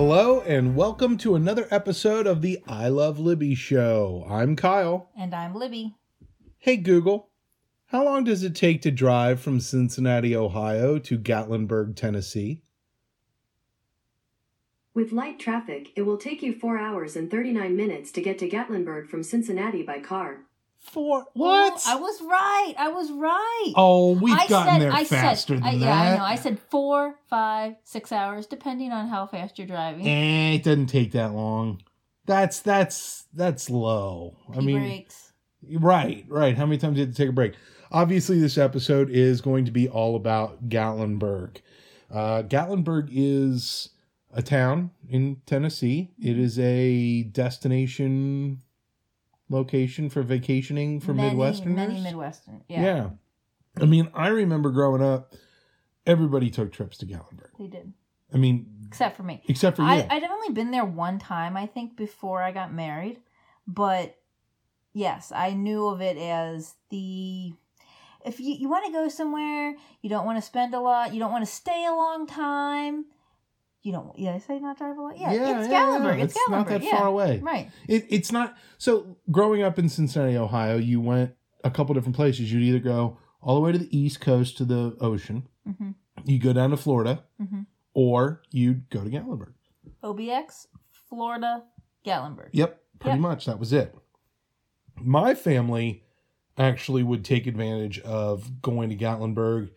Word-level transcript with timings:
Hello, 0.00 0.42
and 0.42 0.76
welcome 0.76 1.18
to 1.18 1.34
another 1.34 1.66
episode 1.72 2.28
of 2.28 2.40
the 2.40 2.62
I 2.68 2.86
Love 2.86 3.18
Libby 3.18 3.56
show. 3.56 4.24
I'm 4.30 4.54
Kyle. 4.54 5.10
And 5.18 5.34
I'm 5.34 5.56
Libby. 5.56 5.96
Hey, 6.56 6.76
Google, 6.76 7.30
how 7.86 8.04
long 8.04 8.22
does 8.22 8.44
it 8.44 8.54
take 8.54 8.80
to 8.82 8.92
drive 8.92 9.40
from 9.40 9.58
Cincinnati, 9.58 10.36
Ohio 10.36 11.00
to 11.00 11.18
Gatlinburg, 11.18 11.96
Tennessee? 11.96 12.62
With 14.94 15.10
light 15.10 15.40
traffic, 15.40 15.88
it 15.96 16.02
will 16.02 16.16
take 16.16 16.44
you 16.44 16.52
4 16.52 16.78
hours 16.78 17.16
and 17.16 17.28
39 17.28 17.74
minutes 17.74 18.12
to 18.12 18.22
get 18.22 18.38
to 18.38 18.48
Gatlinburg 18.48 19.08
from 19.08 19.24
Cincinnati 19.24 19.82
by 19.82 19.98
car. 19.98 20.44
For 20.80 21.26
what? 21.34 21.82
Oh, 21.86 21.92
I 21.92 21.96
was 21.96 22.22
right. 22.22 22.74
I 22.78 22.88
was 22.88 23.12
right. 23.12 23.72
oh, 23.76 24.12
we've 24.12 24.32
I 24.32 24.46
gotten 24.46 24.74
said, 24.74 24.80
there 24.80 24.92
I 24.92 25.04
faster 25.04 25.54
said, 25.54 25.62
than 25.62 25.68
I, 25.68 25.72
that. 25.72 25.80
Yeah, 25.80 26.00
I 26.00 26.16
know. 26.16 26.24
I 26.24 26.34
said 26.36 26.58
four, 26.70 27.16
five, 27.28 27.74
six 27.84 28.10
hours, 28.10 28.46
depending 28.46 28.92
on 28.92 29.08
how 29.08 29.26
fast 29.26 29.58
you're 29.58 29.66
driving. 29.66 30.06
Eh, 30.06 30.54
it 30.54 30.62
doesn't 30.62 30.86
take 30.86 31.12
that 31.12 31.34
long. 31.34 31.82
That's 32.26 32.60
that's 32.60 33.26
that's 33.34 33.68
low. 33.68 34.36
I 34.54 34.60
mean, 34.60 34.78
breaks. 34.78 35.32
Right, 35.70 36.24
right. 36.28 36.56
How 36.56 36.64
many 36.64 36.78
times 36.78 36.96
did 36.96 37.10
it 37.10 37.16
take 37.16 37.28
a 37.28 37.32
break? 37.32 37.54
Obviously, 37.90 38.38
this 38.38 38.58
episode 38.58 39.10
is 39.10 39.40
going 39.40 39.64
to 39.64 39.70
be 39.70 39.88
all 39.88 40.14
about 40.14 40.68
Gatlinburg. 40.68 41.56
Uh, 42.10 42.42
Gatlinburg 42.42 43.08
is 43.10 43.90
a 44.32 44.42
town 44.42 44.90
in 45.08 45.40
Tennessee. 45.46 46.10
It 46.22 46.38
is 46.38 46.58
a 46.58 47.24
destination 47.24 48.62
location 49.48 50.10
for 50.10 50.22
vacationing 50.22 51.00
for 51.00 51.14
many, 51.14 51.36
Midwesterners. 51.36 51.74
Many 51.74 52.00
Midwestern. 52.00 52.62
Yeah, 52.68 52.82
yeah. 52.82 53.10
I 53.80 53.84
mean, 53.86 54.10
I 54.14 54.28
remember 54.28 54.70
growing 54.70 55.02
up, 55.02 55.34
everybody 56.06 56.50
took 56.50 56.72
trips 56.72 56.98
to 56.98 57.06
Gatlinburg. 57.06 57.50
they 57.58 57.66
did. 57.66 57.92
I 58.32 58.36
mean, 58.36 58.66
Except 58.86 59.16
for 59.16 59.22
me. 59.22 59.42
except 59.48 59.76
for 59.76 59.82
you. 59.82 59.88
I, 59.88 60.06
I'd 60.10 60.24
only 60.24 60.50
been 60.52 60.70
there 60.70 60.84
one 60.84 61.18
time, 61.18 61.56
I 61.56 61.66
think, 61.66 61.96
before 61.96 62.42
I 62.42 62.52
got 62.52 62.72
married. 62.72 63.20
But 63.66 64.16
yes, 64.92 65.32
I 65.34 65.52
knew 65.54 65.86
of 65.86 66.00
it 66.00 66.16
as 66.16 66.74
the. 66.90 67.52
If 68.26 68.40
you, 68.40 68.54
you 68.54 68.68
want 68.68 68.84
to 68.86 68.92
go 68.92 69.08
somewhere, 69.08 69.76
you 70.02 70.10
don't 70.10 70.26
want 70.26 70.36
to 70.38 70.42
spend 70.42 70.74
a 70.74 70.80
lot, 70.80 71.14
you 71.14 71.20
don't 71.20 71.30
want 71.30 71.46
to 71.46 71.50
stay 71.50 71.86
a 71.86 71.92
long 71.94 72.26
time, 72.26 73.06
you 73.88 73.92
don't. 73.92 74.18
Yeah, 74.18 74.34
I 74.34 74.38
say 74.38 74.58
not 74.58 74.76
drive 74.78 74.98
a 74.98 75.02
lot. 75.02 75.18
Yeah, 75.18 75.32
it's 75.32 75.68
Gatlinburg. 75.68 76.18
yeah. 76.18 76.24
It's, 76.24 76.34
not 76.48 76.66
Gatlinburg. 76.66 76.68
that 76.68 76.82
yeah. 76.82 76.98
far 76.98 77.06
away. 77.06 77.38
Right. 77.42 77.70
It, 77.88 78.06
it's 78.10 78.30
not 78.30 78.56
so 78.76 79.16
growing 79.30 79.62
up 79.62 79.78
in 79.78 79.88
Cincinnati, 79.88 80.36
Ohio, 80.36 80.76
you 80.76 81.00
went 81.00 81.32
a 81.64 81.70
couple 81.70 81.94
different 81.94 82.16
places. 82.16 82.52
You'd 82.52 82.62
either 82.62 82.78
go 82.78 83.18
all 83.42 83.54
the 83.54 83.60
way 83.62 83.72
to 83.72 83.78
the 83.78 83.96
east 83.96 84.20
coast 84.20 84.56
to 84.58 84.64
the 84.64 84.96
ocean, 85.00 85.48
hmm 85.66 85.90
you 86.24 86.38
go 86.40 86.52
down 86.52 86.70
to 86.70 86.76
Florida, 86.76 87.22
hmm 87.40 87.62
or 87.94 88.42
you'd 88.50 88.88
go 88.90 89.02
to 89.02 89.10
Gatlinburg. 89.10 89.52
OBX, 90.04 90.66
Florida, 91.08 91.62
Gatlinburg. 92.06 92.50
Yep, 92.52 92.80
pretty 93.00 93.16
Yep. 93.16 93.20
much 93.22 93.46
that 93.46 93.58
was 93.58 93.72
it. 93.72 93.94
My 95.00 95.34
family 95.34 96.02
actually 96.56 97.02
would 97.04 97.24
take 97.24 97.46
advantage 97.46 97.98
of 98.00 98.60
going 98.60 98.90
to 98.90 98.96
Gatlinburg 98.96 99.70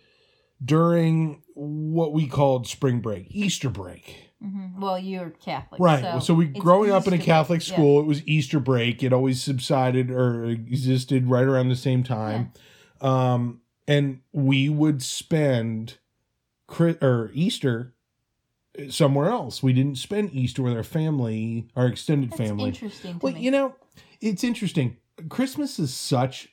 during 0.63 1.41
what 1.53 2.13
we 2.13 2.27
called 2.27 2.67
spring 2.67 2.99
break, 2.99 3.27
Easter 3.29 3.69
break. 3.69 4.29
hmm 4.41 4.79
Well, 4.79 4.97
you're 4.99 5.29
Catholic, 5.31 5.79
Right. 5.81 6.21
So, 6.23 6.33
we 6.33 6.47
it's 6.47 6.59
growing 6.59 6.91
up 6.91 7.07
in 7.07 7.13
a 7.13 7.17
Catholic 7.17 7.59
break, 7.59 7.69
yeah. 7.69 7.75
school, 7.75 7.99
it 7.99 8.05
was 8.05 8.25
Easter 8.27 8.59
break. 8.59 9.03
It 9.03 9.13
always 9.13 9.41
subsided 9.41 10.11
or 10.11 10.45
existed 10.45 11.27
right 11.27 11.45
around 11.45 11.69
the 11.69 11.75
same 11.75 12.03
time. 12.03 12.51
Um, 13.01 13.61
and 13.87 14.21
we 14.31 14.69
would 14.69 15.01
spend 15.01 15.97
or 16.79 17.31
Easter 17.33 17.93
somewhere 18.89 19.29
else. 19.29 19.61
We 19.61 19.73
didn't 19.73 19.97
spend 19.97 20.33
Easter 20.33 20.61
with 20.61 20.73
our 20.73 20.83
family, 20.83 21.67
our 21.75 21.87
extended 21.87 22.31
That's 22.31 22.41
family. 22.41 22.69
interesting 22.69 23.19
to 23.19 23.25
Well, 23.25 23.33
me. 23.33 23.41
you 23.41 23.51
know, 23.51 23.75
it's 24.21 24.43
interesting. 24.43 24.97
Christmas 25.29 25.77
is 25.79 25.93
such 25.93 26.49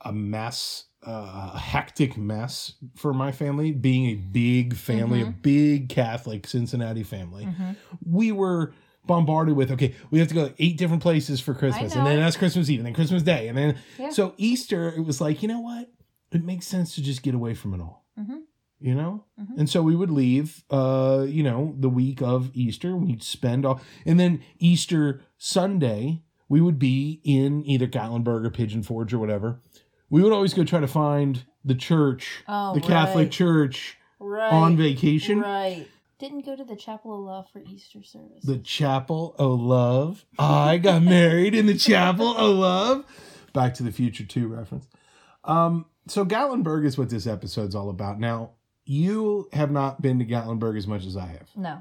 a 0.00 0.12
mess, 0.12 0.86
uh, 1.06 1.52
a 1.54 1.58
hectic 1.58 2.16
mess 2.16 2.74
for 2.94 3.12
my 3.14 3.32
family, 3.32 3.72
being 3.72 4.06
a 4.06 4.14
big 4.16 4.74
family, 4.74 5.22
a 5.22 5.26
Mhm. 5.26 5.42
big 5.42 5.88
Catholic 5.88 6.46
Cincinnati 6.46 7.02
family. 7.02 7.46
Mhm. 7.46 7.76
We 8.04 8.32
were 8.32 8.72
bombarded 9.06 9.56
with, 9.56 9.70
okay, 9.72 9.94
we 10.10 10.18
have 10.18 10.28
to 10.28 10.34
go 10.34 10.48
to 10.48 10.54
eight 10.62 10.76
different 10.76 11.02
places 11.02 11.40
for 11.40 11.54
Christmas, 11.54 11.96
and 11.96 12.06
then 12.06 12.20
that's 12.20 12.36
Christmas 12.36 12.68
Eve, 12.68 12.80
and 12.80 12.86
then 12.86 12.92
Christmas 12.94 13.22
Day, 13.22 13.48
and 13.48 13.56
then 13.56 13.76
Yeah. 13.98 14.10
so 14.10 14.34
Easter, 14.36 14.90
it 14.90 15.00
was 15.06 15.20
like, 15.20 15.42
you 15.42 15.48
know 15.48 15.60
what? 15.60 15.90
It 16.32 16.44
makes 16.44 16.66
sense 16.66 16.94
to 16.96 17.02
just 17.02 17.22
get 17.22 17.34
away 17.34 17.54
from 17.54 17.72
it 17.74 17.80
all. 17.80 18.04
Mhm. 18.18 18.42
You 18.78 18.94
know? 18.94 19.24
Mhm. 19.40 19.58
And 19.58 19.70
so 19.70 19.82
we 19.82 19.96
would 19.96 20.10
leave 20.10 20.64
uh, 20.70 21.26
you 21.28 21.42
know, 21.42 21.74
the 21.78 21.88
week 21.90 22.20
of 22.22 22.50
Easter. 22.54 22.94
We'd 22.96 23.22
spend 23.22 23.64
all 23.66 23.80
and 24.06 24.20
then 24.20 24.40
Easter 24.58 25.22
Sunday, 25.38 26.22
we 26.48 26.60
would 26.60 26.78
be 26.78 27.20
in 27.24 27.64
either 27.66 27.86
Gatlinburg 27.86 28.44
or 28.44 28.50
Pigeon 28.50 28.82
Forge 28.82 29.12
or 29.14 29.18
whatever. 29.18 29.60
We 30.10 30.22
would 30.22 30.32
always 30.32 30.52
go 30.54 30.64
try 30.64 30.80
to 30.80 30.88
find 30.88 31.44
the 31.64 31.74
church, 31.74 32.42
Oh, 32.48 32.74
the 32.74 32.80
Catholic 32.80 33.30
church 33.30 33.96
right. 34.18 34.52
on 34.52 34.76
vacation. 34.76 35.40
Right. 35.40 35.86
Didn't 36.18 36.44
go 36.44 36.54
to 36.54 36.64
the 36.64 36.76
Chapel 36.76 37.14
of 37.14 37.20
Love 37.24 37.46
for 37.50 37.60
Easter 37.60 38.02
service. 38.02 38.42
The 38.44 38.58
Chapel 38.58 39.34
of 39.38 39.58
Love. 39.60 40.26
I 40.38 40.76
got 40.78 41.02
married 41.02 41.54
in 41.54 41.64
the 41.66 41.74
Chapel 41.76 42.36
of 42.36 42.56
Love. 42.56 43.04
Back 43.54 43.74
to 43.74 43.82
the 43.82 43.92
Future 43.92 44.24
2 44.24 44.46
reference. 44.48 44.86
Um, 45.44 45.86
so 46.06 46.24
Gatlinburg 46.26 46.84
is 46.84 46.98
what 46.98 47.08
this 47.08 47.26
episode's 47.26 47.74
all 47.74 47.88
about. 47.88 48.20
Now, 48.20 48.50
you 48.84 49.48
have 49.52 49.70
not 49.70 50.02
been 50.02 50.18
to 50.18 50.24
Gatlinburg 50.26 50.76
as 50.76 50.86
much 50.86 51.06
as 51.06 51.16
I 51.16 51.26
have. 51.26 51.48
no. 51.56 51.78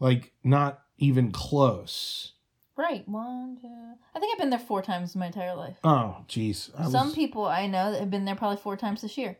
Like, 0.00 0.32
not 0.44 0.80
even 0.98 1.32
close. 1.32 2.32
Right. 2.78 3.06
One, 3.08 3.58
two. 3.60 3.66
I 4.14 4.20
think 4.20 4.32
I've 4.32 4.38
been 4.38 4.50
there 4.50 4.58
four 4.58 4.80
times 4.82 5.14
in 5.14 5.18
my 5.18 5.26
entire 5.26 5.54
life. 5.56 5.76
Oh, 5.82 6.18
jeez. 6.28 6.70
Some 6.90 7.08
was- 7.08 7.14
people 7.14 7.44
I 7.44 7.66
know 7.66 7.90
that 7.90 7.98
have 8.00 8.10
been 8.10 8.24
there 8.24 8.36
probably 8.36 8.56
four 8.58 8.76
times 8.76 9.02
this 9.02 9.18
year. 9.18 9.36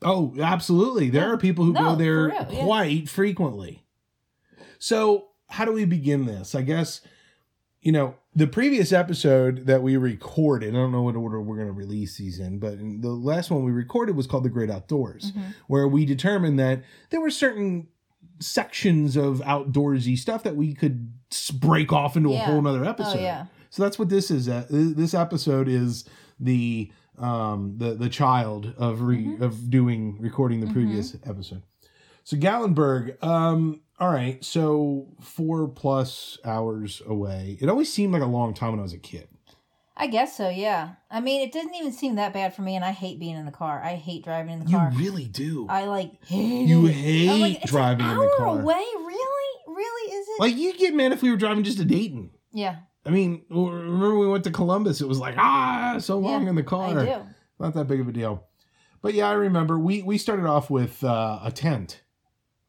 Oh, 0.00 0.34
absolutely. 0.40 1.10
There 1.10 1.26
Yeah. 1.28 1.34
are 1.34 1.36
people 1.36 1.64
who 1.66 1.72
No, 1.74 1.90
go 1.90 1.94
there 1.96 2.24
real, 2.28 2.46
yeah. 2.50 2.64
quite 2.64 3.08
frequently. 3.08 3.84
So, 4.78 5.28
how 5.48 5.64
do 5.64 5.72
we 5.72 5.84
begin 5.84 6.24
this? 6.26 6.54
I 6.54 6.62
guess, 6.62 7.02
you 7.82 7.92
know, 7.92 8.14
the 8.34 8.46
previous 8.46 8.90
episode 8.92 9.66
that 9.66 9.82
we 9.82 9.96
recorded, 9.98 10.70
I 10.70 10.78
don't 10.78 10.92
know 10.92 11.02
what 11.02 11.14
order 11.14 11.40
we're 11.42 11.56
going 11.56 11.68
to 11.68 11.72
release 11.74 12.16
these 12.16 12.38
in, 12.40 12.58
but 12.58 12.78
the 12.78 13.10
last 13.10 13.50
one 13.50 13.64
we 13.64 13.70
recorded 13.70 14.16
was 14.16 14.26
called 14.26 14.44
The 14.44 14.48
Great 14.50 14.70
Outdoors, 14.70 15.32
Mhm. 15.32 15.54
where 15.68 15.86
we 15.86 16.04
determined 16.06 16.58
that 16.58 16.82
there 17.10 17.20
were 17.20 17.30
certain 17.30 17.88
sections 18.40 19.16
of 19.16 19.38
outdoorsy 19.40 20.18
stuff 20.18 20.42
that 20.42 20.56
we 20.56 20.74
could 20.74 21.12
break 21.54 21.92
off 21.92 22.16
into 22.16 22.32
a 22.32 22.38
whole 22.38 22.60
nother 22.62 22.84
episode. 22.84 23.18
Oh 23.18 23.22
yeah. 23.22 23.46
So 23.70 23.82
that's 23.82 23.98
what 23.98 24.08
this 24.08 24.30
is. 24.30 24.48
Uh, 24.48 24.66
this 24.68 25.14
episode 25.14 25.68
is 25.68 26.04
the 26.40 26.90
um 27.18 27.74
the 27.78 27.94
the 27.94 28.08
child 28.08 28.74
of 28.78 29.02
re, 29.02 29.24
Mhm. 29.24 29.40
of 29.40 29.70
doing 29.70 30.16
recording 30.20 30.60
the 30.60 30.66
Mhm. 30.66 30.72
previous 30.72 31.14
episode. 31.24 31.62
So 32.24 32.36
Gatlinburg, 32.36 33.22
um, 33.22 33.80
all 33.98 34.10
right, 34.10 34.42
so 34.44 35.08
four 35.20 35.68
plus 35.68 36.38
hours 36.44 37.02
away. 37.06 37.58
It 37.60 37.68
always 37.68 37.92
seemed 37.92 38.12
like 38.12 38.22
a 38.22 38.26
long 38.26 38.54
time 38.54 38.70
when 38.70 38.80
I 38.80 38.82
was 38.82 38.92
a 38.92 38.98
kid. 38.98 39.28
I 39.96 40.06
guess 40.06 40.36
so. 40.36 40.48
Yeah. 40.48 40.90
I 41.10 41.20
mean, 41.20 41.42
it 41.42 41.52
doesn't 41.52 41.74
even 41.74 41.92
seem 41.92 42.14
that 42.16 42.32
bad 42.32 42.54
for 42.54 42.62
me, 42.62 42.76
and 42.76 42.84
I 42.84 42.92
hate 42.92 43.20
being 43.20 43.36
in 43.36 43.44
the 43.46 43.52
car. 43.52 43.80
I 43.84 43.94
hate 43.94 44.24
driving 44.24 44.52
in 44.54 44.58
the 44.64 44.70
You 44.70 44.76
car. 44.78 44.90
You 44.92 44.98
really 44.98 45.24
do. 45.26 45.66
I 45.68 45.84
like 45.84 46.24
hate 46.24 46.66
You 46.68 46.86
it. 46.86 46.92
hate 46.92 47.28
I'm 47.30 47.40
like, 47.40 47.62
it's 47.62 47.70
driving 47.70 48.06
in 48.06 48.16
the 48.16 48.34
car. 48.38 48.46
away. 48.60 48.84
Really? 48.96 49.48
Really? 49.68 50.12
Is 50.14 50.26
it? 50.28 50.40
like 50.40 50.56
you'd 50.56 50.78
get 50.78 50.94
mad 50.94 51.12
if 51.12 51.22
we 51.22 51.30
were 51.30 51.36
driving 51.36 51.62
just 51.64 51.78
to 51.78 51.84
Dayton. 51.84 52.30
yeah. 52.52 52.76
I 53.04 53.10
mean, 53.10 53.42
remember 53.50 54.16
we 54.16 54.28
went 54.28 54.44
to 54.44 54.52
Columbus? 54.52 55.00
It 55.00 55.08
was 55.08 55.18
like 55.18 55.34
ah, 55.36 55.96
so 55.98 56.18
long 56.18 56.44
Yeah, 56.44 56.50
in 56.50 56.54
the 56.54 56.62
car. 56.62 56.96
I 57.00 57.04
do. 57.04 57.22
not 57.58 57.74
that 57.74 57.88
big 57.88 57.98
of 58.00 58.06
a 58.06 58.12
deal. 58.12 58.44
But 59.02 59.14
yeah, 59.14 59.28
I 59.28 59.32
remember 59.32 59.76
we 59.76 60.02
we 60.02 60.18
started 60.18 60.46
off 60.46 60.70
with 60.70 61.02
uh, 61.02 61.40
a 61.42 61.50
tent. 61.50 62.00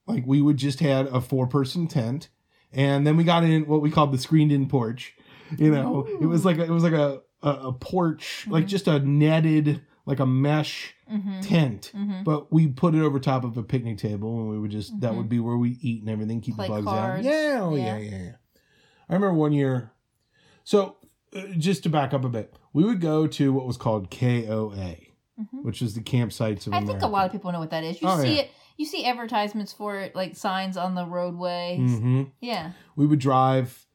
Like 0.08 0.24
we 0.26 0.42
would 0.42 0.58
just 0.58 0.80
had 0.80 1.06
a 1.06 1.22
four 1.22 1.46
person 1.46 1.88
tent, 1.88 2.30
and 2.72 3.06
then 3.06 3.16
we 3.16 3.24
got 3.24 3.44
in 3.44 3.68
what 3.68 3.82
we 3.82 3.92
called 3.92 4.12
the 4.12 4.18
screened 4.18 4.52
in 4.52 4.68
porch. 4.68 5.16
You 5.58 5.72
know, 5.72 6.08
it 6.22 6.26
was 6.26 6.46
like 6.46 6.58
a, 6.58 6.64
it 6.64 6.70
was 6.70 6.84
like 6.84 6.94
a 6.94 7.22
a, 7.42 7.50
a 7.68 7.74
porch, 7.74 8.46
like 8.50 8.66
Mhm. 8.66 8.68
just 8.70 8.88
a 8.88 9.00
netted 9.00 9.82
like 10.06 10.20
a 10.20 10.26
mesh 10.26 10.94
Mm-hmm. 11.12 11.42
tent. 11.42 11.92
Mm-hmm. 11.94 12.24
But 12.24 12.52
we 12.52 12.68
put 12.68 12.96
it 12.96 13.02
over 13.02 13.20
top 13.20 13.44
of 13.44 13.56
a 13.58 13.62
picnic 13.64 13.98
table, 14.00 14.40
and 14.40 14.50
we 14.50 14.58
would 14.58 14.72
just 14.72 15.00
that 15.02 15.12
Mhm. 15.12 15.18
would 15.18 15.30
be 15.30 15.40
where 15.40 15.58
we 15.58 15.78
eat 15.82 16.02
and 16.02 16.10
everything, 16.10 16.42
keep 16.42 16.56
Play 16.56 16.68
the 16.68 16.74
bugs 16.74 16.86
cards. 16.86 17.20
out. 17.28 17.32
Yeah, 17.32 17.60
oh 17.62 17.76
yeah, 17.76 17.98
Yeah. 17.98 17.98
yeah, 17.98 18.18
yeah. 18.24 18.32
I 19.10 19.14
remember 19.14 19.34
one 19.34 19.52
year. 19.52 19.92
So, 20.64 20.96
uh, 21.36 21.42
just 21.58 21.84
to 21.84 21.90
back 21.90 22.14
up 22.14 22.24
a 22.24 22.30
bit, 22.30 22.56
we 22.72 22.84
would 22.86 23.02
go 23.02 23.28
to 23.28 23.54
what 23.54 23.68
was 23.68 23.78
called 23.78 24.10
KOA, 24.10 24.96
hmm 25.38 25.62
which 25.64 25.82
is 25.82 25.94
the 25.94 26.02
campsites 26.02 26.66
of 26.68 26.74
I 26.74 26.78
America. 26.78 26.94
think 26.94 27.02
a 27.04 27.08
lot 27.08 27.26
of 27.26 27.32
people 27.32 27.52
know 27.52 27.60
what 27.60 27.70
that 27.72 27.84
is. 27.84 28.02
You 28.02 28.08
Oh, 28.08 28.20
see 28.22 28.36
yeah. 28.36 28.42
it. 28.44 28.52
You 28.78 28.86
see 28.86 29.06
advertisements 29.06 29.72
for 29.74 30.00
it, 30.00 30.16
like 30.16 30.36
signs 30.36 30.78
on 30.78 30.96
the 30.96 31.06
roadways. 31.06 31.92
Mhm. 31.92 32.32
Yeah. 32.42 32.72
We 32.96 33.06
would 33.06 33.20
drive 33.20 33.86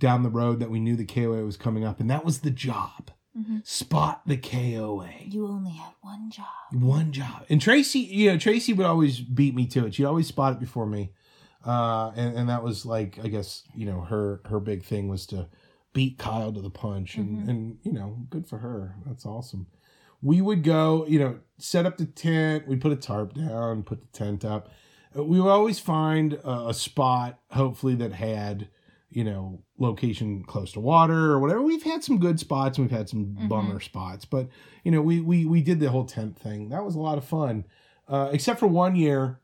down 0.00 0.24
the 0.24 0.28
road 0.30 0.58
that 0.58 0.70
we 0.70 0.80
knew 0.80 0.96
the 0.96 1.04
KOA 1.04 1.44
was 1.44 1.56
coming 1.56 1.84
up, 1.84 2.00
and 2.00 2.10
that 2.10 2.24
was 2.24 2.40
the 2.40 2.50
job. 2.50 3.12
hmm 3.36 3.58
Spot 3.62 4.22
the 4.26 4.36
KOA. 4.36 5.10
You 5.26 5.46
only 5.46 5.72
have 5.72 5.94
one 6.00 6.30
job. 6.30 6.46
One 6.72 7.12
job. 7.12 7.44
And 7.48 7.60
Tracy, 7.60 8.00
you 8.00 8.32
know, 8.32 8.38
Tracy 8.38 8.72
would 8.72 8.86
always 8.86 9.20
beat 9.20 9.54
me 9.54 9.66
to 9.66 9.86
it. 9.86 9.94
She'd 9.94 10.04
always 10.06 10.26
spot 10.26 10.54
it 10.54 10.58
before 10.60 10.86
me. 10.86 11.12
uh, 11.64 12.10
and 12.16 12.36
and 12.38 12.48
that 12.48 12.62
was 12.62 12.86
like 12.86 13.18
I 13.22 13.28
guess 13.28 13.64
you 13.74 13.84
know 13.84 14.00
her 14.00 14.40
her 14.46 14.58
big 14.60 14.82
thing 14.82 15.08
was 15.08 15.26
to 15.26 15.46
beat 15.92 16.16
Kyle 16.18 16.52
to 16.52 16.60
the 16.62 16.70
punch, 16.70 17.16
and 17.16 17.42
Mhm. 17.44 17.48
and 17.50 17.78
you 17.82 17.92
know 17.92 18.16
good 18.30 18.46
for 18.46 18.58
her. 18.58 18.96
That's 19.06 19.26
awesome. 19.26 19.66
We 20.22 20.40
would 20.40 20.62
go, 20.62 21.04
you 21.06 21.18
know, 21.18 21.40
set 21.58 21.84
up 21.86 21.96
the 21.98 22.06
tent. 22.06 22.66
We'd 22.68 22.80
put 22.80 22.92
a 22.92 22.96
tarp 22.96 23.34
down, 23.34 23.82
put 23.82 24.00
the 24.00 24.18
tent 24.18 24.44
up. 24.44 24.70
Uh, 25.16 25.24
We 25.24 25.40
would 25.40 25.50
always 25.50 25.78
find 25.78 26.34
a, 26.34 26.68
a 26.68 26.74
spot, 26.74 27.40
hopefully 27.50 27.94
that 27.96 28.12
had 28.12 28.68
you 29.10 29.24
know 29.24 29.62
location 29.78 30.44
close 30.44 30.72
to 30.72 30.80
water 30.80 31.32
or 31.32 31.40
whatever. 31.40 31.62
We've 31.62 31.82
had 31.82 32.04
some 32.04 32.18
good 32.18 32.38
spots, 32.40 32.78
and 32.78 32.86
we've 32.88 32.96
had 32.96 33.08
some 33.08 33.26
Mhm. 33.38 33.48
bummer 33.48 33.80
spots, 33.80 34.24
but 34.24 34.48
you 34.84 34.90
know 34.92 35.02
we 35.02 35.20
we 35.20 35.44
we 35.44 35.62
did 35.62 35.80
the 35.80 35.90
whole 35.90 36.04
tent 36.04 36.38
thing. 36.38 36.68
That 36.68 36.84
was 36.84 36.94
a 36.94 37.00
lot 37.00 37.18
of 37.18 37.24
fun, 37.24 37.64
uh, 38.08 38.30
except 38.32 38.60
for 38.60 38.66
one 38.68 38.94
year, 38.96 39.40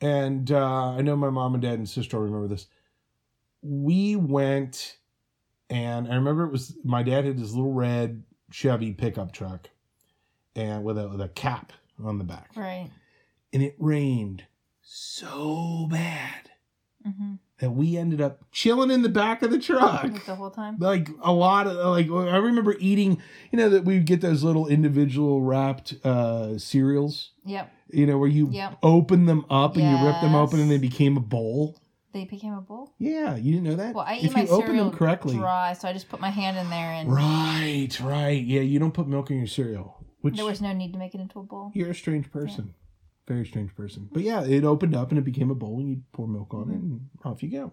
and 0.00 0.50
uh, 0.50 0.90
I 0.92 1.02
know 1.02 1.16
my 1.16 1.30
mom 1.30 1.54
and 1.54 1.62
dad 1.62 1.74
and 1.78 1.88
sister 1.88 2.18
will 2.18 2.26
remember 2.26 2.48
this. 2.48 2.66
We 3.62 4.16
went, 4.16 4.96
and 5.68 6.08
I 6.10 6.14
remember 6.14 6.44
it 6.44 6.52
was 6.52 6.76
my 6.84 7.02
dad 7.02 7.24
had 7.24 7.38
his 7.38 7.54
little 7.54 7.72
red 7.72 8.22
Chevy 8.50 8.92
pickup 8.92 9.32
truck, 9.32 9.70
and 10.56 10.82
with 10.84 10.98
a 10.98 11.08
with 11.08 11.20
a 11.20 11.28
cap 11.28 11.72
on 12.02 12.18
the 12.18 12.24
back, 12.24 12.50
Right. 12.56 12.90
and 13.52 13.62
it 13.62 13.76
rained 13.78 14.44
so 14.82 15.86
bad 15.90 16.50
Mm-hmm. 17.06 17.34
That 17.60 17.70
we 17.70 17.96
ended 17.96 18.20
up 18.20 18.40
chilling 18.50 18.90
in 18.90 19.02
the 19.02 19.08
back 19.08 19.42
of 19.42 19.50
the 19.50 19.58
truck 19.58 20.24
the 20.26 20.34
whole 20.34 20.50
time. 20.50 20.76
like 20.78 21.08
a 21.22 21.32
lot 21.32 21.66
of 21.66 21.76
like 21.76 22.06
I 22.10 22.36
remember 22.38 22.74
eating, 22.78 23.20
you 23.52 23.58
know, 23.58 23.68
that 23.68 23.84
we 23.84 23.94
would 23.94 24.06
get 24.06 24.20
those 24.20 24.42
little 24.42 24.66
individual 24.66 25.42
wrapped 25.42 25.94
uh 26.04 26.58
cereals, 26.58 27.30
Yep. 27.44 27.70
you 27.92 28.06
know, 28.06 28.18
where 28.18 28.28
you 28.28 28.48
Yep. 28.50 28.78
open 28.82 29.26
them 29.26 29.44
up 29.50 29.76
and 29.76 29.88
you 29.88 29.96
rip 30.04 30.20
them 30.20 30.34
open 30.34 30.58
and 30.60 30.70
they 30.70 30.78
became 30.78 31.16
a 31.16 31.20
bowl. 31.20 31.78
They 32.12 32.24
became 32.24 32.54
a 32.54 32.60
bowl. 32.60 32.92
Yeah, 32.98 33.36
you 33.36 33.52
didn't 33.52 33.68
know 33.68 33.76
that. 33.76 33.94
Well, 33.94 34.04
I 34.04 34.16
eat 34.16 34.24
if 34.24 34.34
my 34.34 34.40
you 34.42 34.48
open 34.48 34.66
cereal 34.66 34.84
them 34.90 34.98
correctly, 34.98 35.36
dry, 35.36 35.74
so 35.74 35.86
I 35.86 35.92
just 35.92 36.08
put 36.08 36.20
my 36.20 36.30
hand 36.30 36.58
in 36.58 36.68
there, 36.68 36.92
and 36.92 37.12
right, 37.14 37.88
right, 38.02 38.42
yeah, 38.42 38.62
you 38.62 38.80
don't 38.80 38.92
put 38.92 39.06
milk 39.06 39.30
in 39.30 39.36
your 39.38 39.46
cereal, 39.46 40.04
which 40.20 40.34
there 40.34 40.44
was 40.44 40.60
no 40.60 40.72
need 40.72 40.92
to 40.92 40.98
make 40.98 41.14
it 41.14 41.20
into 41.20 41.38
a 41.38 41.42
bowl. 41.44 41.70
you're 41.72 41.90
a 41.90 41.94
strange 41.94 42.28
person, 42.32 42.74
very 43.34 43.46
strange 43.46 43.74
person. 43.74 44.08
But 44.12 44.22
yeah, 44.22 44.44
it 44.44 44.64
opened 44.64 44.94
up 44.96 45.10
and 45.10 45.18
it 45.18 45.24
became 45.24 45.50
a 45.50 45.54
bowl, 45.54 45.78
and 45.80 45.88
you 45.88 46.02
pour 46.12 46.26
milk 46.26 46.52
on 46.54 46.70
it, 46.70 46.74
and 46.74 47.00
off 47.24 47.42
you 47.42 47.50
go. 47.50 47.72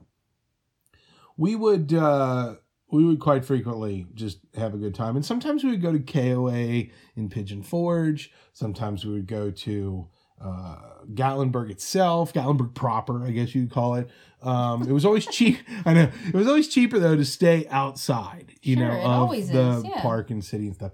We 1.37 1.55
would. 1.55 1.93
uh 1.93 2.55
we 2.89 3.03
would 3.03 3.19
quite 3.19 3.43
frequently 3.43 4.07
just 4.13 4.39
have 4.55 4.73
a 4.73 4.77
good 4.77 4.95
time. 4.95 5.17
And 5.17 5.25
sometimes 5.25 5.61
we 5.61 5.71
would 5.71 5.81
go 5.81 5.91
to 5.91 5.99
KOA 5.99 6.85
in 7.17 7.27
Pigeon 7.29 7.61
Forge. 7.61 8.31
Sometimes 8.53 9.03
we 9.03 9.11
would 9.11 9.27
go 9.27 9.51
to 9.51 10.07
uh, 10.41 10.77
Gatlinburg 11.13 11.69
itself, 11.69 12.31
Gatlinburg 12.31 12.75
proper, 12.75 13.25
I 13.25 13.31
guess 13.31 13.53
you'd 13.53 13.71
call 13.71 13.95
it. 13.95 14.09
Um, 14.41 14.83
it 14.83 14.93
was 14.93 15.03
always 15.03 15.25
cheap. 15.37 15.57
I 15.85 15.93
know 15.95 16.09
it 16.27 16.33
was 16.33 16.47
always 16.47 16.69
cheaper 16.69 16.97
though 16.97 17.17
to 17.17 17.25
stay 17.25 17.67
outside, 17.69 18.53
you 18.61 18.77
Sure, 18.77 18.87
know, 18.87 19.01
of 19.25 19.31
the 19.31 19.69
is, 19.79 19.83
yeah. 19.83 20.01
park 20.01 20.29
and 20.29 20.41
city 20.41 20.67
and 20.67 20.75
stuff. 20.75 20.93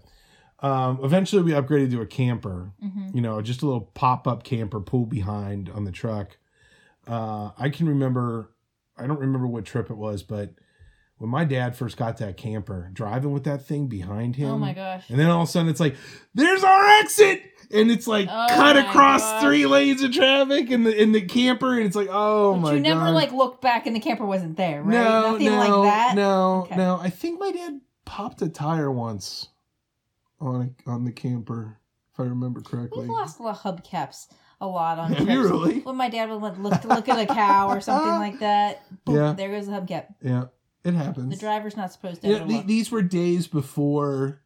Um, 0.64 1.00
eventually, 1.04 1.44
we 1.44 1.52
upgraded 1.52 1.92
to 1.92 2.02
a 2.02 2.06
camper. 2.06 2.72
Mm-hmm. 2.84 3.16
You 3.16 3.22
know, 3.22 3.42
just 3.42 3.62
a 3.62 3.66
little 3.66 3.82
pop 3.94 4.28
up 4.28 4.44
camper 4.44 4.80
pulled 4.80 5.10
behind 5.10 5.70
on 5.70 5.84
the 5.84 5.92
truck. 5.92 6.38
Uh, 7.08 7.52
I 7.58 7.70
can 7.70 7.88
remember. 7.88 8.50
I 8.98 9.06
don't 9.08 9.20
remember 9.20 9.48
what 9.48 9.66
trip 9.66 9.90
it 9.90 9.98
was, 9.98 10.24
but 10.24 10.54
when 11.18 11.30
my 11.30 11.44
dad 11.46 11.76
first 11.76 11.98
got 11.98 12.18
that 12.18 12.38
camper, 12.38 12.90
driving 12.94 13.32
with 13.34 13.44
that 13.46 13.66
thing 13.66 13.88
behind 13.88 14.36
him. 14.36 14.52
Oh 14.52 14.58
my 14.58 14.74
gosh. 14.74 15.10
And 15.10 15.20
then 15.20 15.30
all 15.30 15.44
of 15.44 15.50
a 15.50 15.52
sudden 15.52 15.70
it's 15.70 15.80
like, 15.80 15.96
there's 16.34 16.64
our 16.64 16.86
exit! 17.00 17.42
And 17.72 17.90
it's 17.90 18.06
like 18.08 18.28
Oh 18.30 18.46
cut 18.50 18.78
across 18.78 19.22
gosh. 19.22 19.42
three 19.42 19.66
lanes 19.66 20.04
of 20.04 20.12
traffic 20.12 20.70
in 20.70 20.84
the 20.84 20.96
in 20.96 21.12
the 21.12 21.22
camper, 21.22 21.76
and 21.76 21.86
it's 21.88 21.96
like, 21.96 22.10
oh 22.12 22.54
but 22.54 22.60
my 22.62 22.74
you 22.74 22.80
never 22.80 23.00
god. 23.06 23.16
like 23.16 23.32
looked 23.32 23.62
back 23.62 23.88
and 23.88 23.96
the 23.96 24.00
camper 24.00 24.26
wasn't 24.26 24.58
there, 24.58 24.84
right? 24.84 24.92
no, 24.94 25.32
Nothing 25.32 25.46
no, 25.48 25.58
like 25.58 25.90
that. 25.92 26.16
No, 26.16 26.62
Okay. 26.66 26.76
no. 26.76 27.00
I 27.02 27.10
think 27.10 27.40
my 27.40 27.52
dad 27.52 27.82
popped 28.06 28.42
a 28.44 28.50
tire 28.50 28.92
once 28.92 29.48
on 30.44 30.76
a, 30.88 30.90
on 30.90 31.04
the 31.06 31.12
camper, 31.12 31.80
if 32.14 32.20
I 32.20 32.24
remember 32.24 32.62
correctly. 32.62 33.02
We've 33.02 33.10
lost 33.10 33.40
a 33.40 33.44
lot 33.44 33.64
of 33.66 33.84
hubcaps 33.84 34.28
a 34.62 34.68
lot 34.68 34.98
on 35.00 35.10
Have 35.10 35.18
trips. 35.26 35.32
you 35.34 35.44
really? 35.44 35.80
When 35.82 35.98
my 35.98 36.10
dad 36.10 36.30
would 36.30 36.42
look 36.42 36.58
look 36.86 37.10
at 37.10 37.20
a 37.20 37.26
cow 37.34 37.70
or 37.70 37.82
something 37.82 38.12
like 38.14 38.40
that, 38.40 38.84
boom, 39.06 39.16
Yeah. 39.16 39.34
there 39.34 39.50
goes 39.50 39.66
the 39.68 39.74
hubcap. 39.74 40.06
Yeah, 40.22 40.46
it 40.86 40.94
happens. 40.94 41.30
The 41.34 41.40
driver's 41.40 41.76
not 41.76 41.92
supposed 41.92 42.22
to. 42.22 42.28
Yeah, 42.30 42.62
these 42.66 42.92
were 42.92 43.02
days 43.02 43.48
before 43.48 44.42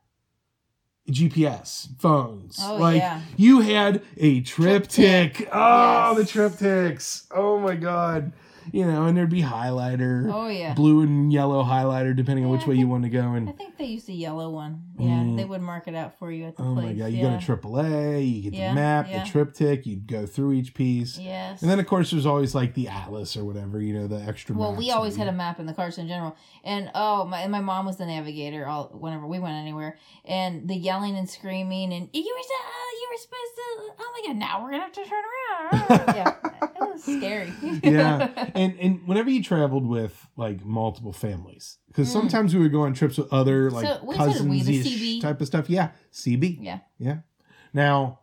GPS 1.09 1.87
phones. 1.99 2.57
Oh, 2.61 2.75
like 2.77 2.97
yeah. 2.97 3.21
you 3.37 3.61
had 3.61 4.01
a 4.17 4.41
TripTik. 4.41 5.33
TripTik. 5.47 5.49
Oh, 5.53 6.15
the 6.15 6.21
Yes. 6.21 6.31
TripTiks. 6.31 7.27
Oh 7.31 7.59
my 7.59 7.75
god. 7.75 8.33
You 8.71 8.85
know, 8.85 9.05
and 9.05 9.15
there'd 9.17 9.29
be 9.29 9.41
highlighter, 9.43 10.31
oh 10.33 10.47
yeah. 10.47 10.73
blue 10.73 11.01
and 11.01 11.31
yellow 11.31 11.63
highlighter, 11.63 12.15
depending 12.15 12.45
on 12.45 12.51
which 12.51 12.63
I 12.63 12.69
way 12.69 12.75
you 12.75 12.87
want 12.87 13.03
to 13.03 13.09
go. 13.09 13.21
And 13.33 13.47
I 13.49 13.51
think 13.53 13.77
they 13.77 13.85
used 13.85 14.09
a 14.09 14.13
yellow 14.13 14.49
one. 14.49 14.83
Yeah, 14.99 15.07
Mm. 15.07 15.37
they 15.37 15.45
would 15.45 15.61
mark 15.61 15.87
it 15.87 15.95
out 15.95 16.17
for 16.17 16.31
you 16.31 16.45
at 16.45 16.57
the 16.57 16.63
oh 16.63 16.73
place. 16.73 16.85
my 16.87 16.93
god, 16.93 17.05
you 17.07 17.17
yeah. 17.19 17.29
go 17.31 17.39
to 17.39 17.45
AAA, 17.45 18.35
you 18.35 18.41
get 18.43 18.53
Yeah, 18.53 18.69
the 18.69 18.75
map, 18.75 19.07
yeah. 19.09 19.23
the 19.23 19.29
TripTik, 19.29 19.85
you'd 19.85 20.07
go 20.07 20.25
through 20.25 20.53
each 20.53 20.73
piece. 20.73 21.17
Yes. 21.17 21.61
And 21.61 21.69
then 21.69 21.79
of 21.79 21.85
course 21.85 22.11
there's 22.11 22.25
always 22.25 22.55
like 22.55 22.73
the 22.73 22.87
atlas 22.87 23.37
or 23.37 23.45
whatever, 23.45 23.79
you 23.81 23.93
know, 23.93 24.07
the 24.07 24.21
extra. 24.21 24.55
well, 24.55 24.75
we 24.75 24.91
always 24.91 25.15
had 25.15 25.27
a 25.27 25.31
map 25.31 25.59
in 25.59 25.65
the 25.65 25.73
cars 25.73 25.97
in 25.97 26.07
general, 26.07 26.35
and 26.63 26.89
oh, 26.95 27.25
my 27.25 27.41
and 27.41 27.51
my 27.51 27.61
mom 27.61 27.85
was 27.85 27.97
the 27.97 28.05
navigator. 28.05 28.65
All 28.67 28.85
whenever 28.93 29.27
we 29.27 29.39
went 29.39 29.55
anywhere, 29.55 29.97
and 30.25 30.67
the 30.67 30.75
yelling 30.75 31.15
and 31.15 31.29
screaming, 31.29 31.93
and 31.93 32.09
you 32.13 32.23
were 33.17 33.21
so, 33.21 33.23
supposed 33.23 33.97
to. 33.97 34.03
Oh 34.03 34.11
my 34.21 34.27
god! 34.27 34.37
Now 34.37 34.63
we're 34.63 34.71
gonna 34.71 34.83
have 34.83 34.91
to 34.93 35.05
turn 35.05 35.23
around. 35.33 36.15
yeah, 36.15 36.33
it 36.61 36.79
was 36.79 37.03
scary. 37.03 37.53
yeah 37.83 38.49
and 38.55 38.79
and 38.79 39.07
whenever 39.07 39.29
you 39.29 39.43
traveled 39.43 39.85
with 39.87 40.27
like 40.35 40.63
multiple 40.65 41.13
families 41.13 41.77
because 41.87 42.09
Mm. 42.09 42.13
sometimes 42.13 42.53
we 42.55 42.61
would 42.61 42.71
go 42.71 42.81
on 42.81 42.93
trips 42.93 43.17
with 43.17 43.31
other 43.33 43.69
like 43.71 43.85
So, 43.85 44.05
which 44.05 44.17
one 44.17 44.31
did 44.31 44.47
we, 44.49 44.61
the 44.61 44.83
cousins 44.83 45.21
type 45.21 45.41
of 45.41 45.47
stuff 45.47 45.69
yeah 45.69 45.91
cb 46.13 46.57
yeah. 46.61 46.79
yeah 46.99 47.17
now 47.73 48.19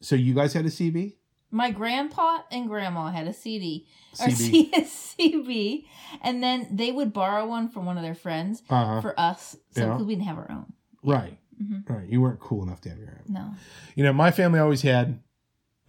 so 0.00 0.14
you 0.16 0.34
guys 0.34 0.52
had 0.52 0.64
a 0.66 0.68
cb 0.70 1.14
My 1.50 1.70
grandpa 1.70 2.38
and 2.50 2.68
grandma 2.68 3.10
had 3.10 3.26
a 3.26 3.32
CD 3.32 3.86
or 4.20 4.26
cb 4.26 4.86
C- 4.86 5.32
CB, 5.32 5.84
and 6.22 6.42
then 6.42 6.66
they 6.70 6.90
would 6.90 7.12
borrow 7.12 7.46
one 7.46 7.68
from 7.68 7.84
one 7.86 7.96
of 7.98 8.02
their 8.02 8.14
friends 8.14 8.62
uh-huh 8.70 9.00
for 9.02 9.18
us, 9.20 9.56
so 9.72 9.80
Yeah. 9.86 9.96
we 9.98 10.14
didn't 10.14 10.26
have 10.26 10.38
our 10.38 10.50
own. 10.50 10.72
right 11.04 11.38
hmm 11.68 11.92
right 11.92 12.08
you 12.08 12.20
weren't 12.20 12.40
cool 12.40 12.62
enough 12.62 12.80
to 12.80 12.88
have 12.90 12.98
your 12.98 13.08
own 13.08 13.32
No. 13.32 13.54
you 13.94 14.02
know 14.04 14.12
my 14.12 14.30
family 14.30 14.58
always 14.60 14.82
had 14.82 15.20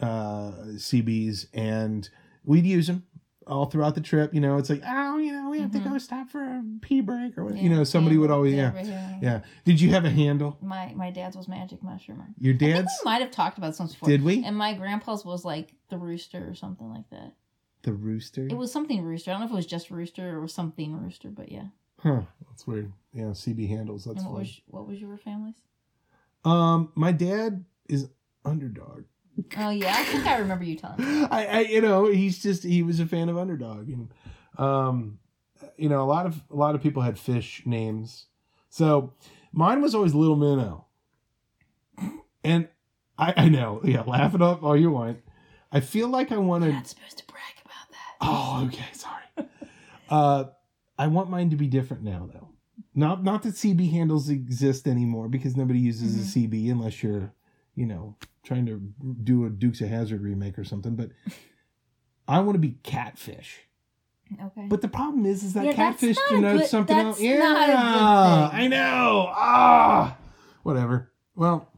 uh 0.00 0.52
cbs 0.76 1.46
and 1.54 2.08
we'd 2.44 2.66
use 2.66 2.86
them 2.88 3.04
all 3.46 3.66
throughout 3.66 3.94
the 3.94 4.00
trip 4.00 4.32
you 4.34 4.40
know 4.40 4.56
it's 4.56 4.70
like 4.70 4.82
oh 4.86 5.18
you 5.18 5.30
know 5.32 5.50
we 5.50 5.60
have 5.60 5.70
Mhm. 5.70 5.84
to 5.84 5.88
go 5.90 5.98
stop 5.98 6.30
for 6.30 6.42
a 6.42 6.64
pee 6.80 7.00
break 7.02 7.36
or 7.38 7.44
what 7.44 7.56
you 7.56 7.68
know 7.68 7.84
somebody 7.84 8.16
would 8.16 8.30
always 8.30 8.54
yeah 8.54 8.72
yeah 9.20 9.40
did 9.64 9.80
you 9.80 9.90
have 9.90 10.04
a 10.04 10.10
handle 10.10 10.56
My 10.62 10.92
my 10.96 11.10
dad's 11.10 11.36
was 11.36 11.46
Magic 11.46 11.82
Mushroom. 11.82 12.34
your 12.38 12.54
dad's 12.54 12.90
we 13.04 13.10
might 13.10 13.20
have 13.20 13.30
talked 13.30 13.58
about 13.58 13.68
this 13.68 13.78
once 13.78 13.92
before. 13.92 14.08
did 14.08 14.22
we 14.22 14.42
And 14.44 14.56
my 14.56 14.72
grandpa's 14.74 15.24
was 15.24 15.44
like 15.44 15.74
the 15.90 15.98
rooster 15.98 16.48
or 16.48 16.54
something 16.54 16.88
like 16.88 17.08
that. 17.10 17.34
the 17.82 17.92
rooster 17.92 18.46
It 18.46 18.54
was 18.56 18.72
something 18.72 19.02
rooster. 19.02 19.30
I 19.30 19.34
don't 19.34 19.40
know 19.42 19.46
if 19.46 19.52
it 19.52 19.56
was 19.56 19.66
just 19.66 19.90
rooster 19.90 20.42
or 20.42 20.48
something 20.48 20.96
rooster, 20.96 21.28
but 21.30 21.52
yeah. 21.52 21.66
Huh, 22.04 22.20
that's 22.48 22.66
weird. 22.66 22.92
Yeah, 23.12 23.24
CB 23.32 23.68
handles. 23.68 24.04
That's 24.04 24.18
and 24.22 24.26
what 24.26 24.34
funny. 24.36 24.48
was 24.48 24.60
what 24.66 24.86
was 24.86 25.00
your 25.00 25.16
family's? 25.16 25.54
Um, 26.44 26.92
my 26.94 27.10
dad 27.12 27.64
is 27.88 28.08
underdog. 28.44 29.04
Oh 29.56 29.70
yeah, 29.70 29.94
I 29.96 30.04
think 30.04 30.26
I 30.26 30.36
remember 30.38 30.64
you 30.64 30.76
telling 30.76 30.98
me. 31.00 31.26
I, 31.30 31.46
I, 31.46 31.60
you 31.60 31.80
know, 31.80 32.06
he's 32.06 32.40
just 32.42 32.62
he 32.62 32.82
was 32.82 33.00
a 33.00 33.06
fan 33.06 33.28
of 33.28 33.36
underdog, 33.38 33.88
and 33.88 34.08
um, 34.58 35.18
you 35.76 35.88
know, 35.88 36.02
a 36.02 36.04
lot 36.06 36.26
of 36.26 36.42
a 36.50 36.54
lot 36.54 36.74
of 36.74 36.82
people 36.82 37.02
had 37.02 37.18
fish 37.18 37.62
names. 37.64 38.26
So 38.68 39.14
mine 39.52 39.80
was 39.80 39.94
always 39.94 40.14
Little 40.14 40.36
Minnow, 40.36 40.84
and 42.44 42.68
I, 43.18 43.32
I 43.36 43.48
know, 43.48 43.80
yeah, 43.84 44.02
laugh 44.02 44.34
it 44.34 44.42
up 44.42 44.62
all 44.62 44.76
you 44.76 44.90
want. 44.90 45.20
I 45.72 45.80
feel 45.80 46.08
like 46.08 46.30
I 46.30 46.34
You're 46.34 46.42
wanted. 46.44 46.72
not 46.72 46.86
supposed 46.86 47.18
to 47.18 47.24
brag 47.26 47.42
about 47.64 47.90
that. 47.90 48.16
Oh, 48.20 48.64
okay, 48.66 48.84
sorry. 48.92 49.48
uh, 50.10 50.44
I 50.98 51.06
want 51.08 51.30
mine 51.30 51.50
to 51.50 51.56
be 51.56 51.66
different 51.66 52.02
now, 52.02 52.28
though. 52.32 52.48
Not 52.94 53.24
not 53.24 53.42
that 53.42 53.54
CB 53.54 53.90
handles 53.90 54.28
exist 54.28 54.86
anymore 54.86 55.28
because 55.28 55.56
nobody 55.56 55.78
uses 55.78 56.16
a 56.16 56.38
CB 56.38 56.70
unless 56.70 57.02
you're, 57.02 57.32
you 57.74 57.86
know, 57.86 58.16
trying 58.44 58.66
to 58.66 58.80
do 59.22 59.46
a 59.46 59.50
Dukes 59.50 59.80
of 59.80 59.88
Hazzard 59.88 60.22
remake 60.22 60.58
or 60.58 60.64
something. 60.64 60.94
But 60.94 61.10
I 62.28 62.40
want 62.40 62.54
to 62.54 62.60
be 62.60 62.76
catfish. 62.82 63.60
Okay. 64.40 64.66
But 64.68 64.80
the 64.80 64.88
problem 64.88 65.26
is, 65.26 65.42
is 65.42 65.52
that 65.52 65.64
Yeah, 65.64 65.72
catfish 65.74 66.16
denotes 66.28 66.70
something 66.70 66.96
else. 66.96 67.20
Yeah, 67.20 67.34
a 67.34 67.36
good 67.36 68.52
thing. 68.52 68.60
I 68.60 68.66
know. 68.68 69.28
Ah, 69.30 70.16
whatever. 70.62 71.12
Well, 71.36 71.68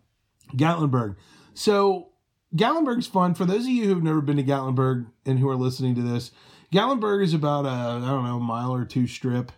Gatlinburg. 0.55 1.17
So 1.55 2.09
Gatlinburg's 2.55 3.07
fun. 3.07 3.35
For 3.35 3.45
those 3.45 3.63
of 3.63 3.71
you 3.71 3.87
who've 3.87 4.03
never 4.03 4.21
been 4.21 4.37
to 4.37 4.45
Gatlinburg 4.45 5.07
and 5.25 5.39
who 5.39 5.49
are 5.49 5.57
listening 5.57 5.95
to 5.97 6.03
this, 6.03 6.31
Gatlinburg 6.73 7.23
is 7.23 7.35
about 7.35 7.65
a 7.65 7.69
I 7.69 8.07
don't 8.07 8.25
know 8.25 8.37
a 8.37 8.41
mile 8.41 8.75
or 8.75 8.85
two 8.85 9.07
strip, 9.07 9.53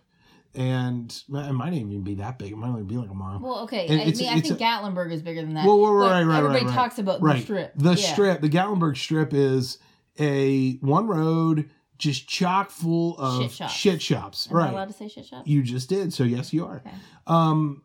and 0.55 1.09
it 1.29 1.53
might 1.53 1.73
even 1.73 2.01
be 2.03 2.15
that 2.15 2.37
big. 2.39 2.51
It 2.51 2.55
might 2.57 2.67
only 2.69 2.83
be 2.83 2.97
like 2.97 3.09
a 3.09 3.13
mile. 3.13 3.39
well, 3.39 3.59
okay. 3.61 3.87
And 3.87 3.99
I 3.99 4.03
it's- 4.03 4.19
mean, 4.19 4.29
I 4.29 4.39
think 4.41 4.59
a- 4.59 4.63
Gatlinburg 4.63 5.11
is 5.11 5.21
bigger 5.21 5.41
than 5.41 5.53
that. 5.55 5.65
Well, 5.65 5.79
well, 5.79 5.93
but 5.99 6.11
right, 6.11 6.23
right, 6.23 6.37
Everybody 6.37 6.65
right, 6.65 6.69
right. 6.69 6.75
talks 6.75 6.99
about 6.99 7.21
right. 7.21 7.37
the 7.37 7.41
strip. 7.43 7.73
The 7.75 7.89
Yeah. 7.95 8.13
strip, 8.13 8.41
the 8.41 8.49
Gatlinburg 8.49 8.97
strip 8.97 9.33
is 9.33 9.77
a 10.19 10.73
one 10.77 11.07
road 11.07 11.69
just 11.97 12.27
chock 12.29 12.69
full 12.71 13.17
of 13.19 13.41
Shit 13.41 13.51
shops. 13.51 13.73
shit 13.73 14.01
shops. 14.01 14.47
Am 14.51 14.57
I 14.57 14.69
allowed 14.69 14.87
to 14.87 14.93
say 14.93 15.07
shit 15.09 15.25
shop? 15.25 15.45
You 15.47 15.61
just 15.63 15.89
did, 15.89 16.13
so 16.13 16.23
yes, 16.23 16.53
you 16.53 16.65
are. 16.65 16.77
Okay. 16.85 16.95
Um, 17.27 17.83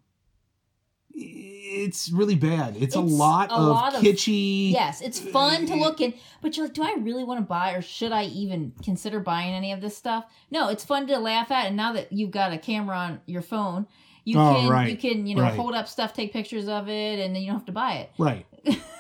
it's 1.83 2.11
really 2.11 2.35
bad. 2.35 2.77
It's, 2.79 2.95
a 2.95 3.01
lot 3.01 3.51
a 3.51 3.55
of 3.55 3.69
lot 3.69 3.95
of- 3.95 4.03
kitschy. 4.03 4.71
Yes, 4.73 5.01
it's 5.01 5.19
fun 5.19 5.67
to 5.67 5.75
look 5.75 6.01
in, 6.01 6.15
but 6.43 6.57
you're 6.57 6.67
like, 6.67 6.75
do 6.75 6.83
I 6.83 6.95
really 7.01 7.25
want 7.25 7.41
to 7.41 7.45
buy 7.45 7.73
or 7.75 7.83
should 7.83 8.13
I 8.13 8.25
even 8.25 8.73
consider 8.83 9.21
buying 9.21 9.53
any 9.55 9.73
of 9.73 9.81
this 9.81 9.97
stuff? 9.97 10.25
No, 10.51 10.69
it's 10.69 10.85
fun 10.85 11.07
to 11.09 11.19
laugh 11.19 11.51
at, 11.51 11.67
and 11.67 11.77
now 11.77 11.93
that 11.93 12.13
you've 12.13 12.31
got 12.31 12.53
a 12.53 12.59
camera 12.59 12.97
on 12.97 13.21
your 13.27 13.43
phone, 13.43 13.87
you 14.25 14.39
Oh, 14.39 14.55
can 14.55 14.69
right, 14.71 14.91
you 14.91 14.97
can 14.97 15.27
you 15.27 15.35
know 15.35 15.43
right. 15.43 15.55
hold 15.55 15.75
up 15.75 15.87
stuff, 15.89 16.15
take 16.15 16.33
pictures 16.33 16.67
of 16.69 16.89
it, 16.89 17.19
and 17.19 17.35
then 17.35 17.43
you 17.43 17.49
don't 17.49 17.57
have 17.59 17.67
to 17.67 17.73
buy 17.73 17.95
it. 17.97 18.11
Right. 18.19 18.47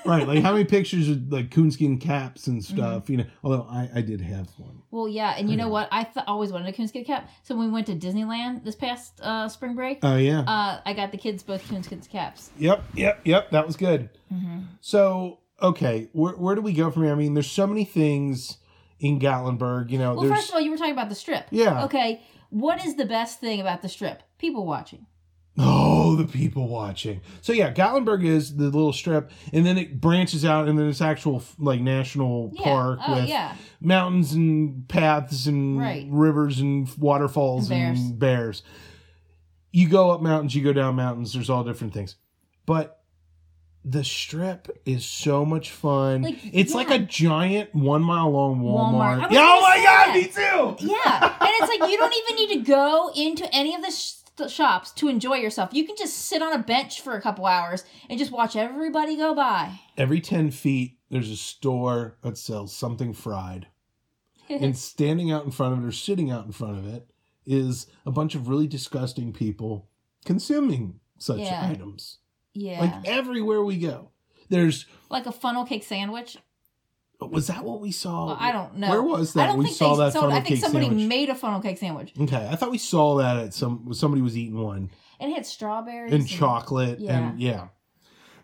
Right. 0.04 0.26
Like 0.26 0.42
how 0.42 0.52
many 0.56 0.64
pictures 0.64 1.08
of 1.08 1.32
like 1.32 1.50
coonskin 1.50 1.98
caps 1.98 2.42
Mm-hmm. 2.42 2.50
and 2.50 2.64
stuff, 2.64 3.10
you 3.10 3.16
know. 3.18 3.24
Although 3.42 3.66
I, 3.70 3.88
I 3.96 4.00
did 4.00 4.20
have 4.20 4.48
one. 4.58 4.82
Well, 4.90 5.08
yeah, 5.08 5.34
and 5.36 5.50
you 5.50 5.56
know 5.56 5.68
what? 5.68 5.88
I 5.90 6.04
th- 6.04 6.24
always 6.26 6.52
wanted 6.52 6.68
a 6.68 6.72
coonskin 6.72 7.04
cap. 7.04 7.28
So 7.42 7.56
when 7.56 7.66
we 7.66 7.72
went 7.72 7.86
to 7.88 7.94
Disneyland 7.96 8.64
this 8.64 8.74
past 8.76 9.20
uh, 9.22 9.48
spring 9.48 9.74
break, 9.74 9.98
Oh 10.02 10.16
yeah. 10.16 10.40
uh, 10.40 10.80
I 10.86 10.92
got 10.92 11.10
the 11.12 11.18
kids 11.18 11.42
both 11.42 11.66
coonskin 11.68 12.00
caps. 12.08 12.50
yep, 12.58 12.84
yep, 12.94 13.20
yep. 13.24 13.50
That 13.50 13.66
was 13.66 13.76
good. 13.76 14.10
Mm-hmm. 14.32 14.60
So, 14.80 15.40
okay, 15.62 16.08
where 16.12 16.32
where 16.34 16.54
do 16.54 16.60
we 16.60 16.72
go 16.72 16.90
from 16.90 17.04
here? 17.04 17.12
I 17.12 17.16
mean, 17.16 17.34
there's 17.34 17.50
so 17.50 17.66
many 17.66 17.84
things 17.84 18.58
in 19.00 19.18
Gatlinburg, 19.18 19.90
you 19.90 19.98
know, 19.98 20.14
Well, 20.14 20.28
first 20.28 20.48
of 20.48 20.54
all, 20.54 20.60
you 20.60 20.70
were 20.70 20.76
talking 20.78 20.92
about 20.92 21.08
the 21.08 21.14
strip. 21.14 21.46
Yeah. 21.50 21.84
Okay, 21.84 22.22
what 22.50 22.84
is 22.84 22.94
the 22.96 23.04
best 23.04 23.40
thing 23.40 23.60
about 23.60 23.82
the 23.82 23.88
strip? 23.88 24.22
People 24.38 24.64
watching. 24.66 25.06
Oh, 25.56 26.16
the 26.16 26.24
people 26.24 26.66
watching. 26.66 27.20
So 27.40 27.52
yeah, 27.52 27.72
Gatlinburg 27.72 28.24
is 28.24 28.56
the 28.56 28.64
little 28.64 28.92
strip, 28.92 29.30
and 29.52 29.64
then 29.64 29.78
it 29.78 30.00
branches 30.00 30.44
out, 30.44 30.66
and 30.68 30.76
then 30.76 30.88
it's 30.88 31.00
actual 31.00 31.44
like 31.58 31.80
national 31.80 32.50
Yeah. 32.54 32.64
park 32.64 32.98
oh, 33.06 33.14
with 33.14 33.28
yeah. 33.28 33.54
mountains 33.80 34.32
and 34.32 34.88
paths 34.88 35.46
and 35.46 35.78
Right. 35.78 36.06
rivers 36.10 36.58
and 36.58 36.88
waterfalls 36.98 37.70
And 37.70 37.96
and 37.96 38.18
bears. 38.18 38.62
You 39.70 39.88
go 39.88 40.10
up 40.10 40.22
mountains, 40.22 40.54
you 40.56 40.62
go 40.62 40.72
down 40.72 40.96
mountains. 40.96 41.32
There's 41.32 41.50
all 41.50 41.62
different 41.62 41.94
things, 41.94 42.16
but 42.66 43.00
the 43.84 44.02
strip 44.02 44.68
is 44.86 45.04
so 45.04 45.44
much 45.44 45.70
fun. 45.70 46.22
Like, 46.22 46.38
it's 46.52 46.70
yeah. 46.72 46.76
like 46.78 46.90
a 46.90 46.98
giant 46.98 47.74
one 47.74 48.02
mile 48.02 48.30
long 48.30 48.60
Walmart. 48.60 49.20
Walmart. 49.20 49.30
Yeah, 49.30 49.40
oh 49.46 49.60
my 49.60 49.76
god, 49.76 50.08
that. 50.08 50.14
me 50.16 50.24
too. 50.24 50.86
Yeah, 50.86 51.36
and 51.40 51.48
it's 51.60 51.68
like 51.80 51.90
you 51.90 51.96
don't 51.98 52.14
even 52.14 52.36
need 52.36 52.54
to 52.64 52.68
go 52.70 53.10
into 53.14 53.52
any 53.54 53.74
of 53.74 53.82
the 53.82 53.90
sh- 53.90 54.14
shops 54.48 54.90
to 54.92 55.08
enjoy 55.08 55.36
yourself. 55.36 55.70
You 55.72 55.84
can 55.86 55.96
just 55.96 56.16
sit 56.16 56.42
on 56.42 56.52
a 56.52 56.58
bench 56.58 57.00
for 57.00 57.14
a 57.14 57.20
couple 57.20 57.46
hours 57.46 57.84
and 58.08 58.18
just 58.18 58.32
watch 58.32 58.56
everybody 58.56 59.16
go 59.16 59.34
by. 59.34 59.80
Every 59.96 60.20
ten 60.20 60.50
feet, 60.50 60.98
there's 61.10 61.30
a 61.30 61.36
store 61.36 62.16
that 62.22 62.36
sells 62.38 62.74
something 62.74 63.12
fried. 63.12 63.68
and 64.50 64.76
standing 64.76 65.30
out 65.32 65.44
in 65.46 65.50
front 65.50 65.72
of 65.72 65.82
it 65.82 65.86
or 65.86 65.92
sitting 65.92 66.30
out 66.30 66.44
in 66.44 66.52
front 66.52 66.76
of 66.78 66.86
it 66.86 67.08
is 67.46 67.86
a 68.04 68.10
bunch 68.10 68.34
of 68.34 68.48
really 68.48 68.66
disgusting 68.66 69.32
people 69.32 69.88
consuming 70.26 71.00
such 71.18 71.40
Yeah. 71.40 71.66
items. 71.70 72.18
yeah, 72.52 72.80
Like 72.80 73.08
everywhere 73.08 73.62
we 73.64 73.78
go. 73.78 74.10
There's 74.50 74.84
like 75.08 75.24
a 75.26 75.32
funnel 75.32 75.64
cake 75.64 75.84
sandwich. 75.84 76.36
Was 77.20 77.46
that 77.46 77.64
what 77.64 77.80
we 77.80 77.90
saw? 77.92 78.26
Well, 78.26 78.36
I 78.38 78.52
don't 78.52 78.76
know. 78.76 78.90
Where 78.90 79.02
was 79.02 79.32
that? 79.34 79.44
I 79.44 79.46
don't 79.48 79.58
we 79.58 79.64
think 79.66 79.76
saw 79.76 79.96
they 79.96 80.04
that 80.04 80.12
funnel 80.12 80.32
I 80.32 80.34
think 80.36 80.46
cake 80.46 80.58
somebody 80.60 80.86
sandwich. 80.86 81.08
made 81.08 81.28
a 81.30 81.34
funnel 81.34 81.60
cake 81.60 81.78
sandwich, 81.78 82.12
okay, 82.20 82.48
I 82.50 82.56
thought 82.56 82.70
we 82.70 82.78
saw 82.78 83.16
that 83.16 83.36
at 83.38 83.54
some 83.54 83.92
somebody 83.94 84.22
was 84.22 84.36
eating 84.36 84.58
one 84.60 84.90
and 85.20 85.30
it 85.32 85.34
had 85.34 85.46
strawberries 85.46 86.12
and 86.12 86.28
chocolate 86.28 87.00
yeah. 87.00 87.18
and 87.18 87.40
yeah. 87.40 87.68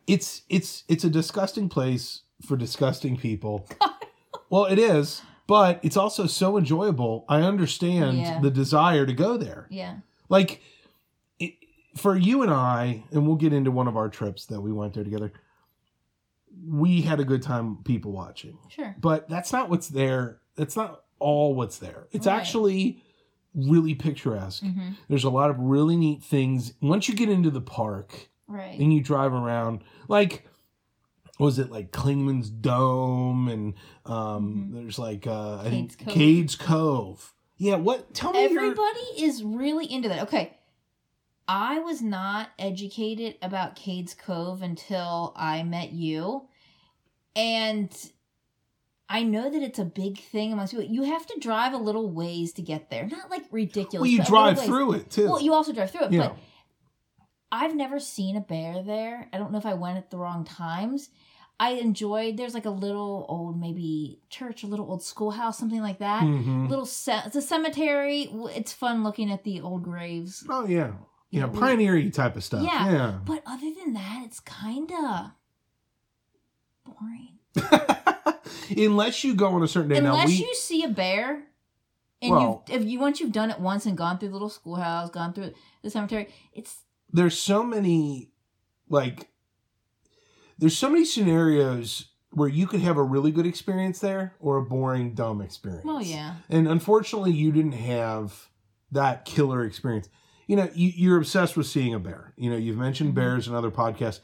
It's 0.07 0.43
it's 0.49 0.85
it's 0.89 1.05
a 1.05 1.11
disgusting 1.11 1.69
place 1.69 2.23
for 2.47 2.57
disgusting 2.57 3.17
people. 3.17 3.69
well, 4.51 4.65
it 4.65 4.79
is, 4.79 5.23
but 5.47 5.79
it's 5.83 5.97
also 5.97 6.27
so 6.27 6.57
enjoyable. 6.57 7.25
I 7.29 7.43
understand 7.43 8.19
Yeah. 8.19 8.41
the 8.41 8.51
desire 8.51 9.07
to 9.07 9.13
go 9.13 9.37
there. 9.37 9.67
Yeah, 9.71 9.97
like 10.29 10.63
it, 11.39 11.55
for 11.97 12.17
you 12.17 12.43
and 12.43 12.51
I, 12.51 13.05
and 13.13 13.27
we'll 13.27 13.37
get 13.37 13.53
into 13.53 13.71
one 13.71 13.87
of 13.87 13.97
our 13.97 14.09
trips 14.09 14.47
that 14.47 14.61
we 14.61 14.73
went 14.73 14.95
there 14.95 15.05
together. 15.05 15.33
We 16.67 17.03
had 17.03 17.21
a 17.21 17.25
good 17.25 17.43
time 17.43 17.79
people 17.85 18.13
watching, 18.13 18.59
sure. 18.69 18.95
but 19.01 19.29
that's 19.29 19.53
not 19.53 19.71
what's 19.71 19.89
there. 19.89 20.41
That's 20.57 20.77
not 20.77 21.03
all 21.19 21.55
what's 21.55 21.79
there. 21.79 22.07
It's 22.13 22.27
Right. 22.27 22.37
actually 22.37 23.03
really 23.55 23.95
picturesque. 23.95 24.63
hmm 24.63 24.91
There's 25.09 25.25
a 25.25 25.31
lot 25.31 25.51
of 25.51 25.59
really 25.59 25.97
neat 25.97 26.23
things. 26.23 26.75
Once 26.81 27.09
you 27.09 27.15
get 27.15 27.29
into 27.29 27.51
the 27.51 27.61
park 27.61 28.29
Right. 28.47 28.79
and 28.79 28.93
you 28.93 29.01
drive 29.03 29.33
around, 29.33 29.83
like 30.09 30.47
was 31.39 31.59
it 31.59 31.71
like 31.71 31.91
Clingman's 31.93 32.51
Dome 32.51 33.49
and 33.49 33.75
um 34.05 34.69
Mhm. 34.71 34.75
there's 34.75 34.99
like 34.99 35.27
uh 35.27 35.59
I 35.65 35.71
think 35.71 35.99
Cove. 35.99 36.15
Cades 36.15 36.59
Cove. 36.59 37.35
Yeah, 37.57 37.77
what 37.77 38.13
tell 38.15 38.33
me 38.33 38.41
your 38.49 38.51
Everybody 38.63 39.01
is 39.19 39.43
really 39.43 39.91
into 39.91 40.09
that. 40.11 40.23
Okay. 40.25 40.57
I 41.53 41.81
was 41.81 42.01
not 42.01 42.51
educated 42.61 43.35
about 43.43 43.75
Cades 43.75 44.17
Cove 44.17 44.63
until 44.63 45.33
I 45.37 45.65
met 45.65 45.91
you. 45.91 46.47
And 47.35 47.91
I 49.09 49.25
know 49.25 49.51
that 49.51 49.61
it's 49.61 49.81
a 49.81 49.85
big 49.85 50.21
thing 50.21 50.53
amongst 50.53 50.73
people. 50.73 50.87
You 50.87 51.03
have 51.03 51.27
to 51.27 51.41
drive 51.41 51.73
a 51.73 51.77
little 51.79 52.09
ways 52.09 52.53
to 52.53 52.63
get 52.63 52.89
there. 52.89 53.07
Not 53.09 53.31
like 53.31 53.47
ridiculous. 53.51 54.01
Well, 54.03 54.07
you 54.07 54.19
but 54.19 54.29
a 54.29 54.33
little 54.33 54.55
drive 54.55 54.65
through 54.65 54.93
it 54.93 55.11
too. 55.11 55.25
Well, 55.29 55.41
you 55.43 55.53
also 55.53 55.73
drive 55.73 55.91
through 55.91 56.05
it, 56.07 56.13
Yeah. 56.13 56.29
but 56.29 56.37
I've 57.51 57.75
never 57.75 57.99
seen 57.99 58.37
a 58.37 58.41
bear 58.41 58.85
there. 58.85 59.29
I 59.33 59.39
don't 59.39 59.51
know 59.51 59.59
if 59.59 59.67
I 59.67 59.75
went 59.75 59.99
at 59.99 60.11
the 60.11 60.19
wrong 60.19 60.45
times. 60.45 61.11
I 61.59 61.71
enjoyed. 61.73 62.37
There's 62.37 62.55
like 62.55 62.65
a 62.65 62.71
little 62.71 63.27
old 63.29 63.61
maybe 63.61 64.21
church, 64.31 64.63
a 64.63 64.69
little 64.69 64.89
old 64.89 65.03
schoolhouse, 65.03 65.59
something 65.59 65.81
like 65.83 65.99
that. 65.99 66.23
Mhm. 66.23 66.69
Little 66.71 66.87
ce- 66.87 67.27
it's 67.27 67.35
a 67.35 67.43
cemetery. 67.43 68.31
It's 68.55 68.73
fun 68.73 69.03
looking 69.03 69.33
at 69.33 69.43
the 69.43 69.61
old 69.61 69.83
graves. 69.83 70.47
Oh 70.49 70.65
yeah, 70.65 70.93
yeah, 71.31 71.41
Yeah, 71.41 71.47
we- 71.47 71.59
pioneering 71.59 72.11
type 72.11 72.37
of 72.37 72.45
stuff. 72.45 72.63
Yeah. 72.63 72.91
Yeah. 72.93 73.19
But 73.25 73.43
other 73.47 73.71
than 73.79 73.93
that, 73.95 74.23
it's 74.25 74.41
kind 74.41 74.91
of 74.93 75.31
boring. 76.85 77.39
Unless 78.77 79.25
you 79.25 79.35
go 79.35 79.49
on 79.49 79.63
a 79.63 79.69
certain 79.69 79.91
day. 79.91 79.99
Unless 79.99 80.29
we 80.29 80.35
you 80.35 80.55
see 80.55 80.85
a 80.85 80.89
bear, 80.89 81.43
and 82.23 82.31
Well- 82.31 82.65
you 82.69 82.75
if 82.75 82.85
you 82.85 82.99
once 83.01 83.21
you've 83.21 83.33
done 83.33 83.51
it 83.51 83.59
once 83.61 83.87
and 83.87 83.97
gone 83.97 84.19
through 84.19 84.29
the 84.29 84.35
little 84.35 84.49
schoolhouse, 84.49 85.11
gone 85.11 85.33
through 85.33 85.53
the 85.83 85.91
cemetery, 85.91 86.29
it's 86.53 86.85
there's 87.13 87.37
so 87.39 87.63
many 87.65 88.31
like 88.89 89.29
there's 90.59 90.77
so 90.77 90.91
many 90.91 91.05
scenarios 91.05 92.07
where 92.33 92.49
you 92.49 92.67
could 92.67 92.81
have 92.81 92.97
a 92.97 93.03
really 93.03 93.33
good 93.33 93.47
experience 93.47 93.99
there 93.99 94.35
or 94.39 94.59
a 94.59 94.63
boring 94.63 95.15
dumb 95.15 95.41
experience. 95.41 95.85
well, 95.85 96.01
yeah. 96.03 96.35
And 96.49 96.69
unfortunately, 96.69 97.33
you 97.33 97.51
didn't 97.51 97.73
have 97.73 98.49
that 98.93 99.25
killer 99.25 99.65
experience. 99.65 100.09
You 100.51 100.57
know, 100.57 100.69
you, 100.75 100.91
you're 100.97 101.17
obsessed 101.17 101.57
with 101.57 101.69
seeing 101.69 101.95
a 101.95 102.01
bear. 102.01 102.35
You 102.37 102.51
know, 102.51 102.57
you've 102.57 102.77
mentioned 102.77 103.13
Mhm. 103.13 103.15
bears 103.15 103.47
in 103.47 103.55
other 103.55 103.71
podcasts. 103.71 104.19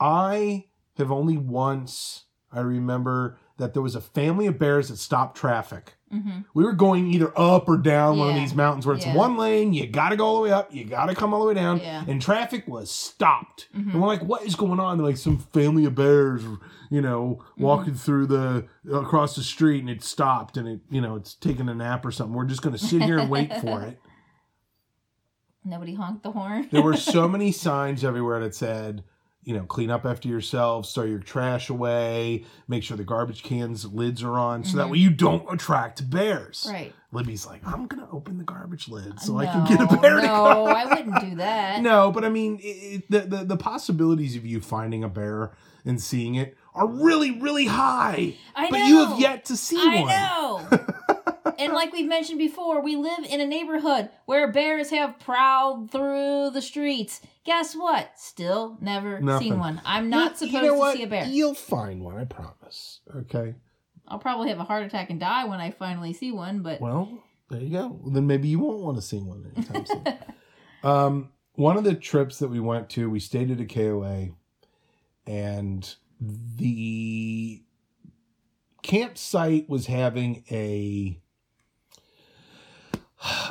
I 0.00 0.64
have 0.96 1.12
only 1.12 1.36
once, 1.36 2.24
I 2.50 2.60
remember 2.60 3.36
that 3.58 3.74
there 3.74 3.82
was 3.82 3.94
a 3.94 4.00
family 4.00 4.46
of 4.46 4.58
bears 4.58 4.88
that 4.88 4.96
stopped 4.96 5.36
traffic. 5.36 5.96
hmm 6.10 6.30
We 6.54 6.64
were 6.64 6.72
going 6.72 7.08
either 7.12 7.30
up 7.38 7.68
or 7.68 7.76
down 7.76 8.18
one 8.18 8.28
of 8.30 8.34
Yeah. 8.36 8.40
these 8.40 8.54
mountains 8.54 8.86
where 8.86 8.96
it's 8.96 9.04
Yeah. 9.04 9.14
one 9.16 9.36
lane, 9.36 9.74
you 9.74 9.86
got 9.86 10.08
to 10.10 10.16
go 10.16 10.24
all 10.24 10.36
the 10.36 10.42
way 10.44 10.50
up, 10.52 10.72
you 10.74 10.84
got 10.84 11.06
to 11.06 11.14
come 11.14 11.34
all 11.34 11.40
the 11.40 11.46
way 11.48 11.54
down, 11.54 11.78
Yeah. 11.78 12.04
and 12.08 12.22
traffic 12.22 12.66
was 12.66 12.90
stopped. 12.90 13.68
And 13.74 14.00
we're 14.00 14.08
like, 14.08 14.22
what 14.22 14.42
is 14.46 14.54
going 14.54 14.80
on? 14.80 14.96
They're 14.96 15.06
like 15.06 15.16
some 15.18 15.36
family 15.38 15.84
of 15.84 15.94
bears, 15.94 16.42
you 16.90 17.02
know, 17.02 17.40
Mm-hmm. 17.42 17.62
walking 17.62 17.94
through 17.94 18.26
the 18.28 18.64
across 18.90 19.34
the 19.36 19.42
street, 19.42 19.80
and 19.80 19.90
it 19.90 20.02
stopped, 20.02 20.56
and 20.56 20.66
it, 20.68 20.80
you 20.88 21.02
know, 21.02 21.16
it's 21.16 21.34
taking 21.34 21.68
a 21.68 21.74
nap 21.74 22.06
or 22.06 22.12
something. 22.12 22.34
We're 22.34 22.44
just 22.46 22.62
going 22.62 22.76
to 22.76 22.82
sit 22.82 23.02
here 23.02 23.18
and 23.18 23.28
wait 23.28 23.52
for 23.60 23.82
it. 23.88 24.00
Nobody 25.64 25.94
honked 25.94 26.22
the 26.22 26.32
horn. 26.32 26.68
There 26.70 26.82
were 26.82 26.96
so 26.96 27.28
many 27.36 27.52
signs 27.52 28.04
everywhere 28.04 28.40
that 28.40 28.54
said, 28.54 29.04
you 29.44 29.54
know, 29.54 29.64
clean 29.64 29.90
up 29.90 30.04
after 30.06 30.28
yourselves, 30.28 30.92
throw 30.92 31.04
your 31.04 31.18
trash 31.18 31.68
away, 31.70 32.44
make 32.68 32.82
sure 32.82 32.96
the 32.96 33.04
garbage 33.04 33.42
cans 33.42 33.84
lids 33.86 34.22
are 34.22 34.38
on, 34.38 34.64
so 34.64 34.76
that 34.78 34.86
Mhm. 34.86 34.90
way 34.92 34.98
you 34.98 35.10
don't 35.10 35.44
attract 35.52 36.08
bears. 36.10 36.66
right. 36.70 36.92
Libby's 37.12 37.46
like, 37.46 37.60
I'm 37.64 37.86
gonna 37.86 38.08
open 38.10 38.38
the 38.38 38.44
garbage 38.44 38.88
lid 38.88 39.20
so 39.20 39.38
I 39.38 39.46
can 39.46 39.64
get 39.66 39.80
a 39.80 39.84
No, 39.94 40.00
bear 40.02 40.16
to 40.20 40.26
No. 40.26 40.66
I 40.66 40.84
wouldn't 40.86 41.20
do 41.20 41.36
that. 41.36 41.80
No, 41.82 42.10
but 42.10 42.24
I 42.24 42.28
mean, 42.28 42.58
it, 42.60 42.66
it, 42.66 43.10
the, 43.10 43.20
the 43.20 43.44
the 43.44 43.56
possibilities 43.56 44.34
of 44.34 44.44
you 44.44 44.60
finding 44.60 45.04
a 45.04 45.08
bear 45.08 45.52
and 45.84 46.00
seeing 46.00 46.34
it 46.34 46.56
are 46.74 46.88
really, 46.88 47.30
really 47.40 47.66
high. 47.66 48.34
I 48.56 48.68
but 48.68 48.78
know. 48.78 48.86
you 48.86 49.04
have 49.06 49.20
yet 49.20 49.44
to 49.44 49.56
see 49.56 49.76
I 49.78 50.00
one. 50.00 50.08
know. 50.72 50.83
and 51.58 51.72
like 51.72 51.92
we've 51.92 52.08
mentioned 52.08 52.38
before, 52.38 52.80
we 52.82 52.96
live 52.96 53.24
in 53.28 53.40
a 53.40 53.46
neighborhood 53.46 54.08
where 54.26 54.50
bears 54.50 54.90
have 54.90 55.18
prowled 55.18 55.90
through 55.90 56.50
the 56.50 56.62
streets. 56.62 57.20
Guess 57.44 57.74
what? 57.74 58.12
Still 58.18 58.78
never 58.80 59.20
Nothing. 59.20 59.50
seen 59.52 59.58
one. 59.58 59.80
I'm 59.84 60.08
not 60.10 60.32
You- 60.32 60.36
supposed 60.48 60.52
you 60.54 60.62
know 60.62 60.72
to 60.74 60.78
what? 60.78 60.96
see 60.96 61.02
a 61.02 61.06
bear. 61.06 61.26
You'll 61.26 61.54
find 61.54 62.02
one, 62.02 62.16
I 62.16 62.24
promise. 62.24 63.00
Okay. 63.14 63.54
I'll 64.08 64.18
probably 64.18 64.48
have 64.50 64.58
a 64.60 64.64
heart 64.64 64.84
attack 64.84 65.10
and 65.10 65.18
die 65.20 65.44
when 65.46 65.60
I 65.60 65.70
finally 65.70 66.12
see 66.12 66.30
one, 66.32 66.62
but 66.62 66.80
Well, 66.80 67.22
there 67.50 67.60
you 67.60 67.70
go. 67.70 68.00
Then 68.06 68.26
maybe 68.26 68.48
you 68.48 68.58
won't 68.58 68.80
want 68.80 68.96
to 68.96 69.02
see 69.02 69.18
one 69.18 69.50
anytime 69.56 69.86
soon. 69.86 70.04
um, 70.82 71.28
one 71.54 71.76
of 71.76 71.84
the 71.84 71.94
trips 71.94 72.38
that 72.40 72.48
we 72.48 72.60
went 72.60 72.90
to, 72.90 73.08
we 73.08 73.20
stayed 73.20 73.50
at 73.50 73.60
a 73.60 73.64
KOA, 73.64 74.30
and 75.26 75.94
the 76.20 77.62
campsite 78.82 79.68
was 79.68 79.86
having 79.86 80.44
a 80.50 81.20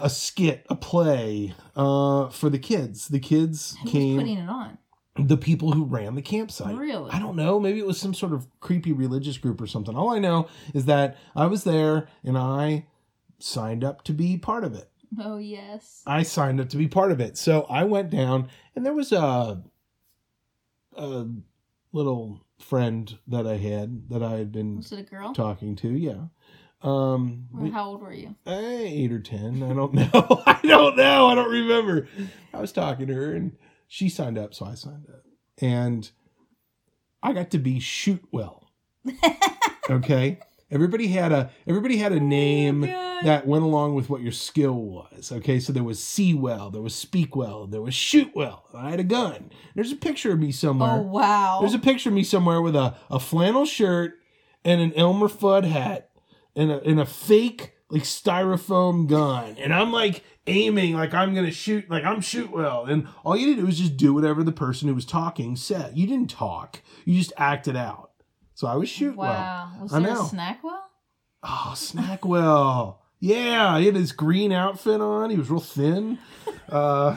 a 0.01 0.09
skit, 0.09 0.65
a 0.69 0.75
play 0.75 1.53
uh, 1.75 2.29
for 2.29 2.49
the 2.49 2.59
kids. 2.59 3.07
The 3.07 3.19
kids 3.19 3.75
Who 3.77 3.83
was 3.85 3.91
came, 3.91 4.17
putting 4.19 4.37
it 4.37 4.49
on? 4.49 4.77
the 5.17 5.37
people 5.37 5.71
who 5.73 5.83
ran 5.85 6.15
the 6.15 6.21
campsite. 6.21 6.75
Really? 6.75 7.11
I 7.11 7.19
don't 7.19 7.35
know. 7.35 7.59
Maybe 7.59 7.79
it 7.79 7.85
was 7.85 7.99
some 7.99 8.13
sort 8.13 8.33
of 8.33 8.47
creepy 8.59 8.91
religious 8.93 9.37
group 9.37 9.61
or 9.61 9.67
something. 9.67 9.95
All 9.95 10.09
I 10.11 10.19
know 10.19 10.47
is 10.73 10.85
that 10.85 11.17
I 11.35 11.45
was 11.45 11.63
there 11.63 12.07
and 12.23 12.37
I 12.37 12.85
signed 13.39 13.83
up 13.83 14.03
to 14.05 14.11
be 14.13 14.37
part 14.37 14.63
of 14.63 14.73
it. 14.73 14.89
Oh 15.19 15.37
yes. 15.37 16.01
I 16.07 16.23
signed 16.23 16.59
up 16.59 16.69
to 16.69 16.77
be 16.77 16.87
part 16.87 17.11
of 17.11 17.19
it. 17.19 17.37
So 17.37 17.67
I 17.69 17.83
went 17.83 18.09
down 18.09 18.49
and 18.75 18.83
there 18.85 18.93
was 18.95 19.11
a 19.11 19.61
a 20.95 21.25
little 21.91 22.41
friend 22.59 23.17
that 23.27 23.45
I 23.45 23.57
had 23.57 24.09
that 24.09 24.23
I 24.23 24.37
had 24.37 24.51
been 24.51 24.77
Was 24.77 24.91
it 24.91 24.99
a 24.99 25.03
girl? 25.03 25.33
talking 25.33 25.75
to. 25.77 25.89
Yeah. 25.89 26.25
Um, 26.83 27.47
Or 27.55 27.61
we- 27.61 27.69
how 27.71 27.89
old 27.89 28.01
were 28.01 28.13
you? 28.13 28.35
eh, 28.45 28.83
eight 28.85 29.11
or 29.11 29.19
ten. 29.19 29.63
I 29.63 29.73
don't 29.73 29.93
know. 29.93 30.43
I 30.45 30.59
don't 30.63 30.95
know. 30.97 31.27
I 31.27 31.35
don't 31.35 31.51
remember. 31.51 32.07
I 32.53 32.59
was 32.59 32.71
talking 32.71 33.07
to 33.07 33.13
her 33.13 33.33
and 33.33 33.53
she 33.87 34.09
signed 34.09 34.37
up, 34.37 34.53
so 34.53 34.65
I 34.65 34.75
signed 34.75 35.05
up, 35.09 35.23
and 35.59 36.09
I 37.21 37.31
got 37.33 37.51
to 37.51 37.57
be 37.59 37.79
shoot 37.79 38.23
well. 38.31 38.69
Okay. 39.89 40.39
Everybody 40.71 41.07
had 41.07 41.31
a 41.33 41.51
everybody 41.67 41.97
had 41.97 42.13
a 42.13 42.19
name 42.19 42.81
God. 42.85 43.25
that 43.25 43.45
went 43.45 43.63
along 43.63 43.95
with 43.95 44.09
what 44.09 44.21
your 44.21 44.31
skill 44.31 44.73
was. 44.75 45.29
Okay, 45.31 45.59
so 45.59 45.71
there 45.73 45.83
was 45.83 46.01
see 46.03 46.33
well, 46.33 46.71
there 46.71 46.81
was 46.81 46.95
speak 46.95 47.35
well, 47.35 47.67
there 47.67 47.81
was 47.81 47.93
shoot 47.93 48.31
well. 48.33 48.63
I 48.73 48.89
had 48.91 48.99
a 49.01 49.03
gun. 49.03 49.51
There's 49.75 49.91
a 49.91 49.95
picture 49.97 50.31
of 50.31 50.39
me 50.39 50.51
somewhere. 50.53 50.91
Oh 50.93 51.01
wow. 51.01 51.57
There's 51.59 51.73
a 51.73 51.79
picture 51.79 52.09
of 52.09 52.15
me 52.15 52.23
somewhere 52.23 52.61
with 52.61 52.75
a, 52.77 52.95
a 53.11 53.19
flannel 53.19 53.65
shirt 53.65 54.13
and 54.63 54.79
an 54.81 54.93
Elmer 54.93 55.27
Fudd 55.27 55.65
hat 55.65 56.09
and 56.55 56.71
a, 56.71 56.81
and 56.81 56.99
a 56.99 57.05
fake 57.05 57.73
like 57.89 58.03
styrofoam 58.03 59.07
gun. 59.07 59.55
And 59.59 59.73
I'm 59.73 59.91
like 59.91 60.23
aiming 60.47 60.93
like 60.95 61.13
I'm 61.13 61.33
gonna 61.33 61.51
shoot 61.51 61.89
like 61.89 62.03
I'm 62.03 62.21
shoot 62.21 62.51
well. 62.51 62.85
And 62.85 63.07
all 63.23 63.35
you 63.37 63.55
did 63.55 63.63
was 63.65 63.77
just 63.77 63.97
do 63.97 64.13
whatever 64.13 64.43
the 64.43 64.51
person 64.51 64.87
who 64.87 64.95
was 64.95 65.05
talking 65.05 65.55
said. 65.55 65.97
You 65.97 66.07
didn't 66.07 66.29
talk. 66.29 66.81
You 67.05 67.17
just 67.17 67.33
acted 67.37 67.75
out. 67.75 68.11
So 68.55 68.67
I 68.67 68.75
was 68.75 68.89
shoot 68.89 69.15
well. 69.15 69.29
wow. 69.31 69.71
Was 69.81 69.93
I 69.93 69.99
there 69.99 70.13
know. 70.13 70.25
a 70.25 70.29
snack 70.29 70.63
well? 70.63 70.89
Oh, 71.43 71.73
Snackwell. 71.75 72.97
Yeah, 73.19 73.77
he 73.79 73.85
had 73.85 73.95
his 73.95 74.11
green 74.13 74.51
outfit 74.51 75.01
on. 75.01 75.29
He 75.29 75.37
was 75.37 75.49
real 75.49 75.59
thin. 75.59 76.19
Uh, 76.69 77.15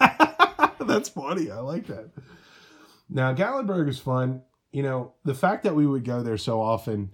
that's 0.80 1.10
funny. 1.10 1.50
I 1.50 1.58
like 1.60 1.86
that. 1.86 2.10
Now, 3.08 3.32
Gatlinburg 3.34 3.88
is 3.88 3.98
fun. 4.00 4.42
You 4.72 4.82
know, 4.82 5.12
the 5.24 5.34
fact 5.34 5.62
that 5.62 5.76
we 5.76 5.86
would 5.86 6.04
go 6.04 6.22
there 6.22 6.38
so 6.38 6.60
often, 6.60 7.12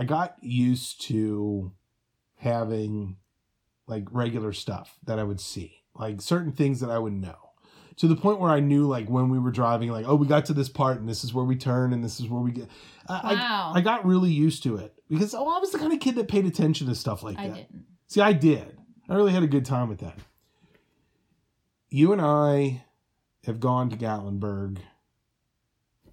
I 0.00 0.04
got 0.04 0.36
used 0.40 1.02
to 1.08 1.72
having 2.36 3.16
like 3.86 4.04
regular 4.10 4.52
stuff 4.54 4.96
that 5.04 5.18
I 5.18 5.24
would 5.24 5.40
see, 5.40 5.82
like 5.94 6.22
certain 6.22 6.52
things 6.52 6.80
that 6.80 6.90
I 6.90 6.98
would 6.98 7.12
know. 7.12 7.36
To 7.96 8.08
the 8.08 8.16
point 8.16 8.40
where 8.40 8.50
I 8.50 8.60
knew, 8.60 8.86
like, 8.86 9.10
when 9.10 9.28
we 9.28 9.38
were 9.38 9.50
driving, 9.50 9.90
like, 9.90 10.06
oh, 10.08 10.14
we 10.14 10.26
got 10.26 10.46
to 10.46 10.54
this 10.54 10.70
part 10.70 10.98
and 11.00 11.06
this 11.06 11.22
is 11.22 11.34
where 11.34 11.44
we 11.44 11.54
turn 11.54 11.92
and 11.92 12.02
this 12.02 12.18
is 12.18 12.28
where 12.28 12.40
we 12.40 12.50
get. 12.50 12.68
I, 13.06 13.20
I- 13.22 13.34
Wow. 13.34 13.72
I 13.74 13.82
got 13.82 14.06
really 14.06 14.30
used 14.30 14.62
to 14.62 14.76
it 14.76 14.94
because 15.10 15.34
oh, 15.34 15.46
I 15.54 15.58
was 15.58 15.70
the 15.70 15.78
kind 15.78 15.92
of 15.92 16.00
kid 16.00 16.14
that 16.14 16.26
paid 16.28 16.46
attention 16.46 16.86
to 16.86 16.94
stuff 16.94 17.22
like 17.22 17.38
I 17.38 17.48
that. 17.48 17.54
didn't. 17.56 17.84
See, 18.08 18.22
I 18.22 18.32
did. 18.32 18.78
I 19.06 19.14
really 19.16 19.32
had 19.32 19.42
a 19.42 19.46
good 19.46 19.66
time 19.66 19.90
with 19.90 19.98
that. 19.98 20.16
You 21.90 22.12
and 22.12 22.22
I 22.22 22.84
have 23.44 23.60
gone 23.60 23.90
to 23.90 23.96
Gatlinburg 23.98 24.78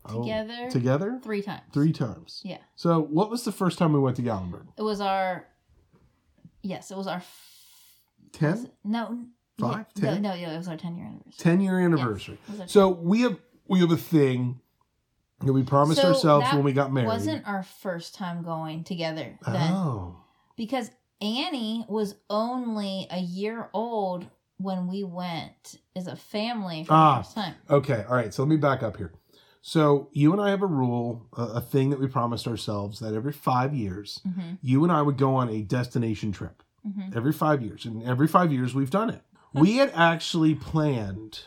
oh, 0.10 0.22
Together 0.22 0.70
together 0.70 1.20
three 1.24 1.41
times. 1.41 1.62
three 1.74 1.91
times. 1.93 2.41
Yeah. 2.43 2.58
So, 2.76 3.02
what 3.02 3.30
was 3.30 3.43
the 3.43 3.52
first 3.52 3.78
time 3.78 3.93
we 3.93 4.00
went 4.00 4.15
to 4.17 4.22
Gatlinburg? 4.24 4.67
It 4.78 4.82
was 4.84 5.02
our 5.02 5.46
Yes, 6.62 6.91
it 6.91 6.98
was 6.98 7.08
our 7.08 7.17
f- 7.17 7.43
was 8.24 8.32
Ten? 8.39 8.65
it- 8.65 8.74
No. 8.84 9.26
Five? 9.60 9.86
Yeah, 9.96 10.12
Ten? 10.13 10.22
No, 10.22 10.30
no, 10.30 10.36
yeah, 10.36 10.54
it 10.54 10.58
was 10.58 10.67
our 10.67 10.78
10 10.78 10.96
year 10.98 11.06
anniversary. 11.08 11.34
Ten 11.38 11.62
year 11.62 11.80
anniversary. 11.80 12.38
Was 12.50 12.60
our 12.62 12.67
So 12.67 12.89
we 12.89 13.22
have 13.22 13.39
we 13.67 13.80
have 13.80 13.91
a 13.91 13.98
thing 13.98 14.60
that 15.41 15.52
we 15.54 15.63
promised 15.63 16.02
So 16.02 16.10
ourselves 16.10 16.48
when 16.54 16.63
we 16.63 16.74
got 16.74 16.91
married. 16.91 17.08
wasn't 17.08 17.48
our 17.48 17.63
first 17.63 18.15
time 18.15 18.43
going 18.43 18.84
together 18.84 19.38
then 19.46 19.72
oh. 19.74 20.17
because 20.56 20.89
Annie 21.22 21.86
was 21.88 22.15
only 22.30 23.08
a 23.10 23.20
year 23.20 23.70
old 23.74 24.28
when 24.58 24.88
we 24.88 25.04
went 25.04 25.80
as 25.96 26.08
a 26.08 26.15
family 26.15 26.84
for 26.84 26.93
Ah. 26.93 27.17
the 27.17 27.24
first 27.24 27.36
time. 27.36 27.56
Okay, 27.70 28.06
all 28.10 28.15
right. 28.15 28.34
So 28.34 28.41
let 28.43 28.50
me 28.50 28.58
back 28.58 28.82
up 28.84 28.98
here. 28.98 29.12
So 29.62 30.10
you 30.13 30.32
and 30.32 30.41
I 30.41 30.50
have 30.52 30.62
a 30.62 30.67
rule, 30.67 31.28
a, 31.36 31.43
a 31.56 31.62
thing 31.62 31.89
that 31.89 32.00
we 32.00 32.08
promised 32.08 32.48
ourselves 32.48 33.00
that 33.00 33.13
every 33.13 33.34
five 33.34 33.74
years, 33.74 34.22
hmm 34.24 34.54
you 34.62 34.84
and 34.84 34.91
I 34.91 35.02
would 35.02 35.17
go 35.17 35.36
on 35.36 35.50
a 35.50 35.62
destination 35.62 36.32
trip. 36.32 36.63
hmm 36.84 37.10
Every 37.15 37.34
five 37.34 37.62
years, 37.62 37.86
and 37.86 38.04
every 38.04 38.28
five 38.28 38.52
years 38.52 38.74
we've 38.74 38.89
done 38.89 39.10
it. 39.10 39.22
We 39.54 39.78
had 39.78 39.91
actually 39.96 40.56
planned. 40.56 41.41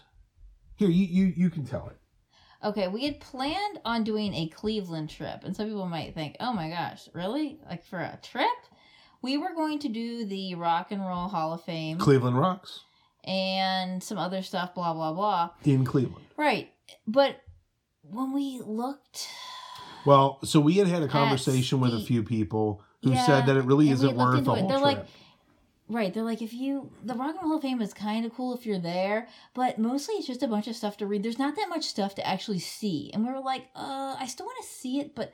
Here, 0.76 0.88
you 0.88 1.04
you 1.06 1.32
you 1.36 1.50
can 1.50 1.64
tell 1.64 1.88
it. 1.88 1.96
Okay, 2.62 2.88
we 2.88 3.04
had 3.04 3.20
planned 3.20 3.80
on 3.84 4.04
doing 4.04 4.34
a 4.34 4.48
Cleveland 4.48 5.08
trip, 5.08 5.44
and 5.44 5.56
some 5.56 5.66
people 5.66 5.86
might 5.86 6.14
think, 6.14 6.36
"Oh 6.40 6.52
my 6.52 6.68
gosh, 6.68 7.08
really? 7.14 7.58
Like 7.68 7.84
for 7.84 7.98
a 7.98 8.18
trip?" 8.22 8.48
We 9.22 9.36
were 9.36 9.54
going 9.54 9.78
to 9.80 9.88
do 9.88 10.24
the 10.24 10.54
Rock 10.54 10.90
and 10.92 11.00
Roll 11.02 11.28
Hall 11.28 11.52
of 11.52 11.62
Fame 11.62 11.98
Cleveland 11.98 12.38
rocks 12.38 12.80
and 13.24 14.02
some 14.02 14.18
other 14.18 14.42
stuff, 14.42 14.74
blah 14.74 14.92
blah 14.94 15.12
blah. 15.12 15.50
in 15.64 15.84
Cleveland. 15.84 16.24
Right, 16.36 16.72
but 17.06 17.36
when 18.12 18.32
we 18.32 18.60
looked, 18.64 19.28
Well, 20.04 20.38
so 20.44 20.60
we 20.60 20.74
had 20.74 20.86
had 20.86 21.02
a 21.02 21.08
conversation 21.08 21.80
with 21.80 21.94
a 21.94 22.00
few 22.00 22.22
people 22.22 22.82
who 23.02 23.12
Yeah, 23.12 23.24
said 23.26 23.46
that 23.46 23.56
it 23.56 23.64
really 23.64 23.90
isn't 23.90 24.16
worth 24.16 24.40
it. 24.40 24.44
whole 24.46 24.56
They're 24.68 24.78
trip. 24.78 24.82
like, 24.82 25.06
right? 25.88 26.12
They're 26.12 26.22
like, 26.22 26.42
if 26.42 26.52
you 26.52 26.90
the 27.02 27.14
Rock 27.14 27.30
and 27.30 27.42
Roll 27.42 27.48
Hall 27.48 27.56
of 27.56 27.62
Fame 27.62 27.80
is 27.82 27.92
kind 27.94 28.24
of 28.24 28.34
cool 28.34 28.54
if 28.54 28.66
you're 28.66 28.78
there, 28.78 29.28
but 29.54 29.78
mostly 29.78 30.14
it's 30.16 30.26
just 30.26 30.42
a 30.42 30.48
bunch 30.48 30.68
of 30.68 30.76
stuff 30.76 30.96
to 30.98 31.06
read. 31.06 31.22
There's 31.22 31.38
not 31.38 31.56
that 31.56 31.68
much 31.68 31.84
stuff 31.84 32.14
to 32.16 32.26
actually 32.26 32.58
see, 32.60 33.10
and 33.12 33.26
we 33.26 33.32
were 33.32 33.40
like, 33.40 33.66
uh, 33.74 34.16
I 34.18 34.26
still 34.26 34.46
want 34.46 34.58
to 34.62 34.68
see 34.68 35.00
it, 35.00 35.14
but. 35.14 35.32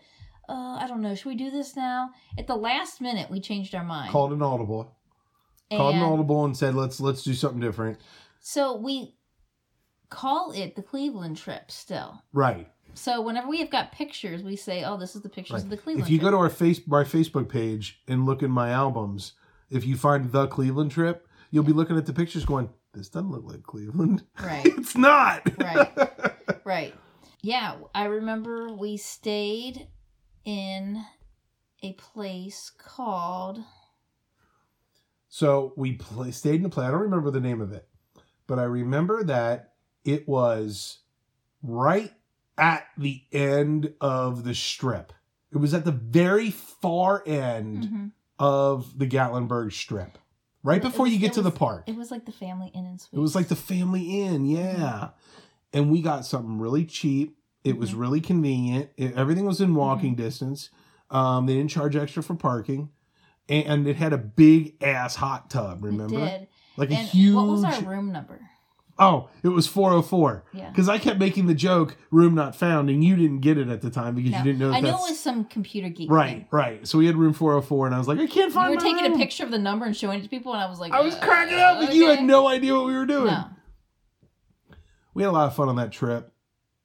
Uh, 0.49 0.79
I 0.81 0.87
don't 0.87 1.03
know. 1.03 1.13
Should 1.17 1.27
we 1.27 1.35
do 1.35 1.51
this 1.51 1.75
now? 1.75 2.11
At 2.39 2.47
the 2.47 2.55
last 2.55 3.01
minute, 3.01 3.29
we 3.29 3.41
changed 3.41 3.75
our 3.75 3.83
mind. 3.83 4.13
called 4.13 4.33
an 4.33 4.43
audible, 4.43 4.95
called 5.73 5.97
an 5.97 6.01
audible, 6.03 6.45
and 6.45 6.57
said 6.57 6.77
let's 6.77 7.01
let's 7.01 7.25
do 7.25 7.35
something 7.35 7.59
different. 7.59 7.99
So 8.39 8.77
we 8.77 9.17
call 10.11 10.53
it 10.53 10.77
the 10.77 10.83
Cleveland 10.83 11.37
trip 11.37 11.71
still. 11.71 12.23
Right. 12.33 12.69
So 12.95 13.21
whenever 13.21 13.49
we 13.49 13.59
have 13.59 13.71
got 13.71 13.93
pictures, 13.93 14.43
we 14.43 14.57
say, 14.57 14.83
"Oh, 14.85 14.97
this 14.97 15.15
is 15.15 15.23
the 15.23 15.29
pictures 15.29 15.55
Right. 15.55 15.63
of 15.65 15.71
the 15.71 15.77
Cleveland." 15.77 16.07
If 16.07 16.11
you 16.11 16.19
go 16.19 16.31
to 16.31 16.37
our 16.39 16.49
face 16.49 16.81
my 16.87 17.05
Facebook 17.05 17.49
page 17.49 18.03
and 18.09 18.25
look 18.25 18.43
in 18.43 18.51
my 18.51 18.71
albums, 18.71 19.33
if 19.71 19.85
you 19.85 19.97
find 19.97 20.33
the 20.33 20.47
Cleveland 20.47 20.93
trip, 20.93 21.29
you'll 21.51 21.65
be 21.65 21.73
looking 21.73 21.97
at 21.99 22.07
the 22.07 22.13
pictures 22.15 22.45
going, 22.47 22.71
"This 22.93 23.09
doesn't 23.09 23.31
look 23.31 23.45
like 23.45 23.63
Cleveland." 23.63 24.25
right, 24.43 24.65
it's 24.79 24.97
not. 24.97 25.43
Right. 25.61 26.11
right, 26.65 26.95
yeah, 27.43 27.77
I 27.95 28.07
remember 28.07 28.73
we 28.73 28.97
stayed 28.97 29.89
in 30.45 31.05
a 31.83 31.93
place 31.95 32.71
called 32.79 33.63
so 35.29 35.75
we 35.77 35.93
play, 35.93 36.31
stayed 36.31 36.61
in 36.61 36.67
a 36.67 36.71
play. 36.71 36.87
I 36.87 36.91
don't 36.91 37.01
remember 37.01 37.31
the 37.31 37.41
name 37.41 37.61
of 37.61 37.73
it, 37.73 37.87
but 38.47 38.59
I 38.59 38.63
remember 38.63 39.23
that 39.25 39.75
it 40.07 40.27
was 40.29 40.99
right 41.63 42.13
at 42.59 42.87
the 42.97 43.23
end 43.33 43.93
of 44.01 44.45
the 44.45 44.55
strip. 44.55 45.13
It 45.53 45.59
was 45.59 45.75
at 45.75 45.85
the 45.85 45.93
very 45.93 46.51
far 46.51 47.23
end 47.27 47.85
Mhm. 47.85 48.13
of 48.39 48.99
the 48.99 49.07
Gatlinburg 49.07 49.73
strip, 49.73 50.19
right 50.63 50.81
before 50.83 51.05
was- 51.05 51.13
you 51.13 51.19
get 51.19 51.33
to 51.35 51.43
the 51.43 51.51
park. 51.51 51.85
It 51.87 51.97
was 51.97 52.11
like 52.11 52.25
the 52.27 52.33
family 52.33 52.69
inn 52.69 52.87
and 52.87 53.01
suite. 53.01 53.19
It 53.19 53.21
was 53.23 53.35
like 53.35 53.49
the 53.49 53.57
family 53.57 54.23
inn, 54.23 54.47
yeah. 54.47 55.11
And 55.73 55.91
we 55.91 56.01
got 56.03 56.25
something 56.25 56.59
really 56.59 56.85
cheap. 56.85 57.37
It 57.65 57.77
was 57.79 57.93
Mhm. 57.93 57.99
really 58.01 58.21
convenient. 58.21 58.91
It- 58.97 59.15
everything 59.15 59.45
was 59.45 59.61
in 59.61 59.75
walking 59.75 60.15
distance. 60.15 60.71
Um, 61.11 61.47
they 61.47 61.55
didn't 61.55 61.71
charge 61.71 61.97
extra 61.97 62.23
for 62.23 62.35
parking, 62.35 62.91
and, 63.49 63.65
and 63.67 63.87
it 63.89 63.97
had 63.97 64.13
a 64.13 64.19
big 64.19 64.83
ass 64.83 65.17
hot 65.17 65.51
tub. 65.51 65.83
Remember, 65.85 66.19
It 66.19 66.39
did. 66.41 66.49
like 66.77 66.91
a 66.91 66.95
huge. 66.95 67.35
what 67.35 67.47
was 67.47 67.65
our 67.65 67.81
room 67.83 68.13
number? 68.13 68.41
Oh, 68.99 69.29
it 69.43 69.49
was 69.49 69.67
four 69.67 69.91
hundred 69.91 70.03
four. 70.05 70.45
Yeah. 70.55 70.71
Because 70.71 70.89
I 70.89 70.97
kept 70.99 71.19
making 71.19 71.47
the 71.47 71.55
joke, 71.55 71.97
"room 72.11 72.35
not 72.35 72.57
found," 72.57 72.89
and 72.89 73.05
you 73.05 73.15
didn't 73.17 73.41
get 73.41 73.59
it 73.59 73.69
at 73.69 73.83
the 73.83 73.91
time 73.91 74.15
because 74.15 74.31
No. 74.33 74.39
you 74.39 74.45
didn't 74.45 74.59
know. 74.59 74.69
That 74.71 74.77
I 74.77 74.81
knew 74.81 74.89
it 74.89 74.93
was 75.11 75.19
some 75.21 75.45
computer 75.45 75.89
geek. 75.91 76.11
right, 76.11 76.31
thing. 76.31 76.49
right. 76.51 76.89
So 76.89 76.97
we 76.97 77.05
had 77.07 77.17
room 77.17 77.33
four 77.35 77.53
hundred 77.53 77.67
four, 77.67 77.87
and 77.87 77.95
I 77.95 77.99
was 77.99 78.09
like, 78.09 78.19
"I 78.19 78.27
can't 78.27 78.53
find." 78.53 78.71
were 78.71 78.77
my 78.77 78.83
taking 78.83 79.13
a 79.13 79.17
picture 79.17 79.45
of 79.45 79.51
the 79.51 79.59
number 79.59 79.85
and 79.85 79.95
showing 79.95 80.21
it 80.21 80.23
to 80.23 80.29
people, 80.31 80.53
and 80.55 80.63
I 80.63 80.67
was 80.71 80.81
like, 80.81 80.93
I 80.93 81.01
was 81.03 81.15
uh, 81.15 81.21
cracking 81.21 81.59
up, 81.59 81.83
and 81.83 81.93
you 81.93 82.07
had 82.09 82.25
no 82.25 82.49
idea 82.49 82.75
what 82.75 82.87
we 82.87 82.95
were 82.95 83.05
doing. 83.07 83.27
No. 83.27 83.45
we 85.15 85.23
had 85.23 85.29
a 85.29 85.33
lot 85.33 85.47
of 85.47 85.55
fun 85.57 85.69
on 85.69 85.77
that 85.77 85.93
trip 85.93 86.33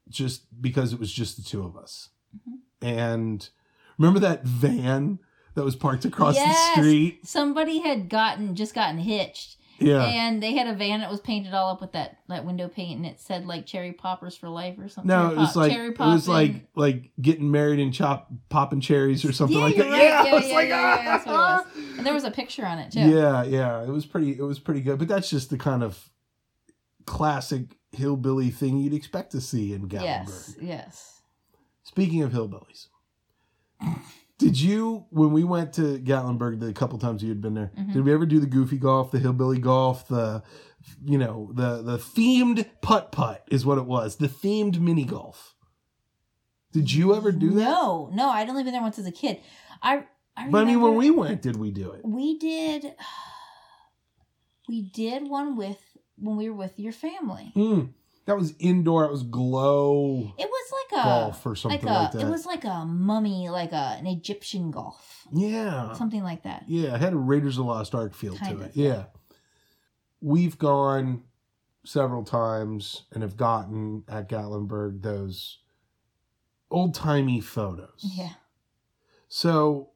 just 0.10 0.44
because 0.62 0.94
it 0.94 1.00
was 1.00 1.12
just 1.12 1.38
the 1.38 1.44
two 1.44 1.64
of 1.64 1.76
us. 1.78 2.10
Mhm. 2.36 2.58
And 2.82 3.50
remember 3.98 4.20
that 4.20 4.44
van 4.46 5.20
that 5.56 5.64
was 5.64 5.76
parked 5.76 6.06
across 6.06 6.36
Yes! 6.36 6.76
the 6.76 6.82
street? 6.82 7.26
Somebody 7.28 7.80
had 7.80 8.10
gotten 8.10 8.56
just 8.56 8.74
gotten 8.74 9.00
hitched, 9.00 9.58
Yeah. 9.82 10.04
And 10.04 10.42
they 10.42 10.54
had 10.54 10.68
a 10.68 10.74
van 10.74 11.02
that 11.02 11.10
was 11.10 11.20
painted 11.20 11.54
all 11.54 11.72
up 11.72 11.82
with 11.82 11.94
that, 11.94 12.18
that 12.30 12.46
window 12.46 12.68
paint, 12.68 12.98
and 12.98 13.06
it 13.06 13.20
said 13.20 13.46
like 13.46 13.66
cherry 13.66 13.92
poppers 13.92 14.36
for 14.36 14.50
life 14.50 14.78
or 14.80 14.88
something. 14.88 15.08
No, 15.08 15.32
it 15.32 15.38
was 15.38 15.56
like 15.56 15.72
cherry 15.72 15.90
it 15.90 16.00
was 16.00 16.28
like 16.28 16.68
like 16.76 17.12
getting 17.22 17.50
married 17.52 17.80
and 17.80 17.94
chop 17.94 18.32
popping 18.50 18.82
cherries 18.82 19.26
or 19.26 19.32
something 19.32 19.58
yeah, 19.58 19.64
like 19.64 19.76
that. 19.78 19.90
right. 19.90 20.02
Yeah, 20.02 20.24
yeah, 20.24 20.32
I 20.32 20.34
was 20.34 20.48
yeah, 20.48 20.54
like, 20.54 20.70
yeah, 20.70 21.02
that's 21.04 21.26
was. 21.26 21.36
ah. 21.36 21.66
And 21.98 22.06
there 22.06 22.14
was 22.14 22.24
a 22.24 22.32
picture 22.32 22.66
on 22.66 22.80
it 22.80 22.92
too. 22.92 23.02
Yeah, 23.02 23.44
yeah, 23.44 23.84
it 23.84 23.90
was 23.90 24.06
pretty. 24.06 24.32
It 24.32 24.44
was 24.44 24.60
pretty 24.60 24.82
good. 24.82 25.00
But 25.00 25.08
that's 25.08 25.30
just 25.30 25.50
the 25.50 25.58
kind 25.58 25.84
of 25.84 26.10
classic 27.06 27.78
hillbilly 27.92 28.50
thing 28.50 28.78
you'd 28.78 28.94
expect 28.94 29.32
to 29.32 29.42
see 29.42 29.74
in 29.74 29.88
Gatlinburg. 29.88 30.04
Yes, 30.04 30.56
yes. 30.62 31.22
Speaking 31.84 32.22
of 32.24 32.32
hillbillies, 32.32 32.88
did 34.42 34.60
you 34.60 35.06
when 35.10 35.32
we 35.32 35.44
went 35.44 35.74
to 35.74 36.00
Gatlinburg 36.00 36.60
the 36.60 36.74
couple 36.74 36.98
times 37.00 37.24
you 37.24 37.30
had 37.30 37.42
been 37.42 37.54
there? 37.54 37.72
Mhm. 37.78 37.94
Did 37.94 38.04
we 38.06 38.14
ever 38.14 38.26
do 38.26 38.40
the 38.40 38.48
goofy 38.48 38.78
golf, 38.78 39.12
the 39.12 39.20
hillbilly 39.20 39.60
golf, 39.60 40.08
the 40.08 40.44
you 41.06 41.18
know 41.18 41.52
the 41.54 41.82
the 41.82 41.98
themed 41.98 42.66
putt 42.82 43.12
putt 43.12 43.48
is 43.52 43.66
what 43.66 43.78
it 43.78 43.86
was, 43.86 44.18
the 44.18 44.28
themed 44.28 44.80
mini 44.80 45.06
golf? 45.06 45.56
Did 46.74 46.92
you 46.92 47.16
ever 47.16 47.32
do 47.32 47.52
that? 47.52 47.64
No, 47.66 48.10
no, 48.14 48.30
I'd 48.30 48.50
only 48.50 48.64
been 48.64 48.74
there 48.74 48.82
once 48.82 48.98
as 48.98 49.06
a 49.06 49.12
kid. 49.12 49.42
I, 49.82 50.06
I 50.38 50.50
But 50.50 50.62
I 50.64 50.66
mean, 50.66 50.82
when 50.82 50.96
we 50.96 51.12
went, 51.12 51.42
did 51.42 51.58
we 51.58 51.70
do 51.72 51.92
it? 51.92 52.02
we 52.06 52.38
did, 52.40 52.96
we 54.70 54.82
did 54.82 55.28
one 55.30 55.56
with 55.56 55.80
when 56.18 56.38
we 56.38 56.50
were 56.50 56.56
with 56.56 56.80
your 56.80 56.94
family. 56.94 57.52
Hmm. 57.54 57.82
That 58.26 58.38
was 58.38 58.54
indoor. 58.60 59.04
It 59.06 59.12
was 59.12 59.24
glow 59.24 60.34
It 60.38 60.48
was 60.50 60.72
like 60.92 61.02
a 61.02 61.04
golf 61.04 61.46
or 61.46 61.56
something 61.56 61.82
like 61.82 61.90
a 61.90 61.94
like 62.04 62.12
that. 62.14 62.22
it 62.22 62.30
was 62.30 62.46
like 62.46 62.64
a 62.64 62.86
mummy, 62.86 63.50
like 63.50 63.72
a 63.72 63.96
an 64.00 64.06
Egyptian 64.08 64.70
golf, 64.72 65.28
yeah. 65.34 65.94
something 65.94 66.24
like 66.24 66.44
that. 66.44 66.66
Yeah, 66.68 66.94
it 66.96 67.02
had 67.02 67.14
a 67.14 67.18
Raiders 67.18 67.58
of 67.58 67.66
the 67.66 67.72
Lost 67.72 67.96
Ark 67.96 68.14
feel 68.14 68.36
Kind 68.38 68.60
to 68.60 68.64
it. 68.66 68.72
Yeah. 68.76 69.06
We've 70.22 70.58
gone 70.58 71.24
several 71.84 72.24
times 72.24 73.04
and 73.12 73.24
have 73.24 73.38
gotten 73.38 74.04
at 74.08 74.30
Gatlinburg 74.30 75.02
those 75.02 75.58
old 76.70 76.94
timey 76.94 77.42
photos. 77.42 78.02
Yeah, 78.04 78.34
So 79.28 79.90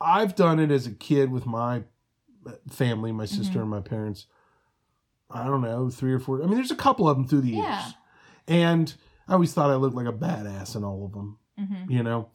I've 0.00 0.36
done 0.36 0.60
it 0.60 0.70
as 0.70 0.86
a 0.86 0.92
kid 0.92 1.30
with 1.32 1.46
my 1.46 1.82
family, 2.70 3.10
my 3.10 3.24
sister 3.24 3.58
Mhm. 3.58 3.62
and 3.62 3.70
my 3.70 3.80
parents. 3.80 4.26
I 5.34 5.44
don't 5.46 5.60
know, 5.62 5.90
three 5.90 6.12
or 6.12 6.18
four. 6.20 6.42
I 6.42 6.46
mean, 6.46 6.54
there's 6.56 6.70
a 6.70 6.76
couple 6.76 7.08
of 7.08 7.16
them 7.16 7.26
through 7.26 7.42
the 7.42 7.50
years. 7.50 7.94
And 8.46 8.92
I 9.28 9.32
always 9.34 9.52
thought 9.52 9.70
I 9.70 9.74
looked 9.74 9.96
like 9.96 10.06
a 10.06 10.12
badass 10.12 10.76
in 10.76 10.84
all 10.84 11.04
of 11.06 11.12
them, 11.12 11.38
hmm 11.58 11.90
you 11.90 12.02
know? 12.02 12.28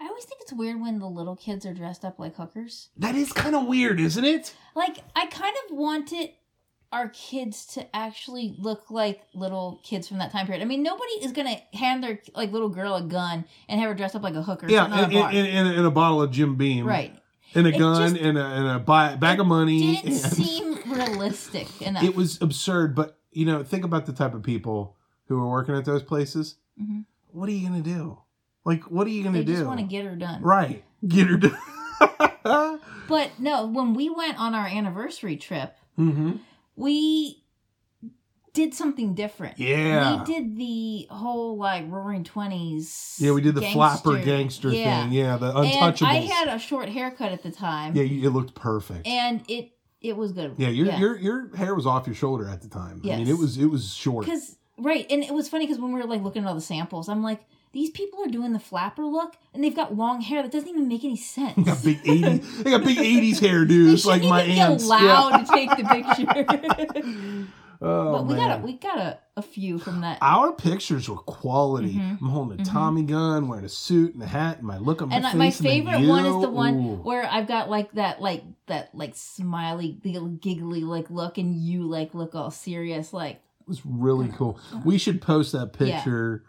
I 0.00 0.06
always 0.08 0.24
think 0.24 0.40
it's 0.40 0.52
weird 0.52 0.80
when 0.80 0.98
the 0.98 1.06
little 1.06 1.36
kids 1.36 1.64
are 1.64 1.72
dressed 1.74 2.04
up 2.04 2.18
like 2.18 2.34
hookers. 2.34 2.88
That 2.96 3.14
is 3.14 3.32
kind 3.32 3.54
of 3.54 3.66
weird, 3.66 4.00
isn't 4.00 4.24
it? 4.24 4.52
Like 4.74 4.98
I 5.14 5.26
kind 5.26 5.54
of 5.70 5.76
wanted 5.76 6.30
our 6.90 7.08
kids 7.10 7.64
to 7.66 7.96
actually 7.96 8.54
look 8.58 8.90
like 8.90 9.22
little 9.32 9.80
kids 9.84 10.08
from 10.08 10.18
that 10.18 10.32
time 10.32 10.46
period. 10.46 10.60
I 10.60 10.64
mean, 10.64 10.82
nobody 10.82 11.12
is 11.22 11.30
gonna 11.32 11.56
hand 11.72 12.02
their 12.02 12.18
like 12.34 12.50
little 12.50 12.68
girl 12.68 12.96
a 12.96 13.02
gun 13.02 13.44
and 13.68 13.80
have 13.80 13.90
her 13.90 13.94
dressed 13.94 14.16
up 14.16 14.22
like 14.24 14.34
a 14.34 14.42
hooker. 14.42 14.68
Yeah, 14.68 14.84
on 14.86 14.92
a 14.92 15.02
and, 15.04 15.14
and, 15.14 15.46
and, 15.46 15.68
and 15.78 15.86
a 15.86 15.90
bottle 15.90 16.20
of 16.20 16.32
Jim 16.32 16.56
Beam. 16.56 16.84
right. 16.84 17.16
and 17.54 17.66
a 17.66 17.70
It 17.70 17.78
gun 17.78 18.14
just- 18.14 18.22
and 18.24 18.36
a, 18.36 18.44
and 18.44 18.68
a 18.68 18.78
buy, 18.80 19.14
bag 19.14 19.38
of 19.38 19.46
money. 19.46 19.96
Didn't 20.02 20.06
and 20.06 20.16
seem 20.16 20.81
realistic 20.94 21.82
enough. 21.82 22.02
it 22.04 22.14
was 22.14 22.40
absurd, 22.42 22.94
but 22.94 23.18
you 23.30 23.46
know, 23.46 23.62
think 23.64 23.84
about 23.84 24.06
the 24.06 24.12
type 24.12 24.34
of 24.34 24.42
people 24.42 24.96
who 25.28 25.38
are 25.40 25.48
working 25.48 25.74
at 25.74 25.84
those 25.84 26.02
places. 26.02 26.56
Mhm. 26.80 27.04
What 27.28 27.48
are 27.48 27.52
you 27.52 27.66
gonna 27.68 27.80
do? 27.82 28.18
Like, 28.64 28.84
what 28.90 29.06
are 29.06 29.10
you 29.10 29.22
gonna 29.24 29.38
They 29.38 29.44
do? 29.44 29.52
just 29.54 29.66
want 29.66 29.80
to 29.80 29.86
get 29.86 30.04
her 30.04 30.14
done. 30.16 30.42
right, 30.42 30.84
get 31.06 31.26
her 31.28 31.36
done. 31.36 31.58
But 33.08 33.30
no, 33.38 33.66
when 33.66 33.94
we 33.94 34.08
went 34.10 34.38
on 34.38 34.54
our 34.54 34.66
anniversary 34.66 35.36
trip, 35.36 35.76
hmm 35.96 36.32
we 36.76 37.44
did 38.54 38.74
something 38.74 39.14
different. 39.14 39.58
Yeah, 39.58 40.18
We 40.20 40.24
did 40.24 40.56
the 40.56 41.06
whole 41.10 41.56
like 41.58 41.84
Roaring 41.90 42.24
Twenties. 42.24 43.16
yeah, 43.18 43.32
we 43.32 43.40
did 43.40 43.54
the 43.54 43.62
flapper 43.62 44.18
gangster 44.18 44.70
Yeah. 44.70 45.02
thing. 45.04 45.12
Yeah, 45.12 45.36
the 45.36 45.54
And 45.56 45.66
untouchables. 45.66 46.06
I 46.06 46.14
had 46.16 46.48
a 46.48 46.58
short 46.58 46.88
haircut 46.88 47.32
at 47.32 47.42
the 47.42 47.50
time. 47.52 47.94
yeah, 47.96 48.02
you, 48.02 48.28
it 48.28 48.32
looked 48.32 48.54
perfect. 48.54 49.06
and 49.06 49.42
it 49.48 49.72
it 50.02 50.16
was 50.16 50.32
good. 50.32 50.54
yeah, 50.58 50.68
your 50.68 50.92
your 50.94 51.16
your 51.18 51.56
hair 51.56 51.74
was 51.74 51.86
off 51.86 52.06
your 52.06 52.14
shoulder 52.16 52.48
at 52.48 52.62
the 52.62 52.68
time. 52.68 53.00
I 53.04 53.16
mean, 53.16 53.28
it 53.28 53.38
was 53.38 53.56
it 53.58 53.66
was 53.66 53.94
short. 53.94 54.24
because 54.26 54.56
right, 54.78 55.06
and 55.10 55.22
it 55.22 55.32
was 55.32 55.48
funny 55.48 55.66
because 55.66 55.80
when 55.80 55.92
we 55.92 56.00
were 56.00 56.06
like 56.06 56.22
looking 56.22 56.42
at 56.44 56.48
all 56.48 56.54
the 56.54 56.60
samples, 56.60 57.08
I'm 57.08 57.22
like, 57.22 57.40
these 57.72 57.90
people 57.90 58.22
are 58.22 58.28
doing 58.28 58.52
the 58.52 58.58
flapper 58.58 59.04
look, 59.04 59.36
and 59.54 59.62
they've 59.64 59.74
got 59.74 59.96
long 59.96 60.20
hair 60.20 60.42
that 60.42 60.52
doesn't 60.52 60.68
even 60.68 60.88
make 60.88 61.04
any 61.04 61.16
sense. 61.16 61.54
They 61.56 61.62
got 61.62 61.82
big 61.82 62.00
eighties. 62.04 62.62
They 62.62 62.70
got 62.70 62.84
big 62.84 62.98
eighties 62.98 63.40
hairdos 63.40 63.68
They 64.04 64.08
like 64.10 64.22
shouldn't 64.22 64.28
my 64.30 64.42
aunts. 64.42 64.84
allowed 64.84 65.44
to 65.44 65.52
take 65.52 65.70
the 65.70 65.84
picture. 65.84 67.46
oh, 67.82 68.12
but 68.12 68.26
we 68.26 68.34
man. 68.34 68.48
got 68.48 68.58
a 68.60 68.62
we 68.62 68.72
got 68.78 68.98
a, 68.98 69.18
a 69.36 69.42
few 69.42 69.78
from 69.78 70.00
that. 70.02 70.18
Our 70.22 70.52
pictures 70.52 71.08
were 71.08 71.16
quality. 71.16 71.94
Mhm. 71.94 72.20
I'm 72.20 72.28
holding 72.28 72.60
a 72.60 72.62
Mhm. 72.62 72.70
Tommy 72.70 73.02
gun, 73.02 73.48
wearing 73.48 73.64
a 73.64 73.68
suit 73.68 74.14
and 74.14 74.22
a 74.22 74.26
hat, 74.26 74.58
and 74.58 74.66
my 74.66 74.78
look 74.78 75.02
on 75.02 75.08
my 75.08 75.16
and 75.16 75.24
face. 75.26 75.34
my 75.34 75.44
and 75.46 75.54
then 75.54 75.62
favorite 75.62 76.08
one 76.08 76.24
is 76.26 76.40
the 76.42 76.50
one 76.50 76.74
Ooh. 76.76 76.94
where 76.96 77.24
I've 77.30 77.46
got 77.48 77.68
like 77.68 77.92
that 77.92 78.20
like 78.22 78.44
that 78.66 78.94
like 78.94 79.12
smiley 79.14 79.98
little 80.04 80.28
giggly 80.28 80.80
like 80.82 81.10
look 81.10 81.38
and 81.38 81.56
you 81.56 81.82
like 81.88 82.14
look 82.14 82.34
all 82.34 82.50
serious 82.50 83.12
like 83.12 83.36
it 83.60 83.68
was 83.68 83.84
really 83.86 84.28
cool. 84.28 84.58
We 84.84 84.98
should 84.98 85.20
post 85.22 85.52
that 85.52 85.76
Yeah. 85.78 85.96
picture 85.96 86.44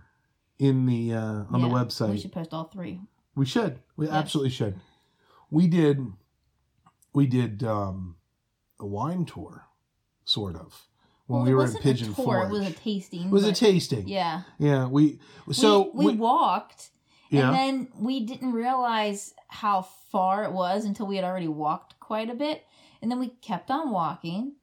in 0.60 0.86
the 0.86 1.13
uh, 1.13 1.43
on 1.52 1.62
the 1.62 1.67
website. 1.67 2.10
We 2.12 2.17
should 2.19 2.32
post 2.32 2.54
all 2.54 2.65
three. 2.65 3.02
We 3.36 3.46
should. 3.46 3.80
We 3.98 4.06
Yes. 4.06 4.13
absolutely 4.15 4.52
should. 4.52 4.76
We 5.50 5.67
did. 5.67 6.06
We 7.13 7.28
did 7.28 7.63
um, 7.63 8.15
a 8.80 8.86
wine 8.88 9.26
tour, 9.26 9.65
sort 10.26 10.56
of, 10.56 10.88
when 11.27 11.41
Well, 11.41 11.47
we 11.47 11.55
were 11.55 11.65
in 11.65 11.73
Pigeon 11.75 12.12
a 12.12 12.15
tour, 12.15 12.25
Forge. 12.25 12.47
It 12.47 12.51
was 12.51 12.67
a 12.67 12.71
tasting. 12.73 13.25
It 13.25 13.31
was 13.31 13.45
a 13.45 13.53
tasting. 13.53 14.07
Yeah. 14.07 14.41
Yeah. 14.59 14.88
We 14.88 15.19
so 15.51 15.91
we, 15.93 16.07
we 16.07 16.13
walked 16.15 16.89
yeah. 17.33 17.47
and 17.47 17.55
then 17.55 17.88
we 17.99 18.21
didn't 18.21 18.51
realize 18.51 19.33
how 19.47 19.81
far 20.12 20.43
it 20.43 20.51
was 20.51 20.86
until 20.86 21.07
we 21.07 21.15
had 21.15 21.25
already 21.25 21.47
walked 21.47 21.99
quite 21.99 22.29
a 22.29 22.36
bit 22.36 22.65
and 23.01 23.12
then 23.12 23.19
we 23.19 23.29
kept 23.41 23.71
on 23.71 23.91
walking 23.91 24.53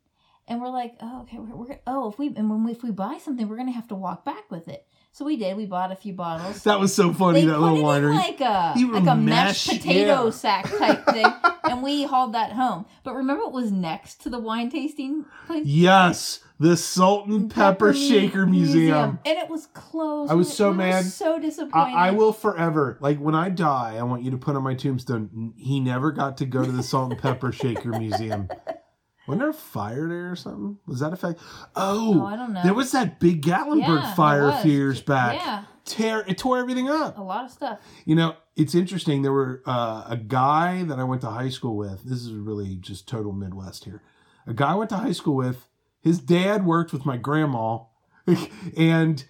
and 0.48 0.60
we're 0.60 0.68
like 0.68 0.94
oh 1.00 1.22
okay 1.22 1.38
we're, 1.38 1.56
we're 1.56 1.80
oh 1.86 2.08
if 2.08 2.18
we 2.18 2.28
and 2.28 2.50
when 2.50 2.64
we, 2.64 2.72
if 2.72 2.82
we 2.82 2.90
buy 2.90 3.18
something 3.18 3.48
we're 3.48 3.56
gonna 3.56 3.70
have 3.70 3.88
to 3.88 3.94
walk 3.94 4.24
back 4.24 4.50
with 4.50 4.68
it 4.68 4.86
so 5.12 5.24
we 5.24 5.36
did 5.36 5.56
we 5.56 5.66
bought 5.66 5.92
a 5.92 5.96
few 5.96 6.12
bottles 6.12 6.62
that 6.62 6.78
was 6.78 6.94
so 6.94 7.12
funny. 7.12 7.40
they 7.40 7.46
that 7.46 7.54
put 7.54 7.60
little 7.60 7.90
it 7.90 7.98
in 7.98 8.04
winery. 8.04 8.14
like 8.14 8.40
a 8.40 8.74
like 8.92 9.06
a 9.06 9.16
mash- 9.16 9.68
mashed 9.68 9.68
potato 9.68 10.24
yeah. 10.24 10.30
sack 10.30 10.64
type 10.78 11.04
thing 11.06 11.26
and 11.64 11.82
we 11.82 12.04
hauled 12.04 12.34
that 12.34 12.52
home 12.52 12.84
but 13.04 13.14
remember 13.14 13.42
it 13.44 13.52
was 13.52 13.72
next 13.72 14.22
to 14.22 14.30
the 14.30 14.38
wine 14.38 14.70
tasting 14.70 15.24
place 15.46 15.66
yes, 15.66 16.40
the 16.60 16.76
Salt 16.76 17.26
and 17.26 17.50
Pepper, 17.52 17.92
Shaker 17.92 18.46
Museum. 18.46 19.18
and 19.24 19.38
it 19.38 19.48
was 19.48 19.66
closed 19.68 20.30
I 20.30 20.34
was 20.34 20.54
so 20.54 20.70
we 20.70 20.76
mad. 20.76 21.04
so 21.06 21.38
disappointed 21.40 21.94
I, 21.94 22.08
I 22.08 22.10
will 22.12 22.32
forever, 22.34 22.98
like 23.00 23.18
when 23.18 23.34
I 23.34 23.48
die, 23.48 23.96
I 23.98 24.02
want 24.04 24.22
you 24.22 24.30
to 24.32 24.36
put 24.38 24.54
on 24.56 24.62
my 24.62 24.74
tombstone. 24.74 25.54
He 25.56 25.80
never 25.80 26.12
got 26.12 26.36
to 26.36 26.44
go 26.46 26.64
to 26.64 26.70
the 26.70 26.82
Salt 26.82 27.10
and 27.12 27.20
Pepper 27.20 27.50
Shaker 27.50 27.88
Museum. 27.98 28.48
Wasn't 29.26 29.40
there 29.40 29.50
a 29.50 29.54
fire 29.54 30.08
there 30.08 30.30
or 30.32 30.36
something? 30.36 30.78
Was 30.86 31.00
that 31.00 31.12
a 31.12 31.16
fact? 31.16 31.38
oh 31.76 32.20
Oh, 32.22 32.26
i 32.26 32.36
don't 32.36 32.52
know 32.52 32.62
there 32.62 32.74
was 32.74 32.90
that 32.92 33.20
big 33.20 33.42
Gatlinburg 33.42 34.02
Yeah, 34.02 34.14
fire 34.14 34.48
a 34.48 34.58
few 34.58 34.72
years 34.72 35.00
back. 35.00 35.34
yeah 35.36 35.64
Tear 35.84 36.24
it 36.28 36.36
tore 36.38 36.58
everything 36.58 36.88
up. 36.88 37.16
a 37.18 37.22
lot 37.22 37.44
of 37.44 37.50
stuff 37.50 37.80
You 38.04 38.14
know, 38.16 38.36
it's 38.56 38.74
interesting. 38.74 39.22
There 39.22 39.32
were 39.32 39.62
uh, 39.66 40.04
a 40.08 40.16
guy 40.16 40.82
that 40.84 40.98
I 40.98 41.04
went 41.04 41.22
to 41.22 41.30
high 41.30 41.48
school 41.48 41.76
with. 41.76 42.02
This 42.04 42.18
is 42.20 42.32
really 42.32 42.76
just 42.76 43.08
total 43.08 43.32
Midwest 43.32 43.84
here. 43.86 44.02
A 44.46 44.52
guy 44.52 44.72
I 44.72 44.74
went 44.74 44.90
to 44.90 44.96
high 44.98 45.12
school 45.12 45.36
with. 45.36 45.66
His 46.02 46.18
dad 46.18 46.64
worked 46.64 46.92
with 46.92 47.04
my 47.06 47.16
grandma, 47.16 47.80
and 48.76 49.24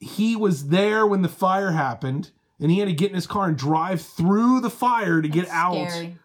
he 0.00 0.36
was 0.36 0.68
there 0.68 1.06
when 1.06 1.22
the 1.22 1.28
fire 1.28 1.72
happened. 1.72 2.30
And 2.60 2.72
he 2.72 2.80
had 2.80 2.88
to 2.88 2.92
get 2.94 3.10
in 3.10 3.14
his 3.14 3.28
car 3.28 3.46
and 3.46 3.56
drive 3.56 4.00
through 4.00 4.60
the 4.60 4.70
fire 4.70 5.22
to 5.22 5.28
get 5.28 5.48
out. 5.48 5.90
Scary. 5.90 6.16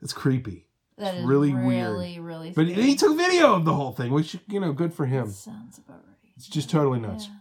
It's 0.00 0.14
creepy. 0.14 0.66
That 0.96 1.08
It's 1.14 1.18
is 1.20 1.24
really 1.26 1.52
really, 1.52 1.66
weird. 1.66 1.90
really, 1.92 2.18
really. 2.20 2.50
But 2.50 2.66
scary. 2.68 2.82
he 2.82 2.96
took 2.96 3.14
video 3.14 3.54
of 3.54 3.66
the 3.66 3.74
whole 3.74 3.92
thing, 3.92 4.10
which 4.10 4.38
you 4.48 4.58
know, 4.58 4.72
good 4.72 4.94
for 4.94 5.04
him. 5.04 5.30
Sounds 5.30 5.76
about 5.76 5.98
right. 6.06 6.16
It's 6.36 6.48
just 6.48 6.70
totally 6.70 6.98
nuts. 6.98 7.28
Yeah. 7.28 7.34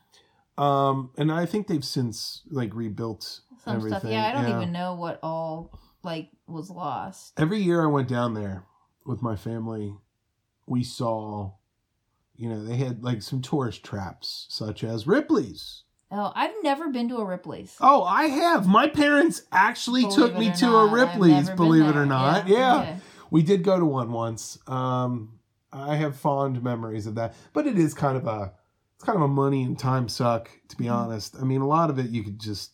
Um, 0.57 1.11
and 1.17 1.31
I 1.31 1.45
think 1.45 1.67
they've 1.67 1.83
since 1.83 2.41
like 2.51 2.75
rebuilt 2.75 3.39
Some 3.63 3.77
everything. 3.77 3.99
stuff. 3.99 4.11
Yeah, 4.11 4.25
I 4.27 4.31
don't 4.33 4.49
Yeah. 4.51 4.57
even 4.57 4.73
know 4.73 4.95
what 4.95 5.19
all 5.23 5.79
like 6.03 6.29
was 6.45 6.69
lost. 6.69 7.31
every 7.39 7.59
year 7.61 7.81
I 7.81 7.87
went 7.87 8.09
down 8.09 8.33
there 8.33 8.65
with 9.05 9.21
my 9.21 9.37
family, 9.37 9.95
we 10.67 10.83
saw, 10.83 11.53
you 12.41 12.49
know, 12.49 12.63
they 12.63 12.75
had 12.77 13.03
like 13.03 13.21
some 13.21 13.41
tourist 13.41 13.83
traps, 13.83 14.47
such 14.49 14.83
as 14.83 15.05
Ripley's. 15.05 15.83
Oh, 16.11 16.31
I've 16.35 16.51
never 16.63 16.89
been 16.89 17.07
to 17.09 17.17
a 17.17 17.25
Ripley's. 17.25 17.77
Oh, 17.79 18.03
I 18.03 18.23
have. 18.25 18.67
My 18.67 18.87
parents 18.87 19.43
actually 19.51 20.01
Believe 20.01 20.15
took 20.15 20.37
me 20.37 20.51
to 20.53 20.65
not, 20.65 20.83
a 20.83 20.91
Ripley's, 20.93 21.49
believe 21.51 21.85
it 21.85 21.93
there. 21.93 22.01
or 22.01 22.05
not. 22.05 22.47
Yeah. 22.47 22.79
okay. 22.81 22.95
We 23.29 23.43
did 23.43 23.63
go 23.63 23.79
to 23.79 23.85
one 23.85 24.11
once. 24.11 24.57
Um, 24.67 25.39
I 25.71 25.95
have 25.95 26.17
fond 26.17 26.61
memories 26.63 27.07
of 27.07 27.15
that, 27.15 27.33
but 27.53 27.65
it 27.67 27.77
is 27.77 27.93
kind 27.93 28.17
of 28.17 28.27
a, 28.27 28.51
it's 28.95 29.05
kind 29.05 29.15
of 29.15 29.21
a 29.21 29.27
money 29.29 29.63
and 29.63 29.79
time 29.79 30.09
suck, 30.09 30.49
to 30.69 30.75
be 30.75 30.85
Mhm. 30.85 30.93
honest. 30.95 31.37
I 31.39 31.43
mean, 31.45 31.61
a 31.61 31.67
lot 31.67 31.89
of 31.89 31.97
it 31.99 32.09
you 32.09 32.23
could 32.23 32.39
just 32.39 32.71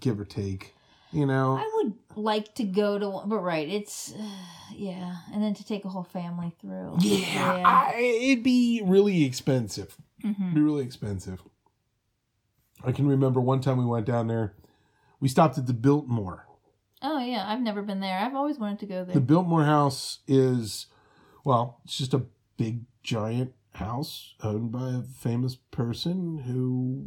give 0.00 0.18
or 0.18 0.24
take, 0.24 0.74
you 1.12 1.24
know. 1.26 1.56
I 1.56 1.70
would. 1.76 1.92
Like 2.16 2.54
to 2.56 2.64
go 2.64 2.98
to 2.98 3.08
one, 3.08 3.28
but 3.28 3.38
right, 3.40 3.68
it's 3.68 4.12
yeah, 4.74 5.16
and 5.32 5.42
then 5.42 5.54
to 5.54 5.64
take 5.64 5.84
a 5.84 5.88
whole 5.88 6.04
family 6.04 6.54
through. 6.60 6.96
Yeah, 7.00 7.62
I, 7.64 7.98
it'd 7.98 8.44
be 8.44 8.82
really 8.84 9.24
expensive. 9.24 9.96
Mhm. 10.24 10.54
Be 10.54 10.60
really 10.60 10.84
expensive. 10.84 11.42
I 12.84 12.92
can 12.92 13.06
remember 13.06 13.40
one 13.40 13.60
time 13.60 13.78
we 13.78 13.84
went 13.84 14.06
down 14.06 14.26
there. 14.26 14.54
We 15.20 15.28
stopped 15.28 15.56
at 15.58 15.66
the 15.66 15.72
Biltmore. 15.72 16.46
Oh 17.00 17.18
yeah, 17.18 17.44
I've 17.46 17.60
never 17.60 17.82
been 17.82 18.00
there. 18.00 18.18
I've 18.18 18.34
always 18.34 18.58
wanted 18.58 18.78
to 18.80 18.86
go 18.86 19.04
there. 19.04 19.14
The 19.14 19.20
Biltmore 19.20 19.64
House 19.64 20.18
is, 20.28 20.86
well, 21.44 21.80
it's 21.84 21.98
just 21.98 22.14
a 22.14 22.22
big 22.56 22.82
giant 23.02 23.52
house 23.74 24.34
owned 24.42 24.70
by 24.70 24.90
a 24.90 25.02
famous 25.02 25.56
person 25.56 26.38
who, 26.46 27.06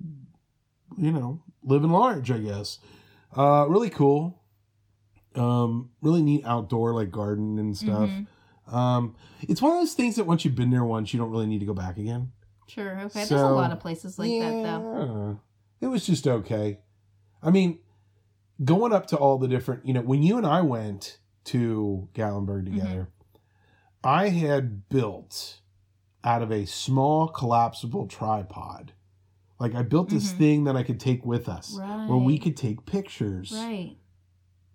you 0.97 1.11
know, 1.11 1.41
living 1.63 1.91
large, 1.91 2.31
I 2.31 2.39
guess. 2.39 2.79
Uh, 3.35 3.65
really 3.69 3.89
cool. 3.89 4.41
Um, 5.37 5.89
really 6.01 6.21
neat 6.21 6.43
outdoor 6.45 6.93
like 6.93 7.11
garden 7.11 7.59
and 7.59 7.75
stuff. 7.77 8.09
Mhm. 8.09 8.27
Um, 8.73 9.15
it's 9.41 9.61
one 9.61 9.73
of 9.73 9.79
those 9.79 9.93
things 9.93 10.15
that 10.15 10.25
once 10.25 10.43
you've 10.45 10.55
been 10.55 10.71
there 10.71 10.85
once, 10.85 11.13
you 11.13 11.19
don't 11.19 11.29
really 11.31 11.45
need 11.47 11.59
to 11.59 11.65
go 11.65 11.73
back 11.73 11.97
again. 11.97 12.31
Sure. 12.67 12.99
Okay. 13.01 13.25
There's 13.25 13.31
a 13.41 13.49
lot 13.49 13.71
of 13.71 13.79
places 13.79 14.17
like 14.17 14.31
that 14.39 14.51
though. 14.63 15.39
It 15.81 15.87
was 15.87 16.05
just 16.05 16.27
okay. 16.27 16.79
I 17.43 17.51
mean, 17.51 17.79
going 18.63 18.91
up 18.93 19.05
to 19.07 19.17
all 19.17 19.37
the 19.37 19.47
different, 19.47 19.85
you 19.85 19.93
know, 19.93 20.01
when 20.01 20.23
you 20.23 20.37
and 20.37 20.47
I 20.47 20.61
went 20.61 21.19
to 21.45 22.07
Gatlinburg 22.13 22.63
Mm-hmm. 22.65 22.77
together, 22.79 23.09
I 24.03 24.29
had 24.29 24.87
built 24.89 25.59
out 26.23 26.41
of 26.41 26.51
a 26.51 26.65
small 26.65 27.27
collapsible 27.27 28.07
tripod. 28.07 28.93
Like 29.59 29.75
I 29.75 29.83
built 29.83 30.09
this 30.09 30.33
Mhm. 30.33 30.37
thing 30.37 30.63
that 30.63 30.75
I 30.75 30.81
could 30.83 30.99
take 30.99 31.23
with 31.25 31.47
us 31.47 31.77
Right. 31.79 32.07
where 32.09 32.17
we 32.17 32.39
could 32.39 32.57
take 32.57 32.85
pictures 32.85 33.51
Right. 33.53 33.97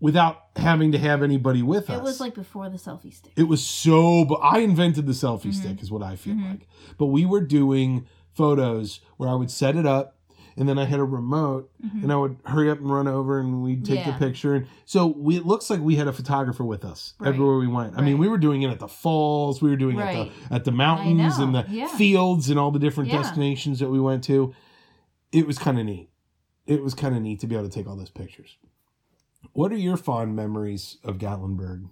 Without 0.01 0.39
having 0.57 0.93
to 0.93 0.99
have 0.99 1.23
anybody 1.23 1.63
with 1.63 1.91
us. 1.91 1.99
It 1.99 2.03
was 2.03 2.21
like 2.21 2.35
before 2.35 2.69
the 2.71 2.79
selfie 2.79 3.13
stick. 3.13 3.33
It 3.37 3.45
was 3.45 3.63
so. 3.65 4.25
But 4.25 4.37
I 4.43 4.59
invented 4.61 5.07
the 5.07 5.13
selfie 5.13 5.47
Mhm. 5.47 5.55
stick, 5.55 5.83
is 5.83 5.91
what 5.91 6.03
I 6.03 6.17
feel 6.17 6.35
Mhm. 6.35 6.51
like. 6.51 6.69
But 6.99 7.07
we 7.07 7.25
were 7.27 7.41
doing 7.43 8.07
photos 8.33 9.01
where 9.19 9.29
I 9.29 9.35
would 9.35 9.51
set 9.51 9.77
it 9.77 9.85
up, 9.87 10.17
and 10.57 10.69
then 10.69 10.79
I 10.79 10.85
had 10.85 10.99
a 11.01 11.05
remote, 11.05 11.71
Mhm. 11.85 12.03
and 12.05 12.13
I 12.13 12.17
would 12.17 12.37
hurry 12.45 12.71
up 12.71 12.79
and 12.79 12.91
run 12.91 13.07
over, 13.09 13.39
and 13.39 13.63
we'd 13.63 13.85
take 13.85 14.01
Yeah. 14.01 14.13
the 14.13 14.19
picture. 14.19 14.55
And 14.55 14.67
so 14.85 15.07
we, 15.07 15.37
it 15.37 15.47
looks 15.47 15.69
like 15.71 15.81
we 15.81 15.97
had 15.97 16.09
a 16.09 16.13
photographer 16.13 16.65
with 16.65 16.85
us 16.85 17.15
Right. 17.19 17.29
everywhere 17.29 17.59
we 17.59 17.67
went. 17.69 17.95
I 17.97 18.03
mean, 18.03 18.19
we 18.19 18.29
were 18.29 18.39
doing 18.39 18.63
it 18.63 18.71
at 18.71 18.79
the 18.79 18.89
falls, 18.89 19.61
we 19.63 19.71
were 19.71 19.77
doing 19.77 19.99
it 19.99 20.03
at 20.03 20.15
the 20.49 20.55
at 20.55 20.65
the 20.65 20.73
mountains 20.73 21.39
and 21.39 21.55
the 21.55 21.67
yeah. 21.69 21.87
fields 21.89 22.49
and 22.51 22.59
all 22.59 22.71
the 22.71 22.79
different 22.79 23.11
Yeah. 23.11 23.19
destinations 23.23 23.79
that 23.81 23.91
we 23.91 24.01
went 24.01 24.25
to. 24.25 24.53
It 25.33 25.47
was 25.47 25.59
kind 25.59 25.79
of 25.79 25.85
neat. 25.87 26.09
It 26.67 26.83
was 26.83 26.95
kind 26.95 27.15
of 27.17 27.23
neat 27.23 27.41
to 27.41 27.47
be 27.47 27.55
able 27.55 27.69
to 27.69 27.73
take 27.73 27.89
all 27.89 27.97
those 27.97 28.11
pictures. 28.11 28.57
What 29.53 29.73
are 29.73 29.77
your 29.77 29.97
fond 29.97 30.37
memories 30.37 30.99
of 31.05 31.19
Gatlinburg? 31.19 31.89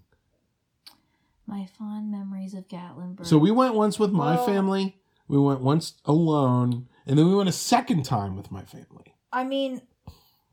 My 1.47 1.67
fond 1.79 2.11
memories 2.11 2.55
of 2.55 2.69
Gatlinburg. 2.69 3.27
So 3.27 3.39
we 3.39 3.51
went 3.51 3.75
once 3.75 3.99
with 3.99 4.13
my 4.13 4.35
Well- 4.37 4.47
family. 4.47 4.97
We 5.27 5.39
went 5.39 5.61
once 5.61 5.95
alone, 6.07 6.89
and 7.07 7.19
then 7.19 7.27
we 7.29 7.35
went 7.35 7.51
a 7.51 7.53
second 7.53 8.05
time 8.07 8.35
with 8.35 8.51
my 8.51 8.63
family. 8.63 9.15
I 9.31 9.45
mean, 9.45 9.83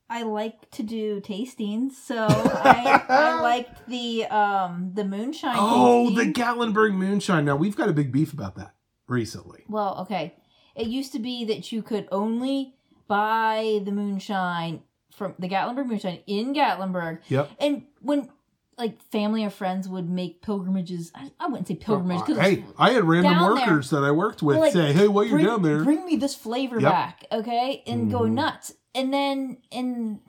I 0.10 0.24
like 0.24 0.70
to 0.72 0.84
do 0.84 1.22
tastings, 1.22 1.94
so 1.94 2.28
I, 2.30 3.02
I 3.08 3.42
liked 3.42 3.88
the 3.88 4.26
um 4.26 4.92
the 4.94 5.06
moonshine. 5.06 5.56
Oh, 5.58 6.10
the. 6.10 6.26
Gatlinburg 6.26 6.94
moonshine. 6.94 7.46
Now 7.46 7.56
we've 7.56 7.78
got 7.78 7.88
a 7.88 7.94
big 7.94 8.12
beef 8.12 8.34
about 8.34 8.56
that 8.56 8.76
recently. 9.08 9.64
Well, 9.70 10.00
okay. 10.02 10.36
It 10.76 10.88
used 10.88 11.14
to 11.14 11.20
be 11.20 11.46
that 11.46 11.72
you 11.72 11.82
could 11.82 12.10
only 12.12 12.76
buy 13.08 13.80
the 13.86 13.92
moonshine 13.94 14.82
from 15.16 15.34
the 15.40 15.48
Gatlinburg 15.50 15.88
moonshine 15.88 16.20
in 16.28 16.54
Gatlinburg. 16.54 17.20
Yep. 17.28 17.52
And 17.60 17.84
when 18.02 18.30
like 18.78 19.02
family 19.04 19.46
or 19.46 19.50
friends 19.50 19.88
would 19.88 20.10
make 20.10 20.42
pilgrimages, 20.42 21.12
I, 21.16 21.32
I 21.40 21.48
wouldn't 21.48 21.68
say 21.68 21.76
pilgrimage 21.76 22.20
because 22.26 22.38
hey, 22.38 22.66
I 22.78 22.92
had 22.92 23.06
random 23.06 23.32
down 23.34 23.56
there- 23.56 23.66
workers 23.66 23.90
that 23.92 24.04
I 24.04 24.12
worked 24.12 24.44
with 24.44 24.58
like, 24.58 24.74
say, 24.74 24.92
"Hey, 24.92 25.08
while 25.08 25.24
you're 25.24 25.36
bring, 25.38 25.46
down 25.46 25.62
there, 25.62 25.84
bring 25.84 26.06
me 26.06 26.18
this 26.18 26.36
flavor 26.36 26.80
Yep. 26.82 26.92
back, 26.92 27.26
okay? 27.32 27.84
And 27.88 28.12
go 28.12 28.22
Mhm. 28.22 28.34
nuts. 28.34 28.74
And 28.94 29.14
then 29.14 29.58
in 29.72 30.20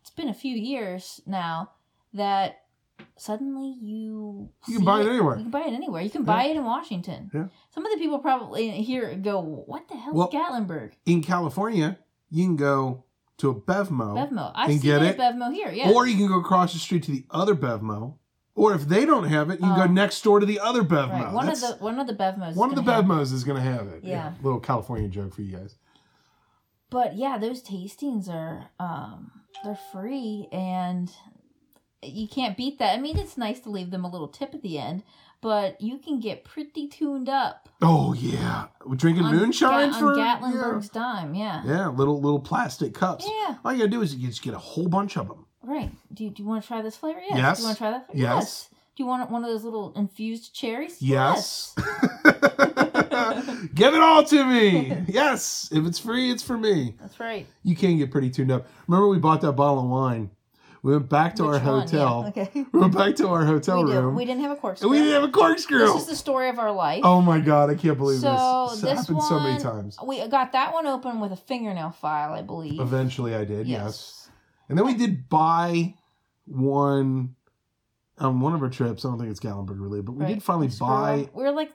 it's 0.00 0.10
been 0.10 0.28
a 0.28 0.34
few 0.34 0.54
years 0.54 1.20
now 1.26 1.70
that 2.14 2.60
suddenly 3.16 3.76
you 3.80 4.48
You 4.68 4.76
can 4.76 4.84
buy 4.84 5.00
it 5.00 5.08
anywhere. 5.08 5.36
You 5.36 5.42
can 5.42 5.50
buy 5.50 5.62
it 5.62 5.72
anywhere. 5.72 6.02
You 6.02 6.10
can 6.10 6.24
buy 6.24 6.44
it 6.44 6.56
in 6.56 6.64
Washington. 6.64 7.30
Yeah. 7.34 7.46
Some 7.70 7.84
of 7.84 7.90
the 7.92 7.98
people 7.98 8.18
probably 8.20 8.70
here 8.82 9.14
go, 9.16 9.40
"What 9.40 9.88
the 9.88 9.96
hell 9.96 10.14
Well, 10.14 10.28
is 10.28 10.34
Gatlinburg?" 10.34 10.92
in 11.04 11.22
California, 11.22 11.98
you 12.30 12.44
can 12.46 12.56
go 12.56 13.04
to 13.38 13.50
a 13.50 13.54
Bevmo, 13.54 14.14
Bevmo. 14.30 14.52
I've 14.54 14.70
and 14.70 14.80
seen 14.80 14.90
get 14.90 15.02
it 15.02 15.18
at 15.18 15.34
Bevmo 15.34 15.52
here. 15.52 15.70
Yeah. 15.70 15.90
or 15.92 16.06
you 16.06 16.16
can 16.16 16.26
go 16.28 16.38
across 16.40 16.72
the 16.72 16.78
street 16.78 17.02
to 17.04 17.10
the 17.10 17.24
other 17.30 17.54
Bevmo, 17.54 18.14
or 18.54 18.74
if 18.74 18.88
they 18.88 19.04
don't 19.06 19.24
have 19.28 19.50
it, 19.50 19.60
you 19.60 19.66
can 19.66 19.76
go 19.76 19.82
Um, 19.82 19.94
next 19.94 20.22
door 20.22 20.40
to 20.40 20.46
the 20.46 20.58
other 20.60 20.82
Bevmo. 20.82 21.10
right. 21.12 21.32
One 21.32 21.48
of 21.48 21.60
the 21.60 21.76
one 21.78 21.98
of 22.00 22.06
the 22.06 22.14
Bevmos. 22.14 22.50
is 22.50 22.56
one 22.56 22.70
of 22.70 22.76
the 22.76 22.82
gonna 22.82 22.96
have. 22.96 23.04
Bevmos 23.04 23.32
is 23.32 23.44
going 23.44 23.56
to 23.62 23.68
have 23.70 23.86
it. 23.88 24.02
Yeah. 24.04 24.32
little 24.42 24.60
California 24.60 25.08
joke 25.08 25.34
for 25.34 25.42
you 25.42 25.56
guys. 25.56 25.76
But 26.90 27.16
yeah, 27.16 27.38
those 27.38 27.62
tastings 27.62 28.28
are 28.28 28.70
um 28.80 29.30
they're 29.64 29.78
free 29.92 30.48
and 30.52 31.10
you 32.02 32.28
can't 32.28 32.56
beat 32.56 32.78
that. 32.78 32.96
I 32.96 33.00
mean, 33.00 33.18
it's 33.18 33.36
nice 33.36 33.60
to 33.60 33.70
leave 33.70 33.90
them 33.90 34.04
a 34.04 34.10
little 34.10 34.28
tip 34.28 34.54
at 34.54 34.62
the 34.62 34.78
end, 34.78 35.02
but 35.40 35.80
you 35.80 35.98
can 35.98 36.20
get 36.20 36.44
pretty 36.44 36.88
tuned 36.88 37.28
up 37.28 37.68
Oh 37.80 38.12
yeah, 38.12 38.66
We're 38.84 38.96
drinking 38.96 39.24
on, 39.24 39.36
moonshine 39.36 39.92
Ga- 39.92 39.98
for 39.98 40.14
Gatlinburg's 40.14 40.88
dime. 40.88 41.34
Yeah. 41.34 41.62
Yeah. 41.64 41.70
yeah, 41.70 41.88
little 41.88 42.20
little 42.20 42.40
plastic 42.40 42.92
cups. 42.92 43.24
Yeah. 43.24 43.56
All 43.64 43.72
you 43.72 43.78
gotta 43.78 43.90
do 43.90 44.02
is 44.02 44.14
you 44.16 44.26
just 44.26 44.42
get 44.42 44.54
a 44.54 44.58
whole 44.58 44.88
bunch 44.88 45.16
of 45.16 45.28
them. 45.28 45.46
Right. 45.62 45.90
Do 46.12 46.24
you, 46.24 46.30
do 46.30 46.42
you 46.42 46.48
want 46.48 46.62
to 46.62 46.66
try 46.66 46.82
this 46.82 46.96
flavor? 46.96 47.20
Yes. 47.20 47.36
Yes. 47.38 47.56
Do 47.58 47.62
you 47.62 47.66
want 47.66 47.76
to 47.76 47.82
try 47.82 47.90
that? 47.92 48.06
flavor? 48.06 48.18
Yes. 48.20 48.68
Do 48.96 49.02
you 49.04 49.06
want 49.06 49.30
one 49.30 49.44
of 49.44 49.50
those 49.50 49.62
little 49.62 49.92
infused 49.94 50.54
cherries? 50.54 51.00
Yes. 51.00 51.74
Give 53.74 53.94
it 53.94 54.00
all 54.00 54.24
to 54.24 54.44
me. 54.44 54.96
Yes. 55.06 55.68
If 55.70 55.86
it's 55.86 56.00
free, 56.00 56.32
it's 56.32 56.42
for 56.42 56.58
me. 56.58 56.96
That's 57.00 57.20
right. 57.20 57.46
You 57.62 57.76
can 57.76 57.96
get 57.98 58.10
pretty 58.10 58.30
tuned 58.30 58.50
up. 58.50 58.66
Remember 58.88 59.08
we 59.08 59.18
bought 59.18 59.40
that 59.42 59.52
bottle 59.52 59.84
of 59.84 59.88
wine. 59.88 60.30
We 60.82 60.92
went 60.92 61.08
back 61.08 61.34
to 61.36 61.44
Which 61.44 61.60
our 61.62 61.72
one? 61.72 61.80
hotel. 61.82 62.32
Yeah. 62.36 62.42
Okay. 62.44 62.66
We 62.72 62.80
went 62.80 62.94
back 62.96 63.16
to 63.16 63.28
our 63.28 63.44
hotel 63.44 63.84
we, 63.84 63.90
did. 63.92 63.98
room. 64.00 64.14
we 64.14 64.24
didn't 64.24 64.42
have 64.42 64.52
a 64.52 64.56
corkscrew. 64.56 64.86
and 64.86 64.90
we 64.92 64.98
didn't 64.98 65.20
have 65.20 65.28
a 65.28 65.32
corkscrew. 65.32 65.78
This 65.80 65.96
is 66.02 66.06
the 66.06 66.16
story 66.16 66.48
of 66.48 66.58
our 66.58 66.70
life. 66.72 67.00
oh 67.04 67.20
my 67.20 67.40
god, 67.40 67.68
I 67.70 67.74
can't 67.74 67.98
believe 67.98 68.20
so 68.20 68.68
this. 68.70 68.80
this, 68.80 68.90
This 68.90 68.98
happened 69.00 69.16
one, 69.18 69.28
so 69.28 69.40
many 69.40 69.60
times. 69.60 69.96
We 70.06 70.26
got 70.28 70.52
that 70.52 70.72
one 70.72 70.86
open 70.86 71.20
with 71.20 71.32
a 71.32 71.36
fingernail 71.36 71.90
file, 71.90 72.32
I 72.32 72.42
believe. 72.42 72.80
Eventually 72.80 73.34
I 73.34 73.44
did, 73.44 73.66
yes. 73.66 74.28
And 74.68 74.76
then 74.78 74.84
we 74.86 74.94
did 74.94 75.28
buy 75.28 75.94
one 76.46 77.34
on 78.18 78.40
one 78.40 78.54
of 78.54 78.62
our 78.62 78.68
trips. 78.68 79.04
I 79.04 79.08
don't 79.08 79.18
think 79.18 79.30
it's 79.30 79.40
Gatlinburg 79.40 79.80
related, 79.80 80.04
but 80.06 80.12
we 80.12 80.24
Right. 80.24 80.34
did 80.34 80.42
finally 80.42 80.68
Screw 80.70 80.86
buy. 80.86 81.20
up. 81.22 81.34
We 81.34 81.42
were 81.44 81.52
like, 81.52 81.72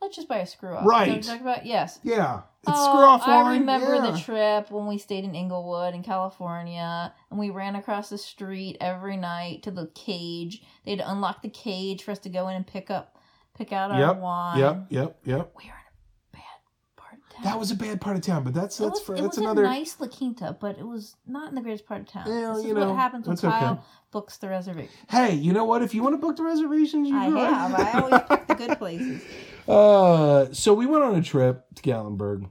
let's 0.00 0.16
just 0.16 0.28
buy 0.28 0.38
a 0.38 0.46
screw 0.46 0.74
up. 0.74 0.84
Right. 0.84 1.08
So 1.24 1.32
we 1.32 1.38
talked 1.38 1.42
about 1.42 1.66
yes. 1.66 1.98
Yeah, 2.02 2.42
it's 2.62 2.72
Oh, 2.78 2.84
screw 2.92 3.04
off. 3.04 3.26
I 3.26 3.54
remember 3.54 3.94
yeah. 3.94 4.10
the 4.10 4.18
trip 4.18 4.70
when 4.70 4.86
we 4.86 4.98
stayed 4.98 5.24
in 5.24 5.34
Inglewood 5.34 5.94
in 5.94 6.02
California, 6.02 7.12
and 7.30 7.38
we 7.40 7.50
ran 7.50 7.74
across 7.76 8.10
the 8.10 8.18
street 8.18 8.76
every 8.80 9.16
night 9.16 9.62
to 9.62 9.70
the 9.70 9.86
cage. 9.94 10.62
They 10.84 10.92
had 10.92 11.00
to 11.00 11.10
unlock 11.10 11.42
the 11.42 11.48
cage 11.48 12.02
for 12.02 12.10
us 12.10 12.18
to 12.20 12.28
go 12.28 12.48
in 12.48 12.56
and 12.56 12.66
pick 12.66 12.90
up, 12.90 13.16
pick 13.56 13.72
out 13.72 13.90
our 13.90 14.14
wine. 14.14 14.58
Yep, 14.58 14.86
yep, 14.90 15.18
yep. 15.24 15.52
We 15.56 15.64
were 15.64 15.70
in 15.70 16.34
a 16.34 16.36
bad 16.36 16.96
part 16.96 17.14
of 17.14 17.34
town. 17.34 17.44
That 17.44 17.58
was 17.58 17.70
a 17.70 17.74
bad 17.76 17.98
part 18.00 18.16
of 18.16 18.22
town, 18.22 18.44
but 18.44 18.52
that's 18.52 18.78
It 18.78 18.82
that's 18.84 18.92
was, 18.98 19.00
for 19.06 19.14
it 19.16 19.22
that's 19.22 19.38
another. 19.38 19.64
a 19.64 19.68
nice 19.68 19.96
La 19.98 20.06
Quinta, 20.08 20.56
but 20.60 20.78
it 20.78 20.86
was 20.86 21.16
not 21.26 21.48
in 21.48 21.54
the 21.54 21.62
greatest 21.62 21.86
part 21.86 22.02
of 22.02 22.08
town. 22.08 22.24
Yeah, 22.26 22.52
this 22.54 22.64
you 22.64 22.70
is 22.72 22.74
know, 22.76 22.88
what 22.90 22.96
happens 22.96 23.26
when 23.26 23.36
that's 23.36 23.44
okay. 23.44 23.58
Kyle 23.58 23.84
books 24.12 24.36
the 24.36 24.48
reservation. 24.48 24.90
Hey, 25.08 25.34
you 25.34 25.52
know 25.54 25.64
what? 25.64 25.80
If 25.82 25.94
you 25.94 26.02
want 26.02 26.12
to 26.14 26.18
book 26.18 26.36
the 26.36 26.42
reservations, 26.42 27.08
you 27.08 27.16
I 27.16 27.24
have. 27.26 27.74
I 27.74 28.00
always 28.00 28.20
pick 28.28 28.46
the 28.48 28.54
good 28.54 28.78
places. 28.78 29.22
Uh, 29.68 30.46
so 30.52 30.74
we 30.74 30.86
went 30.86 31.04
on 31.04 31.14
a 31.14 31.22
trip 31.22 31.64
to 31.76 31.82
Gatlinburg, 31.82 32.48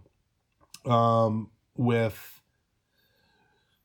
um, 0.86 1.50
with 1.76 2.41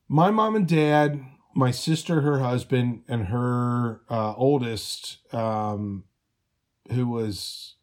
my 0.07 0.31
mom 0.31 0.55
and 0.55 0.67
dad, 0.67 1.23
my 1.53 1.71
sister, 1.71 2.21
her 2.21 2.39
husband, 2.39 3.03
and 3.07 3.27
her 3.27 4.01
uh, 4.09 4.33
oldest, 4.35 5.17
um, 5.33 6.03
who 6.91 7.07
was 7.07 7.75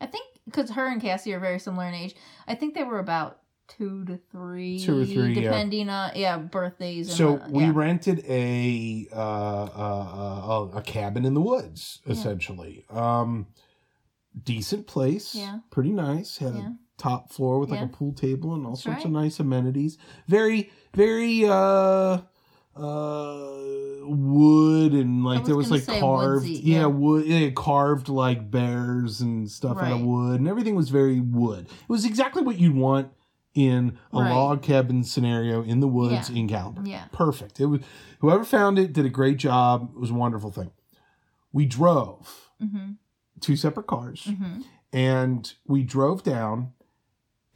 I 0.00 0.06
think 0.06 0.24
because 0.44 0.70
her 0.70 0.86
and 0.88 1.00
Cassie 1.00 1.34
are 1.34 1.40
very 1.40 1.58
similar 1.58 1.86
in 1.86 1.94
age. 1.94 2.14
I 2.46 2.54
think 2.54 2.74
they 2.74 2.84
were 2.84 2.98
about 2.98 3.40
two 3.68 4.04
to 4.04 4.18
three, 4.30 4.78
Two 4.78 5.02
or 5.02 5.04
three, 5.04 5.34
yeah. 5.34 5.40
depending 5.42 5.88
on 5.88 6.12
yeah 6.14 6.38
birthdays. 6.38 7.08
And 7.08 7.16
so 7.16 7.32
whatnot, 7.32 7.50
we 7.50 7.64
yeah. 7.64 7.72
rented 7.74 8.24
a 8.28 9.08
uh, 9.12 9.64
uh, 9.64 10.68
uh, 10.72 10.78
a 10.78 10.82
cabin 10.82 11.24
in 11.24 11.34
the 11.34 11.40
woods, 11.40 12.00
Yeah. 12.06 12.12
essentially. 12.12 12.84
Um, 12.90 13.48
decent 14.42 14.86
place, 14.86 15.34
Yeah. 15.34 15.60
pretty 15.70 15.92
nice. 15.92 16.38
Had 16.38 16.54
Yeah. 16.54 16.68
a 16.68 16.72
top 16.98 17.30
floor 17.32 17.58
with 17.58 17.70
like 17.70 17.80
Yeah. 17.80 17.86
a 17.86 17.88
pool 17.88 18.12
table 18.12 18.54
and 18.54 18.64
all 18.64 18.72
That's 18.72 18.82
sorts 18.84 18.96
right. 18.98 19.04
of 19.06 19.10
nice 19.12 19.40
amenities. 19.40 19.98
Very, 20.28 20.70
very 20.94 21.44
uh, 21.46 22.18
uh, 22.74 23.46
wood 24.04 24.92
and 24.92 25.24
like 25.24 25.40
was 25.40 25.46
there 25.46 25.56
was 25.56 25.70
like 25.70 25.86
carved, 26.00 26.42
woodsy, 26.46 26.60
yeah, 26.62 26.80
yeah. 26.80 26.86
wood, 26.86 27.26
yeah, 27.26 27.50
carved 27.50 28.08
like 28.08 28.50
bears 28.50 29.20
and 29.20 29.50
stuff 29.50 29.78
out 29.78 29.92
of 29.92 30.00
wood, 30.02 30.38
and 30.40 30.48
everything 30.48 30.74
was 30.74 30.90
very 30.90 31.20
wood. 31.20 31.66
It 31.66 31.88
was 31.88 32.04
exactly 32.04 32.42
what 32.42 32.58
you'd 32.58 32.74
want 32.76 33.08
in 33.54 33.96
a 34.12 34.20
Right. 34.20 34.30
log 34.30 34.60
cabin 34.62 35.02
scenario 35.02 35.62
in 35.62 35.80
the 35.80 35.88
woods 35.88 36.28
Yeah. 36.30 36.36
in 36.40 36.48
Gatlinburg. 36.48 36.86
Yeah. 36.86 37.04
Perfect. 37.12 37.58
It 37.60 37.66
was 37.66 37.80
whoever 38.20 38.44
found 38.44 38.78
it 38.78 38.92
did 38.92 39.06
a 39.06 39.10
great 39.10 39.38
job. 39.38 39.90
It 39.94 40.00
was 40.00 40.10
a 40.10 40.14
wonderful 40.14 40.50
thing. 40.50 40.70
We 41.52 41.64
drove 41.66 42.42
Mm-hmm. 42.62 42.92
Two 43.40 43.56
separate 43.56 43.86
cars 43.86 44.24
Mm-hmm. 44.24 44.60
and 44.92 45.54
we 45.66 45.82
drove 45.82 46.22
down 46.22 46.72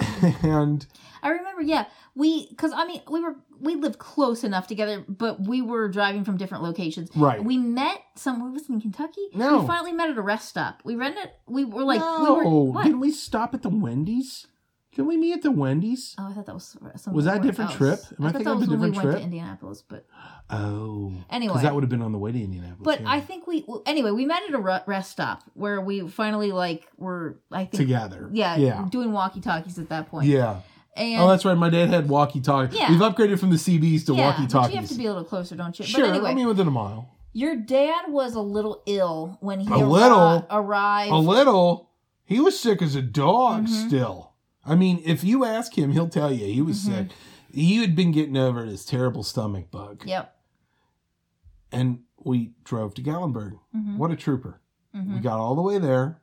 and 0.42 0.86
I 1.22 1.28
remember, 1.28 1.60
yeah, 1.60 1.84
we 2.14 2.48
because 2.48 2.72
I 2.74 2.86
mean 2.86 3.02
we 3.10 3.20
were 3.20 3.36
we 3.60 3.74
lived 3.74 3.98
close 3.98 4.44
enough 4.44 4.66
together, 4.66 5.04
but 5.06 5.46
we 5.46 5.60
were 5.60 5.88
driving 5.88 6.24
from 6.24 6.38
different 6.38 6.64
locations. 6.64 7.10
right. 7.14 7.42
We 7.44 7.58
met 7.58 8.00
somewhere 8.16 8.50
was 8.50 8.68
in 8.70 8.80
Kentucky. 8.80 9.28
No. 9.34 9.60
we 9.60 9.66
finally 9.66 9.92
met 9.92 10.08
at 10.08 10.16
a 10.16 10.22
rest 10.22 10.48
stop. 10.48 10.80
We 10.84 10.94
rented. 10.96 11.30
We 11.46 11.66
were 11.66 11.84
like, 11.84 12.00
no, 12.00 12.34
we 12.38 12.44
were 12.44 12.64
what? 12.72 12.84
didn't 12.84 13.00
we 13.00 13.10
stop 13.10 13.52
at 13.54 13.60
the 13.62 13.68
Wendy's? 13.68 14.46
Didn't 14.92 15.06
we 15.06 15.16
meet 15.16 15.34
at 15.34 15.42
the 15.42 15.52
Wendy's? 15.52 16.16
Oh, 16.18 16.28
I 16.28 16.32
thought 16.32 16.46
that 16.46 16.54
was 16.54 16.64
something. 16.96 17.12
Was 17.12 17.24
that 17.26 17.38
a 17.38 17.40
different 17.40 17.70
trip? 17.72 18.00
Am 18.18 18.26
I 18.26 18.28
I, 18.28 18.32
thought 18.32 18.42
that 18.44 18.56
was 18.56 18.66
a 18.66 18.70
when 18.72 18.80
we 18.80 18.86
different 18.88 18.96
went 18.96 19.02
trip? 19.02 19.16
to 19.18 19.22
Indianapolis, 19.22 19.82
but 19.88 20.04
Oh, 20.50 21.12
Anyway. 21.30 21.52
because 21.52 21.62
that 21.62 21.74
would 21.74 21.84
have 21.84 21.90
been 21.90 22.02
on 22.02 22.10
the 22.10 22.18
way 22.18 22.32
to 22.32 22.38
Indianapolis. 22.42 22.80
but 22.82 23.00
yeah. 23.02 23.10
I 23.10 23.20
think 23.20 23.46
we 23.46 23.64
well, 23.68 23.82
anyway 23.86 24.10
we 24.10 24.26
met 24.26 24.42
at 24.48 24.54
a 24.54 24.82
rest 24.86 25.12
stop 25.12 25.44
where 25.54 25.80
we 25.80 26.08
finally 26.08 26.50
like 26.50 26.88
were 26.98 27.38
I 27.52 27.66
think 27.66 27.72
together. 27.82 28.28
yeah 28.32 28.56
yeah, 28.56 28.84
doing 28.90 29.12
walkie 29.12 29.40
talkies 29.40 29.78
at 29.78 29.88
that 29.90 30.08
point. 30.10 30.26
yeah. 30.26 30.60
and 30.96 31.20
Oh, 31.22 31.28
that's 31.28 31.44
right. 31.44 31.54
My 31.56 31.70
dad 31.70 31.88
had 31.90 32.08
walkie 32.08 32.40
talkie. 32.40 32.76
Yeah. 32.76 32.90
We've 32.90 32.98
upgraded 33.00 33.38
from 33.38 33.50
the 33.50 33.56
CBs 33.56 34.06
to 34.06 34.14
yeah, 34.14 34.26
walkie 34.26 34.46
but 34.46 34.52
you 34.54 34.60
have 34.60 34.70
talkies. 34.72 34.88
to 34.90 34.98
be 34.98 35.06
a 35.06 35.10
little 35.12 35.24
closer, 35.24 35.54
don't 35.54 35.78
you? 35.78 35.84
Sure, 35.84 36.00
But 36.06 36.10
anyway, 36.16 36.30
I 36.30 36.34
mean 36.34 36.48
within 36.48 36.66
a 36.66 36.72
mile. 36.72 37.08
your 37.32 37.54
dad 37.54 38.06
was 38.08 38.34
a 38.34 38.40
little 38.40 38.82
ill 38.86 39.38
when 39.40 39.60
he 39.60 39.72
A 39.72 39.76
little? 39.76 40.44
arrived. 40.50 41.12
A 41.12 41.16
little. 41.16 41.90
He 42.24 42.40
was 42.40 42.58
sick 42.58 42.82
as 42.82 42.96
a 42.96 43.02
dog 43.02 43.66
Mhm. 43.66 43.86
still. 43.86 44.29
I 44.64 44.74
mean, 44.74 45.02
if 45.04 45.24
you 45.24 45.44
ask 45.44 45.76
him, 45.76 45.92
he'll 45.92 46.08
tell 46.08 46.32
you 46.32 46.46
he 46.46 46.60
was 46.62 46.78
Mhm. 46.80 46.86
sick. 46.86 47.08
He 47.52 47.76
had 47.78 47.96
been 47.96 48.12
getting 48.12 48.36
over 48.36 48.64
this 48.68 48.84
terrible 48.84 49.22
stomach 49.22 49.70
bug. 49.70 50.04
Yep. 50.06 50.36
And 51.72 52.00
we 52.22 52.52
drove 52.64 52.94
to 52.94 53.02
Gatlinburg. 53.02 53.58
hmm 53.72 53.96
What 53.96 54.10
a 54.10 54.16
trooper. 54.16 54.60
hmm 54.92 55.14
We 55.14 55.20
got 55.20 55.38
all 55.40 55.54
the 55.54 55.62
way 55.62 55.78
there. 55.78 56.20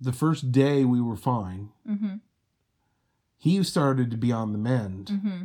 The 0.00 0.12
first 0.12 0.52
day 0.52 0.84
we 0.84 1.00
were 1.00 1.16
fine. 1.16 1.70
hmm 1.86 2.16
He 3.38 3.62
started 3.62 4.10
to 4.10 4.16
be 4.16 4.32
on 4.32 4.52
the 4.52 4.58
mend. 4.58 5.08
hmm 5.08 5.42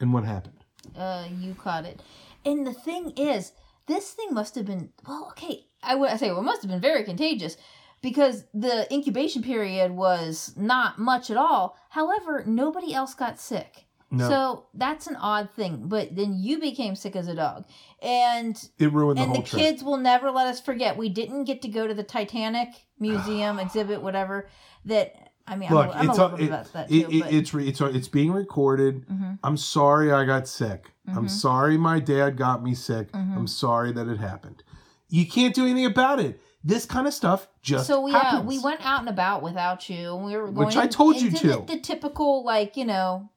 And 0.00 0.12
what 0.12 0.24
happened? 0.24 0.64
uh, 0.96 1.26
you 1.40 1.54
caught 1.54 1.86
it. 1.86 2.02
And 2.44 2.66
the 2.66 2.74
thing 2.74 3.12
is, 3.16 3.52
this 3.86 4.10
thing 4.12 4.34
must 4.34 4.54
have 4.54 4.66
been 4.66 4.90
well. 5.06 5.28
Okay, 5.30 5.66
I 5.82 5.94
would 5.94 6.18
say 6.18 6.30
well, 6.30 6.40
it 6.40 6.44
must 6.44 6.60
have 6.62 6.70
been 6.70 6.80
very 6.80 7.04
contagious 7.04 7.56
because 8.04 8.44
the 8.54 8.86
incubation 8.92 9.42
period 9.42 9.90
was 9.92 10.52
not 10.56 10.98
much 10.98 11.30
at 11.30 11.36
all. 11.36 11.76
However, 11.88 12.44
nobody 12.46 12.92
else 12.94 13.14
got 13.14 13.40
sick. 13.40 13.86
No, 14.10 14.28
So 14.28 14.66
that's 14.74 15.08
an 15.08 15.16
odd 15.16 15.48
thing. 15.56 15.88
But 15.88 16.14
then 16.14 16.34
you 16.38 16.60
became 16.60 16.94
sick 16.94 17.16
as 17.16 17.26
a 17.26 17.34
dog, 17.34 17.64
and 18.00 18.54
it 18.78 18.92
ruined 18.92 19.18
the 19.18 19.22
and 19.22 19.32
whole 19.32 19.42
the 19.42 19.48
trip. 19.48 19.60
kids 19.62 19.82
will 19.82 19.96
never 19.96 20.30
let 20.30 20.46
us 20.46 20.60
forget. 20.60 20.96
We 20.96 21.08
didn't 21.08 21.44
get 21.44 21.62
to 21.62 21.68
go 21.68 21.86
to 21.88 21.94
the 21.94 22.04
Titanic 22.04 22.68
museum 23.00 23.58
exhibit, 23.64 24.02
whatever. 24.02 24.48
That 24.84 25.30
I 25.48 25.56
mean, 25.56 25.70
Look, 25.70 25.86
I'm, 25.88 25.90
a- 25.90 25.94
I'm 26.04 26.10
it's 26.10 26.18
a 26.18 26.20
a- 26.20 26.24
little 26.24 26.36
bit 26.38 26.44
it- 26.44 26.48
about 26.48 26.72
that 26.74 26.88
too. 26.88 26.94
it, 27.10 27.20
but, 27.22 27.32
it's 27.32 27.54
re- 27.54 27.66
it's 27.68 27.80
it's 27.80 28.08
being 28.08 28.30
recorded. 28.32 29.08
Mhm. 29.08 29.38
I'm 29.42 29.56
sorry 29.56 30.12
I 30.12 30.24
got 30.24 30.46
sick. 30.46 30.92
I'm 31.08 31.26
Mhm. 31.26 31.30
sorry 31.30 31.76
my 31.76 31.98
dad 31.98 32.36
got 32.36 32.62
me 32.62 32.74
sick. 32.74 33.10
Mhm. 33.12 33.36
I'm 33.36 33.46
sorry 33.48 33.90
that 33.92 34.06
it 34.06 34.18
happened. 34.18 34.62
You 35.08 35.26
can't 35.26 35.54
do 35.54 35.64
anything 35.64 35.86
about 35.86 36.20
it. 36.20 36.40
This 36.66 36.86
kind 36.86 37.06
of 37.06 37.12
stuff 37.12 37.46
just 37.60 37.86
so 37.86 38.00
we 38.00 38.12
uh, 38.12 38.40
we 38.42 38.58
went 38.58 38.84
out 38.84 39.00
and 39.00 39.08
about 39.08 39.42
without 39.42 39.90
you, 39.90 40.16
and 40.16 40.24
we 40.24 40.34
were 40.36 40.50
going 40.50 40.66
Which 40.66 40.76
I 40.76 40.86
told 40.86 41.20
you 41.20 41.30
to. 41.30 41.46
The, 41.46 41.64
the 41.74 41.80
typical 41.80 42.42
like 42.42 42.76
you 42.76 42.86
know 42.86 43.30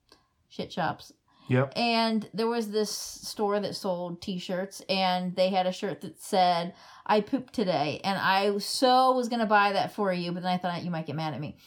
shit 0.47 0.71
shops. 0.71 1.11
Yep. 1.49 1.73
And 1.77 2.29
there 2.33 2.47
was 2.47 2.71
this 2.71 2.91
store 2.91 3.59
that 3.59 3.73
sold 3.75 4.21
T-shirts, 4.21 4.81
and 4.89 5.33
they 5.35 5.49
had 5.49 5.65
a 5.65 5.71
shirt 5.71 6.01
that 6.01 6.21
said 6.21 6.73
"I 7.05 7.21
pooped 7.21 7.53
today," 7.53 8.01
and 8.03 8.17
I 8.17 8.57
so 8.59 9.11
was 9.13 9.29
gonna 9.29 9.45
buy 9.45 9.73
that 9.73 9.93
for 9.93 10.11
you, 10.13 10.31
but 10.31 10.43
then 10.43 10.51
I 10.51 10.57
thought 10.57 10.83
you 10.83 10.91
might 10.91 11.05
get 11.05 11.15
mad 11.15 11.33
at 11.33 11.39
me. 11.39 11.57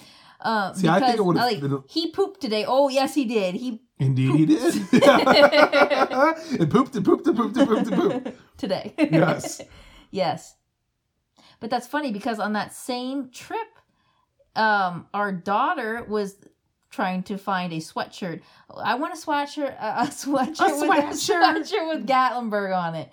Um, 0.42 0.74
See, 0.74 0.88
I 0.88 0.98
think 1.00 1.10
it 1.10 1.12
because, 1.12 1.26
would've 1.26 1.42
like, 1.42 1.60
been- 1.60 1.82
he 1.88 2.10
pooped 2.10 2.40
today. 2.40 2.64
Oh 2.66 2.88
yes, 2.88 3.14
he 3.14 3.26
did. 3.26 3.54
He 3.54 3.82
Indeed, 3.98 4.34
he 4.34 4.46
did. 4.46 4.74
it 4.92 6.70
pooped 6.70 6.96
and 6.96 7.04
pooped 7.04 7.26
and 7.26 7.36
pooped 7.36 7.56
and 7.58 7.68
pooped 7.68 7.86
and 7.88 7.96
pooped. 7.96 8.38
today. 8.56 8.94
Yes. 8.96 9.60
yes. 10.10 10.54
But 11.60 11.70
that's 11.70 11.86
funny 11.86 12.10
because 12.12 12.38
on 12.38 12.54
that 12.54 12.74
same 12.74 13.30
trip, 13.30 13.68
um, 14.56 15.06
our 15.14 15.30
daughter 15.30 16.04
was 16.08 16.36
trying 16.90 17.22
to 17.24 17.38
find 17.38 17.72
a 17.72 17.76
sweatshirt. 17.76 18.40
I 18.74 18.96
want 18.96 19.14
a 19.14 19.16
sweatshirt, 19.16 19.76
a, 19.80 20.02
a 20.02 20.06
sweatshirt, 20.06 20.80
with 20.80 20.98
a 20.98 21.16
sweatshirt. 21.16 21.40
sweatshirt 21.40 21.88
with 21.94 22.06
Gatlinburg 22.06 22.76
on 22.76 22.94
it. 22.94 23.12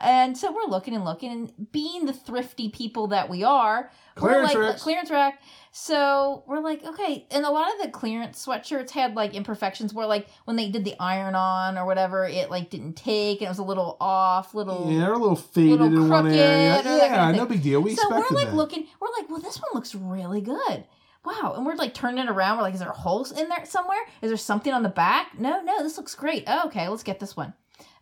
And 0.00 0.36
so 0.36 0.50
we're 0.52 0.70
looking 0.70 0.94
and 0.94 1.04
looking, 1.04 1.30
and 1.30 1.72
being 1.72 2.06
the 2.06 2.12
thrifty 2.12 2.68
people 2.70 3.08
that 3.08 3.28
we 3.28 3.44
are, 3.44 3.90
Clearance 4.14 4.54
we're 4.54 4.60
like 4.62 4.70
racks. 4.70 4.82
clearance 4.82 5.10
rack. 5.10 5.40
So 5.72 6.42
we're 6.46 6.60
like, 6.60 6.84
okay, 6.84 7.26
and 7.30 7.44
a 7.44 7.50
lot 7.50 7.72
of 7.74 7.80
the 7.82 7.88
clearance 7.90 8.44
sweatshirts 8.44 8.90
had 8.90 9.14
like 9.14 9.34
imperfections 9.34 9.94
where 9.94 10.06
like 10.06 10.26
when 10.44 10.56
they 10.56 10.68
did 10.70 10.84
the 10.84 10.94
iron 10.98 11.34
on 11.34 11.78
or 11.78 11.86
whatever, 11.86 12.26
it 12.26 12.50
like 12.50 12.70
didn't 12.70 12.94
take 12.94 13.40
and 13.40 13.46
it 13.46 13.50
was 13.50 13.58
a 13.58 13.62
little 13.64 13.96
off, 14.00 14.52
little 14.54 14.90
Yeah, 14.90 15.00
they're 15.00 15.12
a 15.12 15.18
little 15.18 15.36
faded 15.36 15.80
Little 15.80 15.86
in 16.04 16.08
one 16.08 16.22
crooked 16.24 16.38
area. 16.40 16.82
that 16.82 16.84
kind 16.84 17.00
Yeah, 17.12 17.30
of 17.30 17.36
no 17.36 17.46
big 17.46 17.62
deal. 17.62 17.80
We 17.80 17.94
so 17.94 18.08
we're 18.10 18.18
like 18.30 18.48
that. 18.48 18.54
looking, 18.54 18.86
we're 19.00 19.08
like, 19.18 19.30
well, 19.30 19.40
this 19.40 19.58
one 19.58 19.70
looks 19.74 19.94
really 19.94 20.40
good. 20.40 20.84
Wow. 21.24 21.52
And 21.56 21.64
we're 21.66 21.74
like 21.76 21.94
turning 21.94 22.24
it 22.24 22.30
around. 22.30 22.56
We're 22.56 22.62
like, 22.64 22.74
is 22.74 22.80
there 22.80 22.88
holes 22.90 23.30
in 23.30 23.48
there 23.48 23.64
somewhere? 23.66 23.98
Is 24.22 24.30
there 24.30 24.36
something 24.38 24.72
on 24.72 24.82
the 24.82 24.88
back? 24.88 25.38
No, 25.38 25.60
no, 25.62 25.82
this 25.82 25.98
looks 25.98 26.14
great. 26.14 26.44
Oh, 26.46 26.62
okay, 26.66 26.88
let's 26.88 27.02
get 27.02 27.20
this 27.20 27.36
one. 27.36 27.52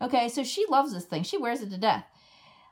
Okay, 0.01 0.29
so 0.29 0.45
she 0.45 0.65
loves 0.71 0.93
this 0.93 1.05
thing. 1.05 1.23
She 1.23 1.39
wears 1.39 1.61
it 1.61 1.71
to 1.71 1.79
death. 1.79 2.05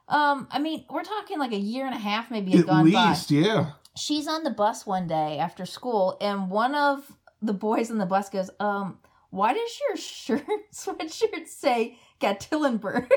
Um, 0.08 0.46
I 0.50 0.58
mean, 0.60 0.84
we're 0.88 1.02
talking 1.02 1.38
like 1.38 1.52
a 1.52 1.58
year 1.58 1.84
and 1.86 1.94
a 1.94 1.98
half 1.98 2.30
maybe 2.30 2.54
At 2.56 2.66
gone 2.66 2.90
by. 2.92 3.08
least, 3.10 3.30
yeah. 3.30 3.72
She's 3.96 4.28
on 4.28 4.44
the 4.44 4.50
bus 4.50 4.86
one 4.86 5.06
day 5.08 5.38
after 5.38 5.66
school, 5.66 6.16
and 6.20 6.50
one 6.50 6.74
of 6.74 7.10
the 7.42 7.52
boys 7.54 7.90
on 7.90 7.98
the 7.98 8.06
bus 8.06 8.28
goes, 8.30 8.50
um, 8.60 8.98
why 9.30 9.52
does 9.54 9.80
your 9.88 9.96
shirt 9.96 10.46
sweatshirt 10.72 11.46
say 11.48 11.98
Gatlinburg? 12.20 13.10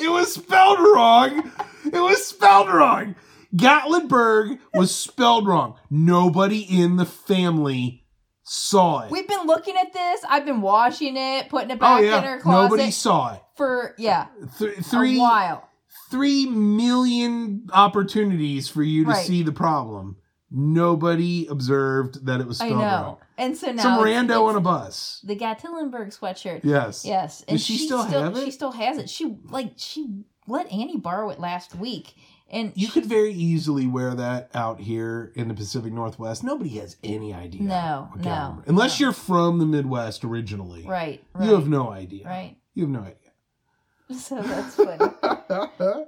It 0.00 0.08
was 0.10 0.34
spelled 0.34 0.80
wrong. 0.80 1.52
It 1.84 2.00
was 2.00 2.26
spelled 2.26 2.68
wrong. 2.68 3.14
Gatlinburg 3.54 4.58
was 4.74 4.92
spelled 4.94 5.46
wrong. 5.46 5.76
Nobody 5.88 6.60
in 6.62 6.96
the 6.96 7.06
family 7.06 8.03
saw 8.44 9.00
it. 9.00 9.10
We've 9.10 9.26
been 9.26 9.46
looking 9.46 9.74
at 9.76 9.92
this. 9.92 10.20
I've 10.28 10.44
been 10.44 10.60
washing 10.60 11.16
it, 11.16 11.48
putting 11.48 11.70
it 11.70 11.74
oh 11.74 11.80
back 11.80 12.02
in 12.02 12.22
her 12.24 12.40
closet 12.40 12.70
nobody 12.70 12.90
saw 12.90 13.34
it. 13.34 13.42
for 13.56 13.94
yeah 13.98 14.26
Th- 14.58 14.76
a 14.76 15.18
while. 15.18 15.68
three 16.10 16.46
million 16.46 17.66
opportunities 17.72 18.68
for 18.68 18.82
you 18.82 19.04
to 19.04 19.10
Right. 19.10 19.26
see 19.26 19.42
the 19.42 19.52
problem. 19.52 20.16
Nobody 20.50 21.46
observed 21.48 22.26
that 22.26 22.40
it 22.40 22.46
was 22.46 22.58
spelled 22.58 22.78
know, 22.78 23.18
and 23.36 23.56
so 23.56 23.72
now 23.72 23.82
Some 23.82 24.04
rando 24.04 24.44
on 24.46 24.54
a 24.54 24.60
bus. 24.60 25.20
the 25.24 25.34
Gatlinburg 25.34 26.16
sweatshirt. 26.16 26.60
Yes. 26.62 27.04
Yes, 27.04 27.42
and 27.48 27.56
Does 27.58 27.66
she 27.66 27.76
still 27.78 28.02
have 28.04 28.36
it? 28.36 28.44
She 28.44 28.50
still 28.52 28.70
has 28.70 28.98
it. 28.98 29.10
She 29.10 29.36
like 29.50 29.72
she 29.76 30.06
let 30.46 30.70
Annie 30.72 30.96
borrow 30.98 31.30
it 31.30 31.40
last 31.40 31.74
week, 31.74 32.14
and 32.50 32.72
You 32.74 32.86
she- 32.88 32.92
could 32.92 33.06
very 33.06 33.32
easily 33.32 33.86
wear 33.86 34.14
that 34.14 34.50
out 34.54 34.80
here 34.80 35.32
in 35.34 35.48
the 35.48 35.54
Pacific 35.54 35.92
Northwest. 35.92 36.44
Nobody 36.44 36.70
has 36.78 36.96
any 37.02 37.32
idea. 37.34 37.62
No, 37.62 38.10
no, 38.16 38.62
Unless 38.66 39.00
no. 39.00 39.06
you're 39.06 39.12
from 39.14 39.58
the 39.58 39.66
Midwest 39.66 40.24
originally. 40.24 40.84
right, 40.86 41.22
right, 41.34 41.48
You 41.48 41.54
have 41.54 41.68
no 41.68 41.90
idea. 41.90 42.24
right. 42.26 42.56
You 42.74 42.84
have 42.84 42.90
no 42.90 43.00
idea. 43.00 43.14
So 44.18 44.40
that's 44.42 44.74
funny. 44.76 44.98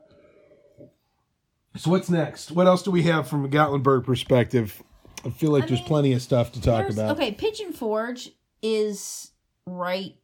so 1.76 1.90
what's 1.90 2.08
next? 2.10 2.50
What 2.52 2.66
else 2.66 2.82
do 2.82 2.90
we 2.90 3.02
have 3.04 3.28
from 3.28 3.44
a 3.44 3.48
Gatlinburg 3.48 4.04
perspective? 4.04 4.82
I 5.24 5.30
feel 5.30 5.50
like 5.50 5.64
I 5.64 5.66
there's 5.66 5.80
mean, 5.80 5.88
plenty 5.88 6.12
of 6.12 6.22
stuff 6.22 6.52
to 6.52 6.60
talk 6.60 6.88
about. 6.90 7.12
Okay, 7.16 7.32
Pigeon 7.32 7.72
Forge 7.72 8.30
is 8.62 9.32
right 9.66 10.14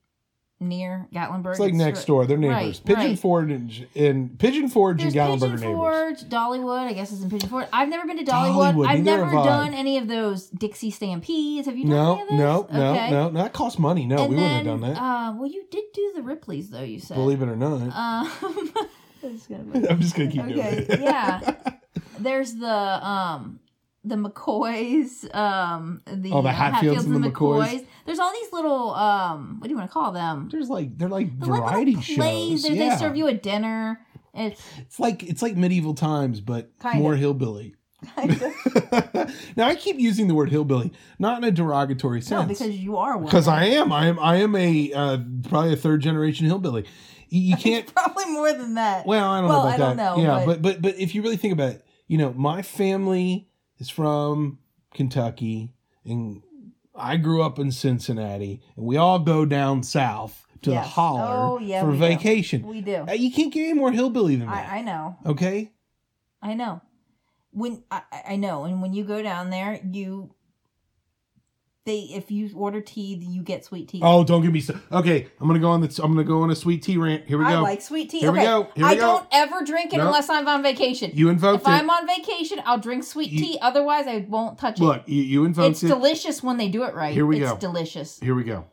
near 0.62 1.08
Gatlinburg. 1.12 1.50
It's 1.50 1.60
like 1.60 1.74
next 1.74 2.00
right- 2.00 2.06
door. 2.06 2.26
They're 2.26 2.36
neighbors. 2.38 2.54
right, 2.78 2.84
Pigeon 2.84 3.04
right. 3.10 3.18
Forge 3.18 3.50
and, 3.50 3.86
and 3.94 4.38
Pigeon 4.38 4.68
Forge 4.68 5.00
There's 5.00 5.14
and 5.14 5.40
Gatlinburg 5.40 5.40
Pigeon 5.40 5.52
are 5.52 5.56
neighbors. 5.58 6.20
Forge, 6.20 6.30
Dollywood. 6.30 6.78
I 6.86 6.92
guess 6.92 7.12
is 7.12 7.22
in 7.22 7.30
Pigeon 7.30 7.48
Forge. 7.48 7.66
I've 7.72 7.88
never 7.88 8.06
been 8.06 8.18
to 8.18 8.24
Dollywood. 8.24 8.74
Dollywood, 8.74 8.86
I've 8.88 9.04
never 9.04 9.30
done 9.30 9.74
any 9.74 9.98
of 9.98 10.08
those 10.08 10.46
Dixie 10.48 10.90
Stampedes. 10.90 11.66
Have 11.66 11.76
you 11.76 11.84
done 11.84 11.92
No, 11.92 12.12
any 12.14 12.22
of 12.22 12.28
those? 12.28 12.38
no, 12.38 12.66
no, 12.80 12.90
Okay. 12.92 13.10
no, 13.10 13.30
no. 13.30 13.42
That 13.42 13.52
costs 13.52 13.78
money. 13.78 14.06
No, 14.06 14.18
and 14.24 14.30
we 14.30 14.36
then, 14.36 14.64
wouldn't 14.66 14.66
have 14.66 14.80
done 14.80 14.94
that. 14.94 15.00
Uh, 15.02 15.34
well, 15.38 15.50
you 15.50 15.64
did 15.70 15.84
do 15.94 16.12
the 16.16 16.22
Ripley's 16.22 16.70
though. 16.70 16.82
You 16.82 17.00
said. 17.00 17.14
Believe 17.16 17.42
it 17.42 17.48
or 17.48 17.56
not. 17.56 17.72
Um, 17.94 18.72
it's 19.22 19.48
I'm 19.50 20.00
just 20.00 20.14
gonna 20.16 20.30
keep 20.30 20.42
okay, 20.42 20.52
doing 20.52 20.86
it. 20.88 21.00
yeah. 21.00 21.54
There's 22.18 22.54
the 22.54 22.68
um 23.06 23.58
the 24.04 24.16
McCoys, 24.16 25.32
um 25.34 26.02
the, 26.06 26.32
Oh, 26.32 26.42
the 26.42 26.48
uh, 26.48 26.52
Hatfields 26.52 27.04
and 27.04 27.14
the 27.22 27.30
McCoys. 27.30 27.86
There's 28.06 28.18
all 28.18 28.32
these 28.32 28.52
little 28.52 28.90
um 28.94 29.56
what 29.58 29.64
do 29.68 29.70
you 29.70 29.76
want 29.76 29.88
to 29.90 29.92
call 29.92 30.12
them? 30.12 30.48
There's 30.50 30.68
like 30.68 30.98
they're 30.98 31.08
like 31.08 31.38
They're 31.38 31.48
like 31.52 31.60
variety 31.62 31.94
plays. 31.94 32.04
shows. 32.04 32.62
They- 32.64 32.74
yeah. 32.74 32.90
They 32.94 32.96
serve 33.00 33.16
you 33.16 33.26
a 33.28 33.34
dinner. 33.34 34.00
It's 34.34 34.60
It's 34.78 34.98
like 34.98 35.22
it's 35.22 35.42
like 35.42 35.56
medieval 35.56 35.94
times, 35.94 36.40
but 36.40 36.70
more 36.94 37.12
of. 37.14 37.18
hillbilly. 37.20 37.74
Now 39.56 39.66
I 39.68 39.74
keep 39.76 39.98
using 39.98 40.26
the 40.28 40.34
word 40.34 40.50
hillbilly, 40.50 40.92
not 41.18 41.38
in 41.38 41.44
a 41.44 41.50
derogatory 41.52 42.20
sense. 42.20 42.42
no, 42.42 42.46
because 42.48 42.76
you 42.76 42.96
are 42.96 43.16
one. 43.16 43.26
because 43.26 43.46
I 43.48 43.64
am, 43.66 43.92
I 43.92 44.06
am, 44.06 44.18
I 44.18 44.36
am 44.36 44.56
a 44.56 44.92
uh, 44.92 45.18
probably 45.48 45.72
a 45.72 45.76
third 45.76 46.00
generation 46.02 46.46
hillbilly. 46.46 46.84
You, 47.28 47.56
can't. 47.66 47.92
Probably 47.94 48.26
more 48.26 48.52
than 48.52 48.74
that. 48.74 49.06
Well, 49.06 49.24
I 49.28 49.40
don't 49.40 49.48
Well, 49.48 49.62
know 49.62 49.68
about 49.68 49.74
I 49.74 49.94
that. 49.94 50.06
don't 50.14 50.16
know, 50.18 50.22
yeah, 50.40 50.44
but- 50.46 50.62
but... 50.62 50.62
but 50.62 50.82
but 50.82 50.98
if 51.00 51.14
you 51.14 51.22
really 51.22 51.36
think 51.36 51.52
about 51.52 51.70
it, 51.72 51.86
you 52.08 52.18
know, 52.18 52.32
my 52.32 52.62
family 52.62 53.48
is 53.82 53.90
from 53.90 54.58
Kentucky, 54.94 55.72
and 56.04 56.42
I 56.94 57.16
grew 57.16 57.42
up 57.42 57.58
in 57.58 57.72
Cincinnati, 57.72 58.60
and 58.76 58.86
we 58.86 58.96
all 58.96 59.18
go 59.18 59.44
down 59.44 59.82
south 59.82 60.46
to 60.62 60.70
the 60.70 60.80
holler 60.80 61.34
Oh, 61.54 61.58
yeah, 61.58 61.80
for 61.82 61.88
we 61.88 61.92
do. 61.94 61.98
vacation. 61.98 62.62
we 62.66 62.80
do. 62.80 63.04
Uh, 63.08 63.12
You 63.12 63.32
can't 63.32 63.52
get 63.52 63.64
any 63.64 63.72
more 63.74 63.90
hillbilly 63.90 64.36
than 64.36 64.46
that. 64.48 64.70
I, 64.70 64.78
I 64.78 64.82
know. 64.82 65.16
okay. 65.26 65.72
I 66.40 66.54
know. 66.54 66.80
When 67.50 67.82
I- 67.90 68.02
I 68.28 68.36
know, 68.36 68.64
and 68.64 68.80
when 68.80 68.94
you 68.94 69.02
go 69.04 69.20
down 69.20 69.50
there, 69.50 69.80
you 69.90 70.32
they 71.84 72.00
if 72.00 72.30
you 72.30 72.48
order 72.54 72.80
tea, 72.80 73.14
you 73.28 73.42
get 73.42 73.64
sweet 73.64 73.88
tea. 73.88 74.00
Oh, 74.02 74.22
don't 74.24 74.42
give 74.42 74.52
me 74.52 74.60
so. 74.60 74.78
Okay, 74.92 75.26
I'm 75.40 75.46
gonna 75.48 75.58
go 75.58 75.70
on 75.70 75.80
the. 75.80 76.00
I'm 76.02 76.12
gonna 76.12 76.24
go 76.24 76.42
on 76.42 76.50
a 76.50 76.54
sweet 76.54 76.82
tea 76.82 76.96
rant. 76.96 77.26
Here 77.26 77.38
we 77.38 77.44
go. 77.44 77.50
I 77.50 77.58
like 77.58 77.82
sweet 77.82 78.10
tea. 78.10 78.20
Here 78.20 78.30
we 78.32 78.38
go. 78.38 78.68
Here 78.74 78.84
we 78.84 78.90
I 78.92 78.94
go. 78.94 79.00
don't 79.00 79.26
ever 79.32 79.64
drink 79.64 79.92
it 79.92 79.96
Nope. 79.96 80.06
unless 80.06 80.28
I'm 80.28 80.46
on 80.46 80.62
vacation. 80.62 81.10
you 81.14 81.28
invoked 81.28 81.62
if 81.62 81.66
I'm 81.68 81.90
on 81.90 82.06
vacation, 82.06 82.60
I'll 82.64 82.78
drink 82.78 83.02
sweet 83.04 83.30
You- 83.30 83.38
tea. 83.40 83.58
Otherwise, 83.60 84.06
I 84.06 84.24
won't 84.28 84.58
touch 84.58 84.80
it. 84.80 84.84
Look, 84.84 85.02
you, 85.08 85.22
you 85.22 85.44
invoked 85.44 85.72
it's 85.72 85.82
it. 85.82 85.88
delicious 85.88 86.42
when 86.42 86.56
they 86.56 86.68
do 86.68 86.84
it 86.84 86.94
right. 86.94 87.12
Here 87.12 87.26
we 87.26 87.40
it's 87.42 87.50
go. 87.52 87.58
delicious. 87.58 88.18
Here 88.20 88.34
we 88.34 88.44
go. 88.44 88.66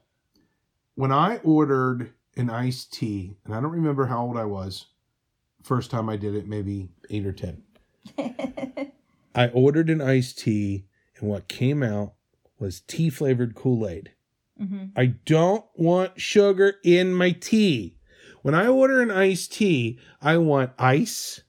When 0.96 1.12
I 1.12 1.38
ordered 1.38 2.14
an 2.38 2.50
iced 2.50 2.94
tea, 2.94 3.38
and 3.46 3.56
I 3.56 3.62
don't 3.62 3.72
remember 3.72 4.06
how 4.06 4.22
old 4.26 4.38
I 4.38 4.46
was, 4.46 4.86
first 5.64 5.90
time 5.90 6.10
I 6.10 6.16
did 6.18 6.36
it, 6.36 6.48
maybe 6.48 6.90
eight 7.10 7.26
or 7.26 7.34
ten. 7.34 7.64
I 9.36 9.48
ordered 9.54 9.90
an 9.90 10.02
iced 10.02 10.40
tea, 10.40 10.86
and 11.20 11.30
what 11.30 11.48
came 11.48 11.82
out 11.82 12.14
was 12.60 12.82
tea 12.82 13.10
flavored 13.10 13.56
Kool 13.56 13.88
Aid. 13.88 14.12
hmm 14.58 14.86
I 14.96 15.08
don't 15.26 15.66
want 15.76 16.20
sugar 16.20 16.76
in 16.84 17.14
my 17.14 17.32
tea. 17.32 17.96
When 18.42 18.56
I 18.56 18.68
order 18.68 19.02
an 19.02 19.12
iced 19.12 19.54
tea, 19.54 20.00
I 20.22 20.38
want 20.38 20.72
ice 20.78 21.42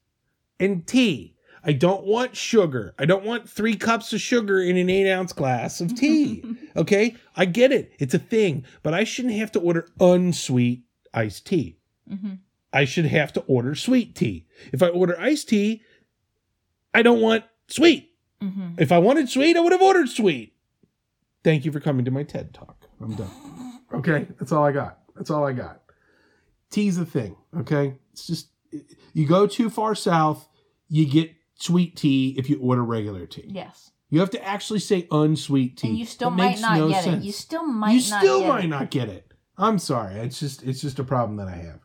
and 0.58 0.86
tea. 0.86 1.34
I 1.62 1.72
don't 1.72 2.04
want 2.04 2.36
sugar. 2.36 2.94
I 2.98 3.04
don't 3.04 3.24
want 3.24 3.48
three 3.48 3.76
cups 3.76 4.12
of 4.12 4.20
sugar 4.20 4.60
in 4.62 4.76
an 4.76 4.88
eight 4.88 5.10
ounce 5.10 5.32
glass 5.32 5.80
of 5.80 5.94
tea. 5.94 6.42
okay? 6.76 7.16
I 7.36 7.44
get 7.44 7.70
it. 7.70 7.92
It's 7.98 8.14
a 8.14 8.18
thing. 8.18 8.64
But 8.82 8.94
I 8.94 9.04
shouldn't 9.04 9.34
have 9.34 9.52
to 9.52 9.60
order 9.60 9.86
unsweet 10.00 10.84
iced 11.12 11.46
tea. 11.46 11.78
hmm 12.08 12.34
I 12.72 12.84
should 12.84 13.06
have 13.06 13.32
to 13.32 13.40
order 13.42 13.74
sweet 13.74 14.14
tea. 14.14 14.46
If 14.72 14.80
I 14.80 14.88
order 14.88 15.18
iced 15.20 15.48
tea, 15.48 15.82
I 16.94 17.02
don't 17.02 17.20
want 17.20 17.44
sweet. 17.68 18.10
hmm 18.40 18.74
If 18.78 18.90
I 18.92 18.98
wanted 18.98 19.28
sweet, 19.28 19.56
I 19.56 19.60
would 19.60 19.72
have 19.72 19.82
ordered 19.82 20.08
sweet. 20.08 20.54
Thank 21.42 21.64
you 21.64 21.72
for 21.72 21.80
coming 21.80 22.04
to 22.04 22.10
my 22.10 22.22
TED 22.22 22.52
talk. 22.54 22.86
I'm 23.00 23.14
done. 23.14 23.30
Okay, 23.94 24.26
that's 24.38 24.52
all 24.52 24.64
I 24.64 24.72
got. 24.72 24.98
That's 25.16 25.30
all 25.30 25.44
I 25.46 25.52
got. 25.52 25.80
Tea's 26.70 26.96
the 26.96 27.06
thing. 27.06 27.36
Okay, 27.58 27.94
it's 28.12 28.26
just 28.26 28.48
you 29.12 29.26
go 29.26 29.46
too 29.46 29.68
far 29.70 29.94
south, 29.94 30.46
you 30.88 31.06
get 31.06 31.32
sweet 31.54 31.96
tea 31.96 32.34
if 32.38 32.48
you 32.48 32.60
order 32.60 32.84
regular 32.84 33.26
tea. 33.26 33.46
Yes, 33.48 33.90
You 34.10 34.20
have 34.20 34.30
to 34.30 34.44
actually 34.46 34.78
say 34.80 35.08
unsweet 35.10 35.76
tea. 35.78 35.88
and 35.88 35.98
you 35.98 36.06
still 36.06 36.28
It 36.28 36.32
might 36.32 36.60
not 36.60 36.78
no 36.78 36.88
get 36.88 37.04
sense. 37.04 37.24
it. 37.24 37.26
You 37.26 37.32
still 37.32 37.66
might. 37.66 37.92
You 37.92 38.00
still 38.00 38.46
might 38.46 38.64
it. 38.64 38.68
not 38.68 38.90
get 38.90 39.08
it. 39.08 39.32
I'm 39.58 39.78
sorry. 39.78 40.14
It's 40.20 40.38
just 40.38 40.62
it's 40.62 40.80
just 40.80 40.98
a 40.98 41.04
problem 41.04 41.36
that 41.38 41.48
I 41.48 41.56
have. 41.56 41.80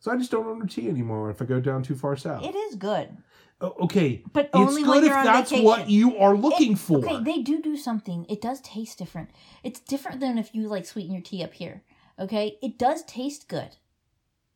So 0.00 0.12
I 0.12 0.16
just 0.16 0.30
don't 0.30 0.46
order 0.46 0.66
tea 0.66 0.88
anymore 0.88 1.28
if 1.30 1.42
I 1.42 1.44
go 1.44 1.60
down 1.60 1.82
too 1.82 1.96
far 1.96 2.16
south. 2.16 2.44
It 2.44 2.54
is 2.54 2.76
good, 2.76 3.16
okay, 3.60 4.22
but 4.32 4.46
it's 4.46 4.54
only 4.54 4.82
good 4.82 4.88
when 4.90 4.98
if 5.04 5.08
you're 5.08 5.18
on 5.18 5.24
that's 5.24 5.50
vacation. 5.50 5.64
what 5.66 5.90
you 5.90 6.16
are 6.18 6.36
looking 6.36 6.72
It- 6.72 6.78
for. 6.78 6.98
Okay, 6.98 7.22
they 7.22 7.42
do 7.42 7.60
do 7.60 7.76
something. 7.76 8.24
It 8.28 8.40
does 8.40 8.60
taste 8.60 8.98
different. 8.98 9.30
It's 9.62 9.80
different 9.80 10.20
than 10.20 10.38
if 10.38 10.54
you 10.54 10.68
like 10.68 10.86
sweeten 10.86 11.12
your 11.12 11.22
tea 11.22 11.42
up 11.42 11.54
here. 11.54 11.82
Okay, 12.18 12.58
it 12.62 12.78
does 12.78 13.02
taste 13.04 13.48
good. 13.48 13.76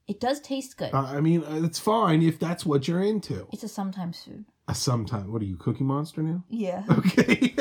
It 0.09 0.21
does 0.21 0.41
taste 0.41 0.77
good. 0.77 0.93
Uh, 0.93 1.03
I 1.03 1.21
mean, 1.21 1.45
uh, 1.45 1.61
it's 1.65 1.79
fine 1.79 2.23
if 2.23 2.39
that's 2.39 2.67
what 2.67 2.87
you're 2.89 3.03
into. 3.03 3.47
it's 3.53 3.63
a 3.63 3.69
sometimes 3.69 4.23
food. 4.25 4.45
a 4.69 4.75
sometime. 4.75 5.33
What 5.33 5.43
are 5.43 5.45
you, 5.45 5.57
Cookie 5.57 5.85
Monster 5.85 6.23
now? 6.23 6.45
Yeah. 6.49 6.83
Okay. 6.91 7.55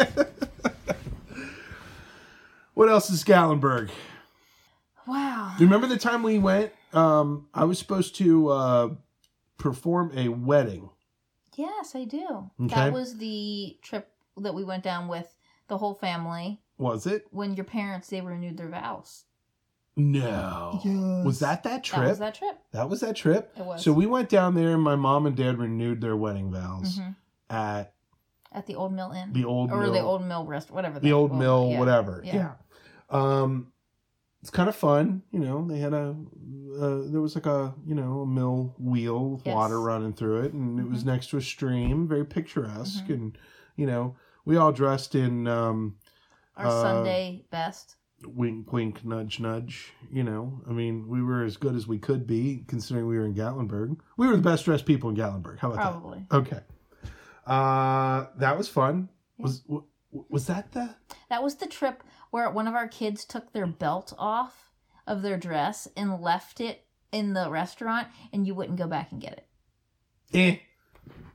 what 2.73 2.89
else 2.89 3.09
is 3.09 3.23
Gatlinburg? 3.23 3.89
Wow. 5.07 5.53
Do 5.57 5.63
you 5.63 5.67
remember 5.69 5.87
the 5.87 5.97
time 5.99 6.23
we 6.23 6.39
went? 6.39 6.71
Um, 6.93 7.47
I 7.53 7.65
was 7.65 7.79
supposed 7.79 8.15
to 8.15 8.49
uh, 8.49 8.89
perform 9.57 10.11
a 10.15 10.29
wedding. 10.29 10.89
Yes, 11.55 11.95
I 11.95 12.05
do. 12.05 12.49
Okay. 12.61 12.73
That 12.75 12.93
was 12.93 13.17
the 13.17 13.77
trip 13.81 14.09
that 14.37 14.53
we 14.53 14.63
went 14.63 14.83
down 14.83 15.07
with 15.07 15.37
the 15.67 15.77
whole 15.77 15.93
family 15.93 16.61
Was 16.77 17.05
it? 17.05 17.27
when 17.31 17.55
your 17.55 17.65
parents 17.65 18.07
they 18.09 18.21
renewed 18.21 18.57
their 18.57 18.69
vows. 18.69 19.25
No. 19.97 20.79
Yes. 20.83 21.25
Was 21.25 21.39
that 21.39 21.63
that 21.63 21.83
trip? 21.83 22.01
That 22.01 22.09
was 22.09 22.19
that 22.19 22.35
trip. 22.35 22.57
That 22.71 22.89
was 22.89 22.99
that 23.01 23.15
trip? 23.15 23.51
It 23.57 23.65
was. 23.65 23.83
So 23.83 23.91
we 23.91 24.05
went 24.05 24.29
down 24.29 24.55
there 24.55 24.73
and 24.73 24.81
my 24.81 24.95
mom 24.95 25.25
and 25.25 25.35
dad 25.35 25.57
renewed 25.59 25.99
their 26.01 26.15
wedding 26.15 26.51
vows 26.51 26.97
Mhm. 26.97 27.15
at 27.49 27.93
At 28.53 28.65
the 28.67 28.75
old 28.75 28.93
mill 28.93 29.11
inn. 29.11 29.33
the 29.33 29.43
old 29.45 29.71
or 29.71 29.81
mill. 29.81 29.91
the 29.93 29.99
old 29.99 30.23
mill 30.23 30.45
rest, 30.45 30.71
whatever. 30.71 30.99
the 30.99 31.11
old 31.11 31.31
well, 31.31 31.39
mill, 31.39 31.69
yeah. 31.71 31.79
whatever. 31.79 32.21
Yeah. 32.23 32.35
Yeah. 32.35 32.51
Um, 33.09 33.70
it's 34.41 34.49
kind 34.49 34.67
of 34.69 34.75
fun, 34.75 35.21
you 35.31 35.39
know. 35.39 35.67
They 35.67 35.79
had 35.79 35.93
a 35.93 36.15
uh, 36.79 37.01
there 37.11 37.21
was 37.21 37.35
like 37.35 37.45
a 37.45 37.73
you 37.85 37.95
know 37.95 38.21
a 38.21 38.25
mill 38.27 38.75
wheel 38.79 39.29
with 39.31 39.45
Yes. 39.45 39.53
water 39.55 39.79
running 39.79 40.13
through 40.13 40.41
it, 40.43 40.53
and 40.53 40.79
it 40.79 40.87
was 40.89 41.03
Mhm. 41.03 41.07
next 41.07 41.29
to 41.29 41.37
a 41.37 41.41
stream, 41.41 42.07
very 42.07 42.25
picturesque, 42.25 43.05
Mhm. 43.05 43.13
and 43.13 43.37
you 43.75 43.85
know 43.85 44.15
we 44.45 44.57
all 44.57 44.71
dressed 44.71 45.15
in 45.15 45.47
um, 45.47 45.95
Our 46.57 46.67
Uh, 46.67 46.81
Sunday 46.81 47.45
best. 47.49 47.95
wink, 48.25 48.71
wink, 48.73 49.05
nudge, 49.05 49.39
nudge. 49.39 49.93
You 50.11 50.23
know, 50.23 50.61
I 50.67 50.71
mean, 50.73 51.07
we 51.07 51.23
were 51.23 51.43
as 51.43 51.57
good 51.57 51.75
as 51.75 51.87
we 51.87 51.97
could 51.97 52.27
be 52.27 52.65
considering 52.67 53.07
we 53.07 53.17
were 53.17 53.25
in 53.25 53.33
Gatlinburg. 53.33 53.97
We 54.17 54.27
were 54.27 54.35
the 54.35 54.41
best 54.43 54.65
dressed 54.65 54.85
people 54.85 55.09
in 55.09 55.15
Gatlinburg. 55.15 55.59
How 55.59 55.71
about 55.71 55.81
Probably. 55.81 56.25
that? 56.29 56.35
Okay. 56.37 56.59
Uh, 57.45 58.27
that 58.37 58.57
was 58.57 58.67
fun. 58.67 59.09
Yeah. 59.37 59.43
Was 59.43 59.63
was 60.29 60.47
that 60.47 60.71
the? 60.73 60.95
That 61.29 61.41
was 61.41 61.55
the 61.55 61.67
trip 61.67 62.03
where 62.31 62.49
one 62.49 62.67
of 62.67 62.73
our 62.73 62.87
kids 62.87 63.23
took 63.23 63.53
their 63.53 63.67
belt 63.67 64.13
off 64.17 64.71
of 65.05 65.21
their 65.21 65.37
dress 65.37 65.87
and 65.95 66.19
left 66.21 66.59
it 66.59 66.85
in 67.11 67.33
the 67.33 67.49
restaurant, 67.49 68.07
and 68.33 68.47
you 68.47 68.55
wouldn't 68.55 68.77
go 68.77 68.87
back 68.87 69.11
and 69.11 69.21
get 69.21 69.33
it. 69.33 69.47
Eh. 70.33 70.57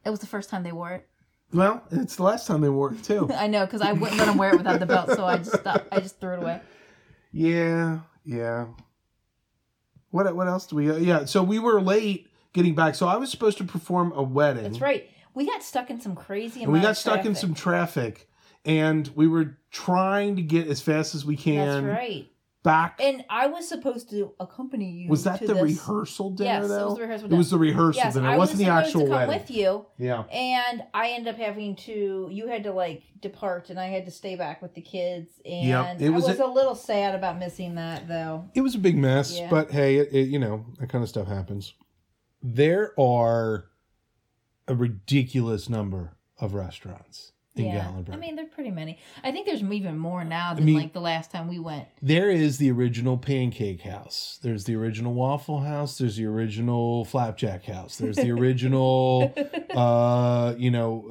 It 0.05 0.11
was 0.11 0.21
the 0.21 0.27
first 0.27 0.51
time 0.51 0.63
they 0.63 0.73
wore 0.73 0.93
it. 0.93 1.07
Well, 1.53 1.83
it's 1.91 2.17
the 2.17 2.23
last 2.23 2.47
time 2.47 2.61
they 2.61 2.69
wore 2.69 2.93
it 2.93 3.03
too. 3.03 3.31
I 3.35 3.47
know 3.47 3.65
because 3.65 3.83
I 3.83 3.93
wouldn't 3.93 4.19
let 4.19 4.27
them 4.27 4.39
wear 4.39 4.51
it 4.51 4.57
without 4.57 4.81
the 4.81 4.87
belt, 4.87 5.11
so 5.11 5.25
I 5.25 5.37
just 5.39 5.59
stopped, 5.61 5.87
I 5.93 6.01
just 6.01 6.21
threw 6.21 6.35
it 6.35 6.43
away. 6.43 6.61
yeah, 7.33 8.01
yeah. 8.25 8.67
What 10.11 10.35
what 10.35 10.49
else 10.49 10.67
do 10.67 10.77
we? 10.77 10.91
uh, 10.91 10.97
Yeah, 10.97 11.25
so 11.27 11.43
we 11.43 11.59
were 11.59 11.81
late 11.81 12.29
getting 12.53 12.75
back. 12.75 12.95
So 12.95 13.07
I 13.07 13.17
was 13.17 13.31
supposed 13.31 13.59
to 13.59 13.65
perform 13.65 14.13
a 14.13 14.23
wedding. 14.23 14.63
That's 14.63 14.81
right. 14.81 15.09
We 15.35 15.45
got 15.45 15.63
stuck 15.63 15.91
in 15.91 16.01
some 16.01 16.17
crazy. 16.17 16.63
And 16.63 16.73
we 16.73 16.81
got 16.81 16.93
of 16.93 16.97
stuck 16.97 17.27
in 17.27 17.35
some 17.35 17.55
traffic, 17.55 18.29
and 18.65 19.09
we 19.15 19.29
were 19.29 19.59
trying 19.77 20.37
to 20.37 20.43
get 20.43 20.67
as 20.69 20.81
fast 20.81 21.15
as 21.15 21.25
we 21.25 21.37
can 21.37 21.85
That's 21.85 21.99
right. 21.99 22.31
back. 22.63 22.99
And 23.03 23.25
I 23.29 23.47
was 23.47 23.69
supposed 23.69 24.09
to 24.11 24.33
accompany 24.41 24.91
you. 24.91 25.09
was 25.11 25.25
that 25.25 25.41
the 25.41 25.49
this- 25.53 25.63
rehearsal 25.63 26.31
dinner 26.31 26.61
Yes, 26.63 26.69
though? 26.69 26.77
it 26.77 26.85
was 26.87 26.95
the 26.97 27.03
rehearsal. 27.03 27.29
Dinner. 27.29 27.35
It 27.35 27.39
was 27.39 27.51
the 27.51 27.59
rehearsal 27.59 28.03
yes, 28.05 28.15
dinner. 28.15 28.29
I 28.29 28.35
It 28.35 28.39
was 28.39 28.51
wasn't 28.53 28.59
the 28.67 28.73
actual 28.73 29.01
to 29.03 29.07
come 29.09 29.11
wedding. 29.29 29.35
with 29.39 29.51
you, 29.51 29.87
Yeah. 29.99 30.23
and 30.33 30.83
I 30.95 31.11
ended 31.11 31.35
up 31.35 31.41
having 31.41 31.77
to. 31.77 32.29
You 32.33 32.47
had 32.49 32.63
to 32.65 32.73
like 32.73 33.03
depart, 33.21 33.69
and 33.71 33.79
I 33.79 33.87
had 33.87 34.07
to 34.07 34.11
stay 34.11 34.35
back 34.35 34.63
with 34.63 34.73
the 34.75 34.81
kids. 34.81 35.31
And 35.45 35.69
Yep, 35.69 36.01
it 36.01 36.11
was 36.11 36.25
I 36.25 36.29
was 36.29 36.41
a- 36.41 36.45
a, 36.47 36.53
little 36.53 36.75
sad 36.75 37.15
about 37.15 37.39
missing 37.39 37.75
that, 37.75 38.09
though. 38.09 38.49
It 38.55 38.63
was 38.63 38.75
a 38.75 38.79
big 38.79 38.97
mess, 38.97 39.39
Yeah. 39.39 39.51
but 39.51 39.71
hey, 39.71 39.97
it, 39.97 40.09
it, 40.13 40.29
you 40.29 40.39
know 40.39 40.65
that 40.79 40.89
kind 40.89 41.03
of 41.05 41.09
stuff 41.11 41.29
happens. 41.29 41.75
There 42.43 42.99
are 42.99 43.67
a 44.69 44.75
ridiculous 44.75 45.69
number 45.69 46.17
of 46.39 46.55
restaurants 46.55 47.33
in 47.59 47.67
yeah, 47.67 47.87
Gatlinburg. 47.87 48.13
I 48.13 48.17
mean, 48.17 48.37
there's 48.37 48.49
pretty 48.49 48.71
many. 48.71 48.99
I 49.25 49.33
think 49.33 49.47
there's 49.47 49.63
even 49.63 49.99
more 49.99 50.25
now 50.25 50.55
than 50.55 50.63
I 50.65 50.67
mean- 50.67 50.77
like 50.77 50.93
the 50.93 51.01
last 51.01 51.31
time 51.31 51.49
we 51.49 51.59
went. 51.59 51.87
there 52.03 52.31
is 52.31 52.59
the 52.59 52.71
original 52.71 53.17
pancake 53.19 53.83
house. 53.83 54.39
There's 54.43 54.65
the 54.65 54.75
original 54.77 55.13
waffle 55.15 55.61
house. 55.61 55.99
There's 55.99 56.17
the 56.17 56.27
original 56.27 57.05
flapjack 57.05 57.65
house. 57.65 57.97
There's 57.97 58.17
the 58.17 58.31
original, 58.33 59.33
uh, 59.75 60.55
you 60.57 60.71
know, 60.71 61.07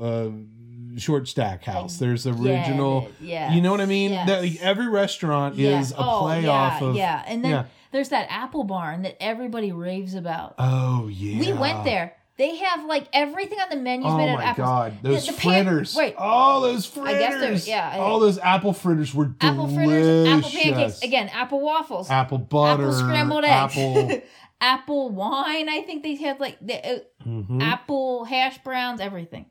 uh, 0.96 1.00
short 1.00 1.28
stack 1.28 1.64
house. 1.64 1.98
There's 1.98 2.24
the 2.24 2.32
original. 2.32 3.10
Yeah, 3.20 3.54
You 3.54 3.62
know 3.62 3.72
what 3.72 3.82
I 3.82 3.86
mean? 3.86 4.12
Yes. 4.12 4.28
That, 4.28 4.42
like, 4.42 4.62
every 4.62 4.88
restaurant 4.88 5.56
Yeah. 5.56 5.80
is 5.82 5.92
a 5.92 5.96
Oh, 5.98 6.22
play 6.22 6.44
yeah, 6.44 6.80
of. 6.82 6.96
yeah, 6.96 7.24
and 7.28 7.44
then 7.44 7.66
there's 7.92 8.10
that 8.10 8.28
apple 8.30 8.64
barn 8.64 9.02
that 9.04 9.22
everybody 9.22 9.72
raves 9.72 10.14
about. 10.16 10.56
Oh 10.58 11.08
yeah. 11.08 11.40
We 11.40 11.54
went 11.54 11.84
there. 11.84 12.16
They 12.38 12.58
have 12.58 12.84
like 12.86 13.08
everything 13.14 13.60
on 13.60 13.70
the 13.70 13.78
menu 13.78 14.06
Oh 14.08 14.18
made 14.18 14.30
of 14.34 14.38
my 14.40 14.44
apples. 14.44 14.66
god, 14.66 14.98
those 15.02 15.26
the 15.28 15.34
pan- 15.34 15.66
fritters! 15.66 15.96
right. 15.96 16.14
Oh, 16.18 16.62
those 16.62 16.86
fritters. 16.86 17.14
I 17.16 17.18
guess 17.20 17.34
fritters! 17.34 17.68
yeah, 17.68 17.92
I- 17.94 18.00
all 18.00 18.20
those 18.20 18.38
apple 18.40 18.74
fritters 18.74 19.14
were 19.14 19.26
delicious. 19.28 19.44
Apple 19.54 19.68
delicious. 19.68 19.86
fritters, 19.86 20.28
apple 20.28 20.50
pancakes, 20.74 21.02
again, 21.02 21.30
apple 21.30 21.62
waffles, 21.62 22.10
apple 22.12 22.38
butter, 22.40 22.84
apple 22.90 22.94
scrambled 23.00 23.46
eggs, 23.46 23.78
apple. 23.78 24.22
apple 24.62 25.10
wine. 25.12 25.70
I 25.70 25.82
think 25.86 26.04
they 26.04 26.16
had 26.16 26.40
like 26.42 26.58
the, 26.60 26.76
uh, 26.86 27.00
Mhm. 27.26 27.62
apple 27.62 28.26
hash 28.26 28.58
browns, 28.64 29.00
everything. 29.00 29.46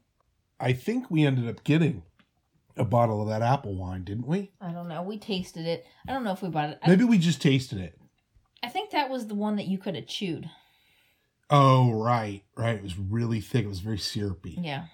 I 0.60 0.72
think 0.74 1.10
we 1.10 1.24
ended 1.26 1.48
up 1.48 1.64
getting 1.64 2.02
a 2.76 2.84
bottle 2.84 3.22
of 3.22 3.28
that 3.28 3.40
apple 3.40 3.74
wine, 3.76 4.04
didn't 4.04 4.26
we? 4.26 4.50
I 4.60 4.72
don't 4.72 4.88
know. 4.88 5.02
We 5.02 5.16
tasted 5.18 5.66
it. 5.66 5.86
I 6.08 6.12
don't 6.12 6.22
know 6.24 6.32
if 6.32 6.42
we 6.42 6.48
bought 6.50 6.70
it. 6.70 6.78
I, 6.82 6.90
Maybe 6.90 7.04
we 7.04 7.16
just 7.18 7.40
tasted 7.40 7.78
it. 7.80 7.98
I 8.62 8.68
think 8.68 8.90
that 8.90 9.08
was 9.10 9.26
the 9.26 9.34
one 9.34 9.56
that 9.56 9.66
you 9.68 9.78
could 9.78 9.94
have 9.94 10.06
chewed. 10.06 10.48
Oh, 11.50 11.92
right, 11.92 12.42
right. 12.56 12.76
It 12.76 12.82
was 12.82 12.98
really 12.98 13.40
thick. 13.40 13.64
It 13.64 13.68
was 13.68 13.80
very 13.80 13.98
syrupy. 13.98 14.58
Yeah. 14.60 14.86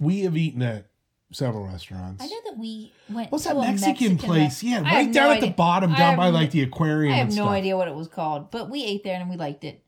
We 0.00 0.20
have 0.20 0.36
eaten 0.36 0.62
at 0.62 0.86
several 1.32 1.66
restaurants. 1.66 2.22
I 2.22 2.26
know 2.26 2.40
that 2.46 2.58
we 2.58 2.92
went 3.08 3.30
What's 3.30 3.44
to 3.44 3.50
that 3.50 3.56
a 3.56 3.60
Mexican, 3.60 4.18
place? 4.18 4.62
Yeah, 4.62 4.82
I 4.84 5.04
right 5.04 5.12
down 5.12 5.28
no 5.28 5.34
at 5.34 5.40
the 5.40 5.50
bottom, 5.50 5.92
down 5.94 6.16
by 6.16 6.28
like 6.28 6.50
the 6.50 6.62
aquarium. 6.62 7.14
I 7.14 7.18
have 7.18 7.34
no 7.34 7.48
idea 7.48 7.76
what 7.76 7.88
it 7.88 7.94
was 7.94 8.08
called, 8.08 8.50
but 8.50 8.70
we 8.70 8.84
ate 8.84 9.04
there 9.04 9.20
and 9.20 9.30
we 9.30 9.36
liked 9.36 9.64
it. 9.64 9.84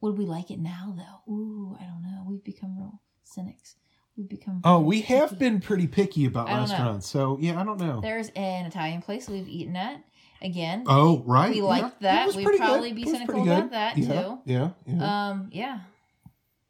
Would 0.00 0.18
we 0.18 0.24
like 0.24 0.50
it 0.50 0.58
now 0.58 0.94
though? 0.96 1.32
Ooh, 1.32 1.76
I 1.80 1.84
don't 1.84 2.02
know. 2.02 2.24
We've 2.26 2.42
become 2.42 2.76
real 2.76 3.00
cynics. 3.22 3.76
We've 4.16 4.28
become. 4.28 4.60
Oh, 4.64 4.80
we 4.80 5.02
have 5.02 5.38
been 5.38 5.60
pretty 5.60 5.86
picky 5.86 6.26
about 6.26 6.48
don't 6.48 6.56
know. 6.56 6.62
restaurants. 6.62 7.08
So 7.08 7.38
yeah, 7.40 7.60
I 7.60 7.64
don't 7.64 7.78
know. 7.78 8.00
There's 8.00 8.28
an 8.30 8.66
Italian 8.66 9.00
place 9.00 9.28
we've 9.28 9.48
eaten 9.48 9.76
at. 9.76 10.02
Again, 10.42 10.84
Oh, 10.88 11.22
right. 11.24 11.50
We 11.54 11.62
liked 11.62 11.98
It 11.98 12.00
that. 12.02 12.34
We'd 12.34 12.44
probably 12.58 12.90
good. 12.90 12.96
be 12.96 13.04
cynical 13.10 13.42
about 13.44 13.62
good. 13.62 13.70
that, 13.72 13.96
yeah, 13.96 14.22
too. 14.22 14.38
Yeah, 14.44 14.70
yeah. 14.86 15.28
um, 15.30 15.48
yeah, 15.52 15.80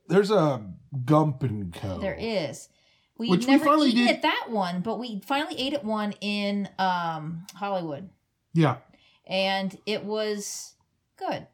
There's 0.09 0.31
a 0.31 0.63
Gump 1.07 1.43
and 1.43 1.73
Co. 1.73 1.99
there 1.99 2.15
is. 2.19 2.69
We 3.17 3.29
Which 3.31 3.47
we 3.47 3.53
never 3.53 3.65
finally 3.65 3.89
eaten 3.91 4.07
did- 4.07 4.17
at 4.17 4.23
that 4.23 4.47
one, 4.51 4.81
but 4.83 4.99
we 4.99 5.21
finally 5.25 5.55
ate 5.59 5.73
at 5.75 5.85
one 5.85 6.13
in 6.21 6.69
um 6.79 7.47
Hollywood, 7.55 8.11
Yeah, 8.53 8.77
and 9.27 9.75
it 9.87 10.05
was 10.05 10.75
good. 11.17 11.47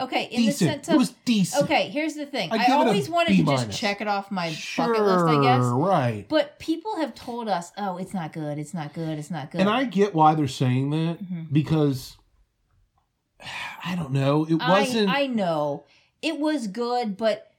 Okay, 0.00 0.24
in 0.24 0.42
decent. 0.42 0.58
the 0.58 0.74
sense 0.74 0.88
it 0.88 0.92
of 0.92 0.98
was 0.98 1.10
decent. 1.24 1.64
okay, 1.64 1.88
here's 1.90 2.14
the 2.14 2.24
thing. 2.26 2.50
I 2.52 2.56
I, 2.56 2.62
it 2.64 2.70
always 2.70 3.08
wanted 3.10 3.30
B 3.36 3.38
to 3.38 3.44
just 3.44 3.70
check 3.78 4.00
it 4.00 4.08
off 4.08 4.30
my 4.30 4.50
sure, 4.50 4.88
bucket 4.88 5.02
list, 5.04 5.24
I 5.26 5.42
guess. 5.42 5.64
right. 5.64 6.26
But 6.28 6.58
people 6.58 6.96
have 6.96 7.14
told 7.14 7.48
us, 7.48 7.72
"Oh, 7.76 7.98
it's 7.98 8.14
not 8.14 8.32
good. 8.32 8.58
It's 8.58 8.72
not 8.74 8.94
good. 8.94 9.18
It's 9.18 9.30
not 9.30 9.50
good." 9.50 9.60
And 9.60 9.68
I 9.70 9.84
get 9.84 10.14
why 10.14 10.34
they're 10.34 10.48
saying 10.48 10.90
that 10.90 11.22
Mhm. 11.22 11.52
because 11.52 12.16
I 13.84 13.94
don't 13.96 14.12
know. 14.12 14.44
It 14.48 14.54
wasn't. 14.60 15.08
I 15.10 15.26
know 15.26 15.84
it 16.22 16.38
was 16.38 16.66
good, 16.68 17.16
but 17.16 17.50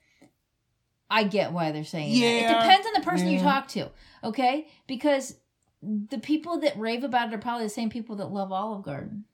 I 1.10 1.24
get 1.26 1.52
why 1.52 1.72
they're 1.72 1.84
saying 1.84 2.14
that. 2.20 2.26
It 2.26 2.62
depends 2.62 2.88
on 2.88 2.94
the 2.96 3.02
person 3.02 3.28
you 3.28 3.40
talk 3.40 3.68
to, 3.70 3.90
okay? 4.24 4.68
Because 4.88 5.36
the 5.84 6.18
people 6.18 6.60
that 6.62 6.78
rave 6.80 7.04
about 7.04 7.28
it 7.28 7.36
are 7.36 7.40
probably 7.40 7.66
the 7.66 7.70
same 7.70 7.90
people 7.90 8.16
that 8.16 8.32
love 8.32 8.52
Olive 8.52 8.84
Garden 8.84 9.26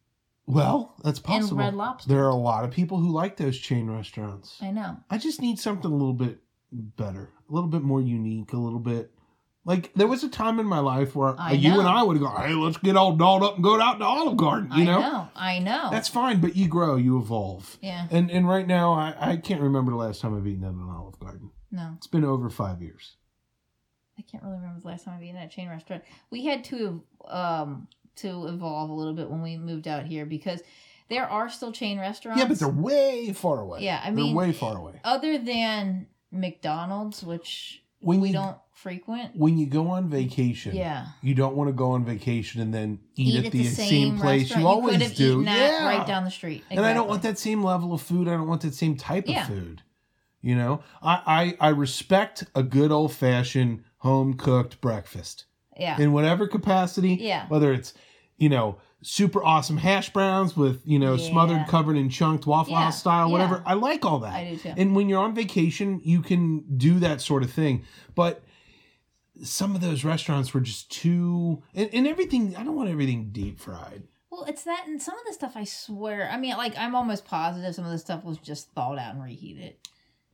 well, 0.49 0.95
that's 1.03 1.19
and 1.19 1.25
possible. 1.25 1.57
Red 1.57 1.75
Lobster. 1.75 2.09
There 2.09 2.25
are 2.25 2.29
a 2.29 2.35
lot 2.35 2.63
of 2.63 2.71
people 2.71 2.99
who 2.99 3.11
like 3.11 3.37
those 3.37 3.57
chain 3.57 3.89
restaurants. 3.89 4.57
I 4.61 4.71
know. 4.71 4.97
I 5.09 5.17
just 5.17 5.41
need 5.41 5.59
something 5.59 5.89
a 5.91 5.95
little 5.95 6.13
bit 6.13 6.39
better, 6.71 7.29
a 7.49 7.53
little 7.53 7.69
bit 7.69 7.83
more 7.83 8.01
unique, 8.01 8.53
a 8.53 8.57
little 8.57 8.79
bit. 8.79 9.11
Like 9.65 9.93
there 9.93 10.07
was 10.07 10.23
a 10.23 10.29
time 10.29 10.59
in 10.59 10.65
my 10.65 10.79
life 10.79 11.15
where 11.15 11.35
I 11.39 11.51
you 11.51 11.69
know. 11.69 11.79
and 11.79 11.87
I 11.87 12.01
would 12.01 12.17
go, 12.17 12.29
"Hey, 12.29 12.53
let's 12.53 12.77
get 12.77 12.95
all 12.97 13.15
dolled 13.15 13.43
up 13.43 13.55
and 13.55 13.63
go 13.63 13.79
out 13.79 13.99
to 13.99 14.05
Olive 14.05 14.37
Garden." 14.37 14.71
You 14.71 14.81
I 14.81 14.85
know? 14.85 14.99
know. 15.01 15.27
I 15.35 15.59
know. 15.59 15.89
that's 15.91 16.09
fine, 16.09 16.41
but 16.41 16.55
you 16.55 16.67
grow, 16.67 16.95
you 16.95 17.19
evolve, 17.19 17.77
yeah. 17.81 18.07
and 18.09 18.31
and 18.31 18.47
right 18.47 18.65
now, 18.65 18.93
I 18.93 19.13
I 19.19 19.37
can't 19.37 19.61
remember 19.61 19.91
the 19.91 19.97
last 19.97 20.21
time 20.21 20.35
I've 20.35 20.47
eaten 20.47 20.63
at 20.63 20.71
an 20.71 20.89
Olive 20.89 21.19
Garden. 21.19 21.51
No, 21.71 21.93
It's 21.97 22.07
been 22.07 22.23
over 22.23 22.49
five 22.49 22.81
years. 22.81 23.17
I 24.17 24.23
can't 24.23 24.43
really 24.43 24.55
remember 24.57 24.79
the 24.81 24.87
last 24.87 25.05
time 25.05 25.13
I've 25.15 25.23
eaten 25.23 25.37
at 25.37 25.45
a 25.45 25.49
chain 25.49 25.69
restaurant. 25.69 26.03
We 26.31 26.45
had 26.45 26.63
to 26.65 27.03
um 27.27 27.87
to 28.18 28.47
evolve 28.47 28.89
a 28.89 28.93
little 28.93 29.14
bit 29.14 29.30
when 29.30 29.41
we 29.41 29.57
moved 29.57 29.88
out 29.88 30.05
here 30.05 30.26
because 30.26 30.62
there 31.10 31.28
are 31.28 31.49
still 31.49 31.72
chain 31.72 31.99
restaurants. 31.99 32.41
Yeah, 32.41 32.47
but 32.47 32.60
they're 32.60 32.70
way 32.70 33.34
far 33.34 33.60
away. 33.62 33.82
Yeah, 33.82 33.99
I 34.01 34.05
they're 34.07 34.14
mean- 34.14 34.36
way 34.36 34.51
far 34.51 34.78
away. 34.78 34.99
other 35.03 35.38
than 35.38 36.07
McDonald's, 36.32 37.24
which 37.24 37.84
When 37.99 38.22
we 38.22 38.30
you 38.30 38.34
don't 38.36 38.57
frequent. 38.74 39.36
when 39.36 39.57
you 39.57 39.66
go 39.66 39.89
on 39.89 40.10
vacation, 40.10 40.76
Yeah. 40.76 41.07
you 41.22 41.36
don't 41.36 41.55
want 41.55 41.68
to 41.68 41.74
go 41.74 41.91
on 41.91 42.05
vacation 42.05 42.62
and 42.62 42.74
then 42.74 42.99
eat, 43.16 43.36
Eat 43.36 43.45
at 43.47 43.51
the, 43.51 43.64
same, 43.66 44.18
place 44.18 44.43
restaurant. 44.43 44.62
you 44.62 44.68
always 44.68 45.14
do. 45.16 45.41
yeah, 45.43 45.86
right 45.86 46.05
down 46.07 46.24
the 46.24 46.32
street. 46.32 46.64
and 46.70 46.80
I 46.86 46.93
don't 46.93 47.07
want 47.10 47.24
that 47.24 47.38
same 47.38 47.64
level 47.64 47.93
of 47.93 48.01
food. 48.01 48.28
I 48.28 48.32
don't 48.32 48.47
want 48.47 48.62
that 48.62 48.74
same 48.74 48.95
type 48.95 49.28
Yeah. 49.28 49.41
of 49.41 49.47
food. 49.47 49.82
You 50.41 50.55
know, 50.55 50.82
I 51.01 51.55
I, 51.60 51.68
I 51.68 51.70
respect 51.70 52.45
a 52.55 52.64
good 52.64 52.91
old 52.91 53.12
fashioned 53.14 53.84
home 53.97 54.36
cooked 54.36 54.80
breakfast 54.80 55.43
Yeah. 55.80 55.99
in 55.99 56.11
whatever 56.13 56.47
capacity. 56.47 57.15
Yeah. 57.15 57.47
Whether 57.47 57.73
it's 57.73 57.93
you 58.38 58.49
know 58.49 58.77
super 59.01 59.41
awesome 59.43 59.77
hash 59.77 60.11
browns 60.11 60.57
with 60.57 60.82
you 60.86 60.99
know 60.99 61.15
smothered, 61.17 61.67
covered 61.67 61.95
in 61.97 62.09
chunked 62.09 62.45
Waffle 62.45 62.73
Yeah. 62.73 62.86
House 62.86 62.99
style, 62.99 63.32
whatever. 63.32 63.55
Yeah. 63.65 63.71
I 63.71 63.73
like 63.75 64.03
all 64.05 64.19
that. 64.19 64.34
I 64.34 64.49
do 64.51 64.57
too. 64.57 64.73
And 64.75 64.95
when 64.95 65.07
you're 65.09 65.21
on 65.21 65.34
vacation, 65.34 66.01
you 66.03 66.21
can 66.21 66.65
do 66.77 66.99
that 66.99 67.21
sort 67.21 67.43
of 67.43 67.51
thing. 67.51 67.86
But 68.15 68.43
some 69.41 69.73
of 69.75 69.82
those 69.82 70.03
restaurants 70.03 70.53
were 70.53 70.59
just 70.59 70.91
too 70.91 71.63
and, 71.73 71.89
and 71.93 72.07
everything 72.07 72.55
I 72.57 72.63
don't 72.63 72.75
want 72.75 72.89
everything 72.89 73.30
deep 73.32 73.57
fried. 73.59 74.03
well, 74.30 74.43
it's 74.45 74.63
that 74.63 74.84
and 74.88 75.01
some 75.01 75.15
of 75.17 75.25
the 75.25 75.34
stuff 75.34 75.53
I 75.55 75.63
swear. 75.63 76.30
I 76.30 76.38
mean, 76.38 76.57
like 76.57 76.77
I'm 76.77 76.93
almost 76.95 77.23
positive 77.25 77.73
some 77.73 77.86
of 77.86 77.91
the 77.91 77.99
stuff 77.99 78.23
was 78.25 78.38
just 78.38 78.71
thawed 78.73 78.99
out 78.99 79.13
and 79.15 79.23
reheated. 79.23 79.75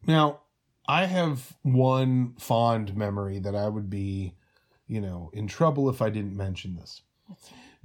Now, 0.08 0.42
I 0.88 1.06
have 1.06 1.56
one 1.64 2.34
fond 2.40 2.96
memory 2.96 3.40
that 3.40 3.56
I 3.56 3.68
would 3.68 3.90
be, 3.90 4.34
you 4.88 5.02
know, 5.02 5.30
in 5.34 5.48
trouble 5.48 5.90
if 5.90 6.02
I 6.02 6.10
didn't 6.10 6.36
mention 6.36 6.76
this. 6.76 7.02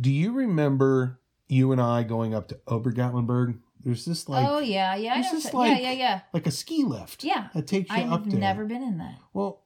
Do 0.01 0.11
you 0.11 0.33
remember 0.33 1.21
you 1.49 1.73
and 1.73 1.81
I 1.81 2.03
going 2.03 2.35
up 2.35 2.49
to 2.49 2.61
Ober 2.67 2.93
Gatlinburg? 2.93 3.59
There's 3.83 4.05
this 4.05 4.29
like 4.29 4.47
oh 4.47 4.59
yeah, 4.59 4.95
yeah, 4.95 5.15
I 5.15 5.21
it's 5.21 5.53
know. 5.53 5.59
like- 5.59 5.71
yeah, 5.81 5.91
yeah, 5.91 5.93
yeah. 5.99 6.21
like 6.35 6.47
a 6.47 6.51
ski 6.51 6.85
lift. 6.85 7.25
Yeah. 7.25 7.49
That 7.55 7.67
takes 7.67 7.91
you 7.91 8.03
up 8.03 8.21
I've 8.25 8.31
there. 8.31 8.39
never 8.39 8.65
been 8.67 8.83
in 8.83 8.99
that. 8.99 9.17
Well, 9.33 9.63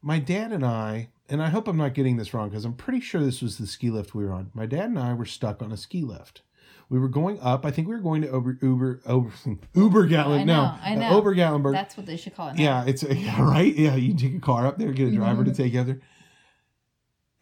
my 0.00 0.18
dad 0.20 0.52
and 0.52 0.64
I, 0.64 1.08
and 1.28 1.42
I 1.42 1.48
hope 1.48 1.66
I'm 1.66 1.76
not 1.76 1.94
getting 1.94 2.16
this 2.16 2.32
wrong 2.34 2.50
because 2.50 2.64
I'm 2.64 2.74
pretty 2.74 3.00
sure 3.00 3.20
this 3.20 3.42
was 3.42 3.58
the 3.58 3.66
ski 3.66 3.90
lift 3.90 4.14
we 4.14 4.24
were 4.24 4.32
on. 4.32 4.50
My 4.54 4.66
dad 4.66 4.84
and 4.84 4.98
I 4.98 5.12
were 5.14 5.24
stuck 5.24 5.60
on 5.62 5.72
a 5.72 5.76
ski 5.76 6.02
lift. 6.02 6.42
We 6.88 6.98
were 6.98 7.08
going 7.08 7.40
up. 7.40 7.64
I 7.64 7.70
think 7.70 7.88
we 7.88 7.94
were 7.94 8.00
going 8.00 8.22
to 8.22 8.28
Uber 8.28 8.58
Uber 8.62 9.00
Uber, 9.08 9.32
Uber 9.74 10.06
Gatlin. 10.06 10.40
I 10.40 10.44
no, 10.44 10.62
know, 10.62 10.74
I 10.82 10.92
uh, 10.92 10.98
know. 10.98 11.16
Ober 11.18 11.34
Gatlinburg. 11.34 11.72
That's 11.72 11.96
what 11.96 12.06
they 12.06 12.16
should 12.16 12.36
call 12.36 12.48
it. 12.50 12.56
Now. 12.56 12.62
Yeah, 12.62 12.84
it's 12.86 13.02
yeah, 13.10 13.42
right. 13.42 13.74
Yeah, 13.74 13.96
you 13.96 14.14
take 14.14 14.36
a 14.36 14.40
car 14.40 14.66
up 14.66 14.78
there, 14.78 14.92
get 14.92 15.08
a 15.08 15.10
driver 15.12 15.42
to 15.42 15.50
Mhm. 15.50 15.56
take 15.56 15.72
you 15.72 15.80
up 15.80 15.86
there. 15.86 16.00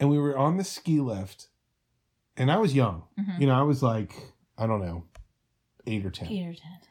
And 0.00 0.08
we 0.10 0.18
were 0.18 0.36
on 0.36 0.56
the 0.56 0.64
ski 0.64 0.98
lift, 1.00 1.48
and 2.36 2.50
I 2.50 2.56
was 2.56 2.74
young. 2.74 3.04
Mhm. 3.18 3.38
You 3.40 3.46
know, 3.46 3.54
I 3.54 3.62
was 3.62 3.82
like, 3.82 4.32
I 4.58 4.66
don't 4.66 4.80
know, 4.80 5.04
eight 5.86 6.04
or 6.06 6.10
ten. 6.10 6.26
Peter 6.26 6.54
Ted. 6.54 6.88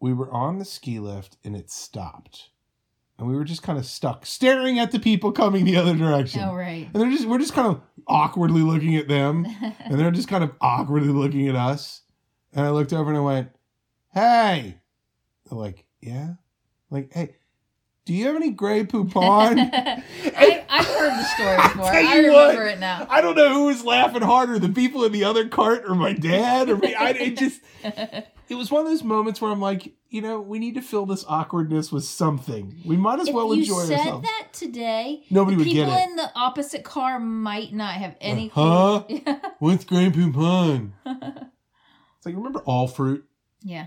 We 0.00 0.12
were 0.12 0.30
on 0.30 0.58
the 0.58 0.64
ski 0.64 0.98
lift, 1.00 1.38
and 1.44 1.56
it 1.56 1.70
stopped, 1.70 2.50
and 3.18 3.26
we 3.26 3.34
were 3.34 3.44
just 3.44 3.62
kind 3.62 3.78
of 3.78 3.86
stuck, 3.86 4.24
staring 4.26 4.78
at 4.78 4.92
the 4.92 4.98
people 5.00 5.32
coming 5.32 5.64
the 5.64 5.76
other 5.76 5.94
direction. 5.96 6.42
Oh 6.42 6.54
right. 6.54 6.88
And 6.92 7.02
they're 7.02 7.10
just 7.10 7.24
we're 7.26 7.38
just 7.38 7.54
kind 7.54 7.68
of 7.68 7.80
awkwardly 8.06 8.62
looking 8.62 8.96
at 8.96 9.08
them, 9.08 9.46
and 9.80 9.98
they're 9.98 10.10
just 10.10 10.28
kind 10.28 10.44
of 10.44 10.52
awkwardly 10.60 11.08
looking 11.12 11.48
at 11.48 11.56
us. 11.56 12.02
And 12.52 12.66
I 12.66 12.70
looked 12.70 12.92
over 12.92 13.08
and 13.10 13.18
I 13.18 13.22
went, 13.22 13.48
"Hey," 14.12 14.76
they're 15.48 15.58
like, 15.58 15.86
"Yeah," 16.02 16.34
like, 16.90 17.12
"Hey." 17.14 17.36
Do 18.06 18.14
you 18.14 18.26
have 18.26 18.34
any 18.36 18.50
Grey 18.50 18.84
Poupon? 18.84 19.58
I, 19.72 20.64
I've 20.68 20.86
heard 20.86 21.10
the 21.10 21.24
story 21.24 21.56
before. 21.62 21.92
tell 21.92 22.08
I 22.08 22.14
you 22.20 22.32
what, 22.32 22.54
it 22.56 22.80
now. 22.80 23.06
I 23.08 23.20
don't 23.20 23.36
know 23.36 23.52
who 23.52 23.66
was 23.66 23.84
laughing 23.84 24.22
harder, 24.22 24.58
the 24.58 24.68
people 24.70 25.04
in 25.04 25.12
the 25.12 25.24
other 25.24 25.48
cart 25.48 25.84
or 25.86 25.94
my 25.94 26.12
dad 26.14 26.70
or 26.70 26.76
me. 26.76 26.94
I, 26.94 27.10
it 27.10 27.36
just, 27.38 27.60
it 27.84 28.54
was 28.54 28.70
one 28.70 28.82
of 28.82 28.88
those 28.88 29.04
moments 29.04 29.40
where 29.40 29.50
I'm 29.52 29.60
like, 29.60 29.92
you 30.08 30.22
know, 30.22 30.40
we 30.40 30.58
need 30.58 30.74
to 30.74 30.82
fill 30.82 31.06
this 31.06 31.24
awkwardness 31.28 31.92
with 31.92 32.04
something. 32.04 32.74
We 32.84 32.96
might 32.96 33.20
as 33.20 33.28
if 33.28 33.34
well 33.34 33.54
you 33.54 33.62
enjoy 33.62 33.84
said 33.84 33.98
ourselves. 34.00 34.26
that 34.26 34.48
today, 34.52 35.22
Nobody 35.30 35.56
would 35.58 35.64
people 35.66 35.84
get 35.84 35.88
it. 35.88 35.94
People 35.94 36.10
in 36.10 36.16
the 36.16 36.32
opposite 36.34 36.82
car 36.82 37.20
might 37.20 37.72
not 37.72 37.94
have 37.94 38.12
uh-huh. 38.12 38.18
any 38.22 38.48
Huh? 38.48 39.04
clue. 39.06 39.20
What's 39.60 39.84
Grey 39.84 40.10
Poupon? 40.10 40.92
It's 41.06 42.26
like, 42.26 42.34
remember 42.34 42.60
All 42.60 42.88
Fruit? 42.88 43.24
yeah, 43.62 43.86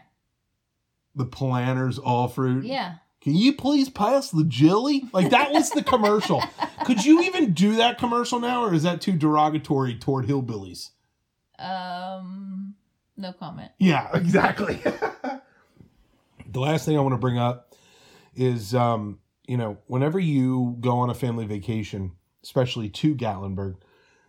The 1.15 1.25
Polaner 1.25 1.91
All 2.03 2.27
Fruit? 2.29 2.63
yeah. 2.63 2.95
Can 3.23 3.35
you 3.35 3.53
please 3.53 3.89
pass 3.89 4.31
the 4.31 4.43
jelly? 4.43 5.05
Like, 5.13 5.29
that 5.29 5.53
was 5.53 5.69
the 5.69 5.81
commercial. 5.81 6.43
Could 6.85 7.05
you 7.05 7.21
even 7.21 7.53
do 7.53 7.77
that 7.77 7.97
commercial 7.97 8.37
now, 8.37 8.65
or 8.65 8.73
is 8.73 8.83
that 8.83 8.99
too 8.99 9.13
derogatory 9.13 9.95
toward 9.95 10.27
hillbillies? 10.27 10.89
Um, 11.57 12.75
no 13.15 13.31
comment. 13.31 13.71
Yeah, 13.79 14.09
exactly. 14.13 14.75
the 16.51 16.59
last 16.59 16.85
thing 16.85 16.97
I 16.97 16.99
want 16.99 17.13
to 17.13 17.17
bring 17.17 17.37
up 17.37 17.73
is, 18.35 18.75
um, 18.75 19.19
you 19.47 19.55
know, 19.55 19.77
whenever 19.87 20.19
you 20.19 20.75
go 20.81 20.97
on 20.97 21.09
a 21.09 21.13
family 21.13 21.45
vacation, 21.45 22.11
especially 22.43 22.89
to 22.89 23.15
Gatlinburg, 23.15 23.77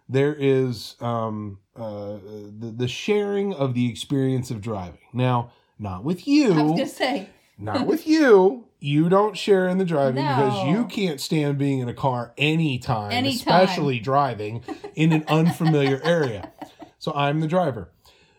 there 0.08 0.36
is 0.38 0.94
um, 1.00 1.58
uh, 1.74 2.18
the, 2.58 2.72
the 2.76 2.86
sharing 2.86 3.54
of 3.54 3.74
the 3.74 3.90
experience 3.90 4.52
of 4.52 4.60
driving. 4.60 5.00
Now, 5.12 5.50
not 5.80 6.04
with 6.04 6.28
you. 6.28 6.52
I 6.52 6.62
was 6.62 6.72
gonna 6.72 6.86
say 6.86 7.28
not 7.58 7.86
with 7.86 8.06
you. 8.06 8.66
You 8.80 9.08
don't 9.08 9.36
share 9.36 9.66
in 9.68 9.78
the 9.78 9.84
driving 9.84 10.16
because 10.22 10.66
you 10.68 10.84
can't 10.86 11.20
stand 11.20 11.56
being 11.56 11.78
in 11.78 11.88
a 11.88 11.94
car 11.94 12.34
anytime, 12.36 13.12
Anytime. 13.12 13.62
especially 13.62 13.98
driving 13.98 14.62
in 14.94 15.12
an 15.12 15.24
unfamiliar 15.28 16.00
area. 16.04 16.52
So 16.98 17.12
I'm 17.14 17.40
the 17.40 17.46
driver. 17.46 17.90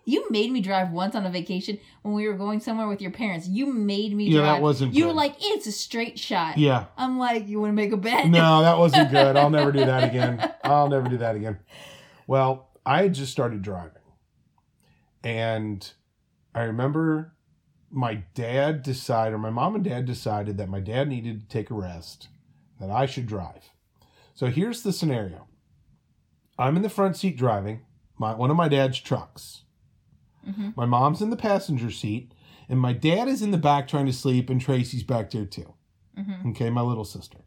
You 0.08 0.28
made 0.30 0.52
me 0.52 0.62
drive 0.62 0.92
once 0.92 1.16
on 1.16 1.26
a 1.26 1.32
vacation 1.32 1.80
when 2.04 2.14
we 2.14 2.28
were 2.28 2.36
going 2.36 2.60
somewhere 2.60 2.88
with 2.88 3.02
your 3.02 3.10
parents. 3.10 3.48
You 3.48 3.74
made 3.74 4.16
me 4.16 4.26
Yeah, 4.26 4.42
drive. 4.42 4.56
that 4.58 4.62
wasn't 4.62 4.94
You 4.94 5.08
were 5.08 5.14
like, 5.14 5.36
it's 5.40 5.66
a 5.66 5.72
straight 5.72 6.20
shot. 6.20 6.60
Yeah. 6.60 6.86
I'm 6.96 7.18
like, 7.18 7.48
you 7.48 7.60
want 7.60 7.72
to 7.72 7.76
make 7.76 7.92
a 7.92 7.98
bet? 7.98 8.28
No, 8.28 8.62
that 8.64 8.78
wasn't 8.78 9.10
good. 9.10 9.36
I'll 9.36 9.50
never 9.50 9.72
do 9.72 9.84
that 9.84 10.04
again. 10.04 10.54
I'll 10.64 10.90
never 10.90 11.10
do 11.10 11.18
that 11.18 11.36
again. 11.36 11.58
Well, 12.28 12.70
I 12.86 13.02
had 13.02 13.16
just 13.16 13.32
started 13.32 13.64
driving. 13.64 13.94
And 15.24 15.92
I 16.54 16.64
remember 16.64 17.34
my 17.96 18.16
dad 18.34 18.84
decided, 18.84 19.34
or 19.34 19.38
my 19.38 19.50
mom 19.50 19.74
and 19.76 19.84
dad 19.84 20.06
decided 20.06 20.58
that 20.58 20.70
my 20.70 20.82
dad 20.82 21.08
needed 21.08 21.40
to 21.42 21.48
take 21.48 21.70
a 21.72 21.74
rest, 21.74 22.28
that 22.80 22.92
I 22.92 23.06
should 23.06 23.26
drive. 23.26 23.70
So 24.34 24.48
here's 24.48 24.84
the 24.84 24.92
scenario 24.92 25.48
I'm 26.60 26.76
in 26.76 26.84
the 26.84 26.90
front 26.90 27.16
seat 27.18 27.38
driving 27.38 27.82
my, 28.18 28.34
one 28.36 28.52
of 28.52 28.58
my 28.58 28.68
dad's 28.68 29.00
trucks. 29.00 29.64
hmm 30.44 30.72
My 30.76 30.86
mom's 30.86 31.22
in 31.22 31.30
the 31.30 31.38
passenger 31.38 31.90
seat, 31.90 32.34
and 32.68 32.80
my 32.80 32.94
dad 32.94 33.28
is 33.28 33.42
in 33.42 33.52
the 33.52 33.58
back 33.58 33.88
trying 33.88 34.06
to 34.08 34.14
sleep, 34.14 34.50
and 34.50 34.60
Tracy's 34.60 35.04
back 35.04 35.32
there 35.32 35.46
too. 35.46 35.74
hmm 36.18 36.50
Okay, 36.50 36.70
my 36.70 36.82
little 36.82 37.06
sister. 37.06 37.40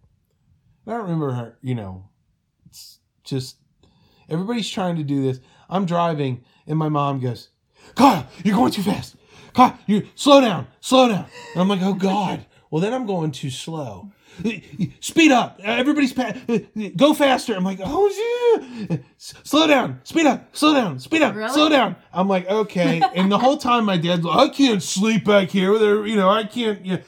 I 0.86 0.92
don't 0.92 1.02
remember 1.02 1.32
her, 1.32 1.58
you 1.60 1.74
know, 1.74 2.08
it's 2.64 3.00
just 3.22 3.56
everybody's 4.30 4.70
trying 4.70 4.96
to 4.96 5.02
do 5.02 5.22
this. 5.22 5.40
I'm 5.68 5.84
driving, 5.84 6.42
and 6.66 6.78
my 6.78 6.88
mom 6.88 7.20
goes, 7.20 7.50
Kyle, 7.94 8.26
you're 8.42 8.56
going 8.56 8.72
too 8.72 8.82
fast. 8.82 9.16
Kyle, 9.58 9.76
you 9.86 10.06
slow 10.14 10.40
down, 10.40 10.68
slow 10.80 11.08
down. 11.08 11.26
And 11.52 11.60
I'm 11.62 11.68
like, 11.68 11.82
oh 11.82 11.92
God. 11.94 12.46
Well, 12.70 12.80
then 12.80 12.94
I'm 12.94 13.06
going 13.06 13.32
too 13.32 13.50
slow. 13.50 14.12
Speed 15.00 15.32
up. 15.32 15.58
Everybody's 15.64 16.12
pa- 16.12 16.34
go 16.96 17.12
faster. 17.12 17.54
I'm 17.56 17.64
like, 17.64 17.80
oh 17.82 18.86
yeah. 18.88 18.98
Slow 19.16 19.66
down. 19.66 19.98
Speed 20.04 20.26
up. 20.26 20.54
Slow 20.54 20.74
down. 20.74 21.00
Speed 21.00 21.22
up. 21.22 21.34
Really? 21.34 21.52
Slow 21.52 21.68
down. 21.68 21.96
I'm 22.12 22.28
like, 22.28 22.48
okay. 22.48 23.02
And 23.16 23.32
the 23.32 23.38
whole 23.38 23.56
time 23.56 23.84
my 23.84 23.96
dad's 23.96 24.22
like, 24.22 24.38
I 24.38 24.54
can't 24.54 24.80
sleep 24.80 25.24
back 25.24 25.48
here. 25.48 25.76
her, 25.76 26.06
You 26.06 26.14
know, 26.14 26.30
I 26.30 26.44
can't. 26.44 26.86
You 26.86 26.92
know. 26.98 27.02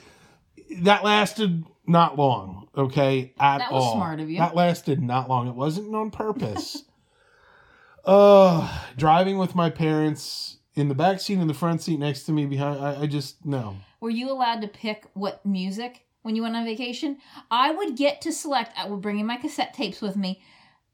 That 0.82 1.05
lasted 1.05 1.64
not 1.86 2.18
long. 2.18 2.68
Okay, 2.76 3.32
at 3.38 3.59
That 3.59 3.72
was 3.72 3.84
all. 3.84 3.94
smart 3.94 4.18
of 4.18 4.28
you. 4.28 4.38
That 4.38 4.57
lasted 4.57 5.01
not 5.01 5.28
long. 5.28 5.46
It 5.46 5.55
wasn't 5.55 5.94
on 5.94 6.11
purpose. 6.11 6.82
uh 8.05 8.82
driving 8.96 9.38
with 9.38 9.55
my 9.55 9.68
parents 9.70 10.57
in 10.75 10.89
the 10.89 10.95
back 10.95 11.21
seat 11.21 11.39
in 11.39 11.49
the 11.49 11.55
front 11.55 11.83
seat 11.83 11.99
next 11.99 12.25
to 12.25 12.33
me 12.33 12.47
behind. 12.47 12.81
I, 12.85 13.03
I 13.03 13.07
just 13.07 13.45
no. 13.45 13.77
Were 14.01 14.11
you 14.11 14.31
allowed 14.31 14.61
to 14.62 14.68
pick 14.68 15.07
what 15.14 15.45
music 15.45 16.07
when 16.23 16.37
you 16.37 16.43
went 16.43 16.57
on 16.57 16.64
vacation? 16.64 17.18
I 17.51 17.71
would 17.73 17.97
get 17.97 18.21
to 18.23 18.33
select. 18.33 18.73
I 18.79 18.89
would 18.89 19.01
bring 19.01 19.18
in 19.18 19.27
my 19.27 19.37
cassette 19.37 19.75
tapes 19.75 20.01
with 20.01 20.16
me. 20.16 20.41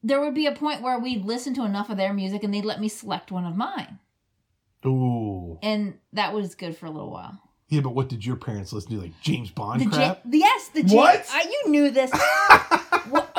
There 0.03 0.19
would 0.21 0.33
be 0.35 0.45
a 0.45 0.51
point 0.51 0.81
where 0.81 0.99
we'd 0.99 1.25
listen 1.25 1.53
to 1.55 1.63
enough 1.65 1.89
of 1.89 1.97
their 1.97 2.13
music, 2.13 2.43
and 2.43 2.53
they'd 2.53 2.63
let 2.65 2.79
me 2.79 2.87
select 2.87 3.31
one 3.31 3.45
of 3.45 3.55
mine, 3.57 3.99
Ooh. 4.85 5.57
and 5.63 5.95
that 6.13 6.33
was 6.33 6.53
good 6.55 6.77
for 6.77 6.85
a 6.85 6.91
little 6.91 7.09
while. 7.11 7.41
Yeah, 7.69 7.81
but 7.81 7.95
what 7.95 8.07
did 8.07 8.25
your 8.25 8.37
parents 8.37 8.71
listen 8.71 8.91
to? 8.91 9.01
Like 9.01 9.19
James 9.21 9.49
Bond 9.51 9.81
The 9.81 9.87
crap? 9.87 10.21
yes, 10.29 10.69
the 10.69 10.83
Ja- 10.83 10.95
What? 10.95 11.25
Uh, 11.33 11.39
you 11.49 11.71
knew 11.71 11.89
this. 11.89 12.11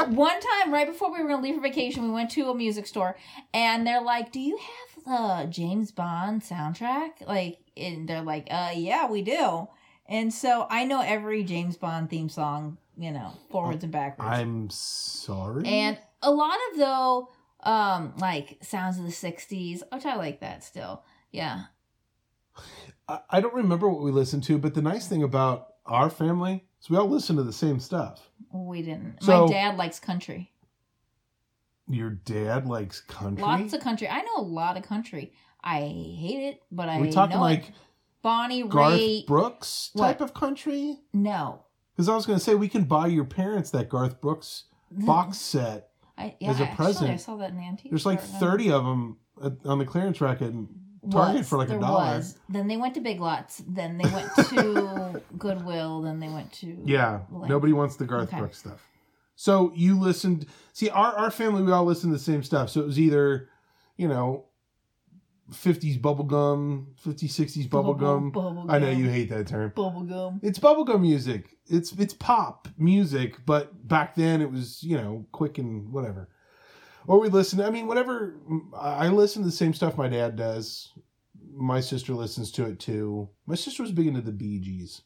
One 0.09 0.41
time, 0.41 0.73
right 0.73 0.87
before 0.87 1.13
we 1.13 1.23
were 1.23 1.29
going 1.29 1.41
to 1.41 1.43
leave 1.43 1.55
for 1.55 1.61
vacation, 1.61 2.03
we 2.03 2.11
went 2.11 2.31
to 2.33 2.51
a 2.51 2.55
music 2.55 2.87
store, 2.87 3.17
and 3.55 3.87
they're 3.87 4.03
like, 4.03 4.33
"Do 4.33 4.41
you 4.41 4.57
have 4.57 4.88
the 5.09 5.47
James 5.51 5.91
Bond 5.91 6.43
soundtrack?" 6.43 7.27
Like, 7.27 7.59
and 7.77 8.09
they're 8.09 8.23
like, 8.23 8.47
"Uh, 8.51 8.73
yeah, 8.75 9.09
we 9.11 9.23
do." 9.23 9.69
And 10.07 10.33
so 10.33 10.67
I 10.71 10.85
know 10.85 11.01
every 11.03 11.45
James 11.45 11.77
Bond 11.77 12.09
theme 12.11 12.29
song, 12.29 12.79
you 12.97 13.11
know, 13.11 13.33
forwards 13.51 13.83
and 13.85 13.93
backwards. 13.93 14.31
I'm 14.39 14.71
sorry. 14.71 15.67
and 15.67 15.99
a 16.23 16.31
lot 16.31 16.57
of 16.73 16.79
though, 16.79 17.29
um, 17.63 18.15
like 18.19 18.59
sounds 18.63 18.99
of 18.99 19.05
the 19.05 19.11
'60s, 19.11 19.83
which 19.93 20.07
I 20.07 20.17
like 20.17 20.41
that 20.41 20.65
still. 20.65 21.03
Yeah, 21.31 21.65
I, 23.09 23.21
I 23.31 23.41
don't 23.41 23.55
remember 23.55 23.89
what 23.89 24.03
we 24.03 24.11
listened 24.11 24.45
to, 24.45 24.59
but 24.59 24.75
the 24.75 24.83
nice 24.83 25.07
thing 25.07 25.23
about 25.23 25.69
our 25.87 26.11
family 26.11 26.65
is 26.81 26.91
we 26.91 26.97
all 26.97 27.09
listen 27.09 27.37
to 27.37 27.43
the 27.43 27.53
same 27.53 27.81
stuff. 27.81 28.31
we 28.53 28.83
didn't. 28.83 29.23
So- 29.23 29.47
My 29.47 29.53
dad 29.53 29.77
likes 29.77 29.99
country. 30.01 30.53
Your 31.89 32.11
dad 32.11 32.67
likes 32.67 33.01
country. 33.01 33.43
Lots 33.43 33.73
of 33.73 33.81
country. 33.81 34.09
I 34.09 34.21
know 34.23 34.37
a 34.39 34.43
lot 34.43 34.77
of 34.77 34.83
country. 34.83 35.33
I 35.63 35.81
hate 35.81 36.49
it, 36.51 36.63
but 36.71 36.89
I 36.89 37.01
we 37.01 37.11
talking 37.11 37.37
know 37.37 37.43
like 37.43 37.69
it. 37.69 37.75
Bonnie 38.23 38.63
Garth 38.63 38.95
Ray. 38.95 39.25
Brooks 39.27 39.91
What? 39.95 40.07
type 40.07 40.21
of 40.21 40.35
country? 40.35 40.99
No. 41.13 41.65
Because 41.97 42.09
I 42.09 42.15
was 42.15 42.27
going 42.27 42.39
to 42.39 42.45
say 42.45 42.55
we 42.55 42.69
can 42.69 42.85
buy 42.85 43.07
your 43.07 43.25
parents 43.25 43.71
that 43.71 43.89
Garth 43.89 44.21
Brooks 44.21 44.65
mm-hmm. 44.95 45.07
box 45.07 45.39
set. 45.39 45.89
I, 46.17 46.35
yeah, 46.41 46.51
as 46.51 46.61
a 46.61 46.65
actually, 46.65 46.77
present. 46.77 47.11
I 47.11 47.17
saw 47.17 47.37
that 47.37 47.51
in 47.51 47.57
the 47.57 47.63
antique. 47.63 47.91
There's 47.91 48.07
like 48.07 48.21
30 48.21 48.73
of 48.73 48.85
them 48.85 49.17
on 49.65 49.79
the 49.79 49.85
clearance 49.85 50.21
rack 50.21 50.43
at 50.43 50.53
Target 51.11 51.39
Was, 51.39 51.49
for 51.49 51.59
like 51.59 51.71
a 51.71 51.79
dollar. 51.79 52.17
was. 52.17 52.37
Then 52.49 52.67
they 52.69 52.77
went 52.77 52.95
to 52.95 53.01
Big 53.01 53.21
Lots. 53.21 53.63
Then 53.67 53.99
they 53.99 54.09
went 54.11 54.29
to 54.49 55.23
Goodwill. 55.39 56.03
Then 56.03 56.19
they 56.21 56.29
went 56.29 56.53
to 56.55 56.77
Yeah, 56.85 57.21
Like- 57.31 57.49
nobody 57.49 57.73
wants 57.73 57.97
the 57.97 58.05
Garth 58.05 58.29
Okay. 58.29 58.39
Brooks 58.39 58.59
stuff. 58.59 58.87
So 59.41 59.71
you 59.77 60.01
listened. 60.01 60.47
See, 60.73 60.91
our 60.91 61.17
our 61.17 61.31
family 61.31 61.63
we 61.63 61.71
all 61.71 61.85
listened 61.85 62.13
to 62.13 62.19
the 62.19 62.25
same 62.25 62.43
stuff. 62.43 62.71
So 62.71 62.81
it 62.81 62.87
was 62.87 62.99
either, 62.99 63.49
you 63.97 64.09
know, 64.09 64.47
50s 65.53 66.01
bubblegum, 66.01 66.87
50s 67.07 67.31
60s 67.31 67.69
bubblegum. 67.69 68.33
Bubble 68.33 68.67
I 68.69 68.81
know 68.81 68.91
you 68.91 69.09
hate 69.09 69.29
that 69.31 69.47
term. 69.47 69.71
bubblegum. 69.71 70.41
It's 70.43 70.59
bubblegum 70.59 71.01
music. 71.01 71.57
It's 71.67 71.93
it's 71.93 72.15
pop 72.15 72.67
music, 72.77 73.37
but 73.47 73.87
back 73.87 74.17
then 74.17 74.43
it 74.43 74.51
was, 74.51 74.83
you 74.83 74.97
know, 74.97 75.25
quick 75.31 75.59
and 75.59 75.93
whatever. 75.93 76.31
Or 77.07 77.21
we 77.21 77.29
listen, 77.29 77.61
I 77.61 77.71
mean, 77.71 77.87
whatever 77.87 78.35
I 78.77 79.07
listen 79.07 79.43
to 79.43 79.47
the 79.47 79.55
same 79.55 79.73
stuff 79.73 79.97
my 79.97 80.09
dad 80.09 80.35
does. 80.35 80.93
My 81.55 81.79
sister 81.79 82.13
listens 82.13 82.51
to 82.53 82.67
it 82.67 82.81
too. 82.81 83.29
My 83.47 83.55
sister 83.55 83.85
was 83.85 83.93
big 83.93 84.09
into 84.09 84.21
the 84.21 84.33
Bee 84.33 84.59
Gees. 84.59 85.03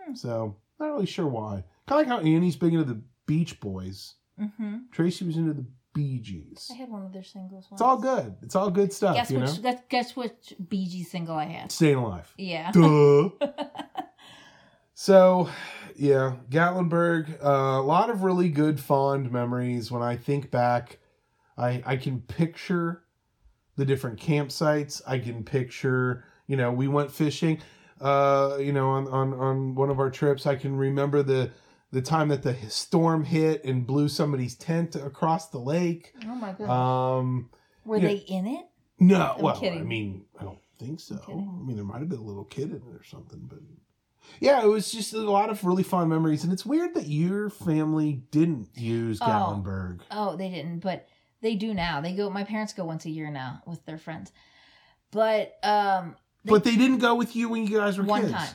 Hmm. 0.00 0.14
So, 0.16 0.56
not 0.80 0.86
really 0.86 1.06
sure 1.06 1.28
why. 1.28 1.62
Kind 1.86 2.02
of 2.02 2.08
like 2.08 2.08
how 2.08 2.28
Annie's 2.28 2.56
big 2.56 2.72
into 2.72 2.84
the 2.84 3.00
Beach 3.28 3.60
Boys. 3.60 4.14
Mm-hmm. 4.40 4.76
Tracy 4.90 5.24
was 5.24 5.36
into 5.36 5.52
the 5.52 5.66
Bee 5.94 6.18
Gees. 6.18 6.68
I 6.72 6.74
had 6.74 6.88
one 6.88 7.04
of 7.04 7.12
their 7.12 7.22
singles. 7.22 7.66
Once. 7.70 7.80
It's 7.80 7.82
all 7.82 7.98
good. 7.98 8.34
It's 8.42 8.56
all 8.56 8.70
good 8.70 8.92
stuff, 8.92 9.14
Guess 9.14 9.30
you 9.30 9.38
which? 9.38 9.56
know? 9.56 9.62
Guess, 9.62 9.80
guess 9.88 10.16
which 10.16 10.54
Bee 10.68 10.86
Gees 10.86 11.10
single 11.10 11.36
I 11.36 11.44
had? 11.44 11.70
Staying 11.70 11.96
alive. 11.96 12.32
Yeah. 12.36 12.72
Duh. 12.72 13.30
So, 15.00 15.48
yeah, 15.94 16.34
Gatlinburg, 16.50 17.40
uh, 17.40 17.80
a 17.80 17.82
lot 17.82 18.10
of 18.10 18.24
really 18.24 18.48
good, 18.48 18.80
fond 18.80 19.30
memories. 19.30 19.92
When 19.92 20.02
I 20.02 20.16
think 20.16 20.50
back, 20.50 20.98
I 21.56 21.80
I 21.86 21.96
can 21.96 22.20
picture 22.22 23.04
the 23.76 23.84
different 23.84 24.18
campsites. 24.18 25.00
I 25.06 25.20
can 25.20 25.44
picture, 25.44 26.24
you 26.48 26.56
know, 26.56 26.72
we 26.72 26.88
went 26.88 27.12
fishing, 27.12 27.60
uh, 28.00 28.56
you 28.60 28.72
know, 28.72 28.88
on 28.88 29.06
on 29.06 29.34
on 29.34 29.74
one 29.76 29.88
of 29.88 30.00
our 30.00 30.10
trips. 30.10 30.46
I 30.46 30.56
can 30.56 30.74
remember 30.76 31.22
the 31.22 31.52
the 31.90 32.02
time 32.02 32.28
that 32.28 32.42
the 32.42 32.54
storm 32.68 33.24
hit 33.24 33.64
and 33.64 33.86
blew 33.86 34.08
somebody's 34.08 34.54
tent 34.54 34.94
across 34.96 35.48
the 35.48 35.58
lake. 35.58 36.12
oh 36.26 36.34
my 36.34 36.52
god. 36.52 36.68
Um, 37.18 37.50
Were 37.84 37.98
they 38.00 38.16
in 38.16 38.46
it? 38.46 38.66
no, 38.98 39.34
I'm 39.36 39.42
well, 39.42 39.60
I 39.64 39.78
mean, 39.82 40.24
I 40.38 40.44
don't 40.44 40.58
think 40.78 41.00
so. 41.00 41.20
I 41.26 41.66
mean, 41.66 41.76
there 41.76 41.84
might 41.84 42.00
have 42.00 42.08
been 42.08 42.18
a 42.18 42.22
little 42.22 42.44
kid 42.44 42.70
in 42.70 42.76
it 42.76 42.82
or 42.94 43.04
something, 43.04 43.40
but 43.48 43.58
yeah, 44.40 44.62
it 44.62 44.66
was 44.66 44.92
just 44.92 45.14
a 45.14 45.18
lot 45.20 45.48
of 45.50 45.64
really 45.64 45.82
fun 45.82 46.08
memories. 46.08 46.44
And 46.44 46.52
it's 46.52 46.66
weird 46.66 46.94
that 46.94 47.06
your 47.06 47.48
family 47.48 48.22
didn't 48.30 48.68
use 48.74 49.18
Oh. 49.22 49.26
Gatlinburg. 49.26 50.00
Oh, 50.10 50.36
they 50.36 50.50
didn't, 50.50 50.80
but 50.80 51.08
they 51.40 51.54
do 51.54 51.72
now. 51.72 52.00
They 52.02 52.12
go. 52.14 52.28
My 52.28 52.44
parents 52.44 52.72
go 52.74 52.84
once 52.84 53.06
a 53.06 53.10
year 53.10 53.30
now 53.30 53.62
with 53.66 53.84
their 53.86 53.96
friends, 53.98 54.30
but 55.10 55.56
um, 55.62 56.16
they- 56.44 56.50
but 56.50 56.64
they 56.64 56.76
didn't 56.76 56.98
go 56.98 57.14
with 57.14 57.34
you 57.34 57.48
when 57.48 57.66
you 57.66 57.78
guys 57.78 57.96
were 57.96 58.04
one 58.04 58.22
kids. 58.22 58.32
time. 58.32 58.54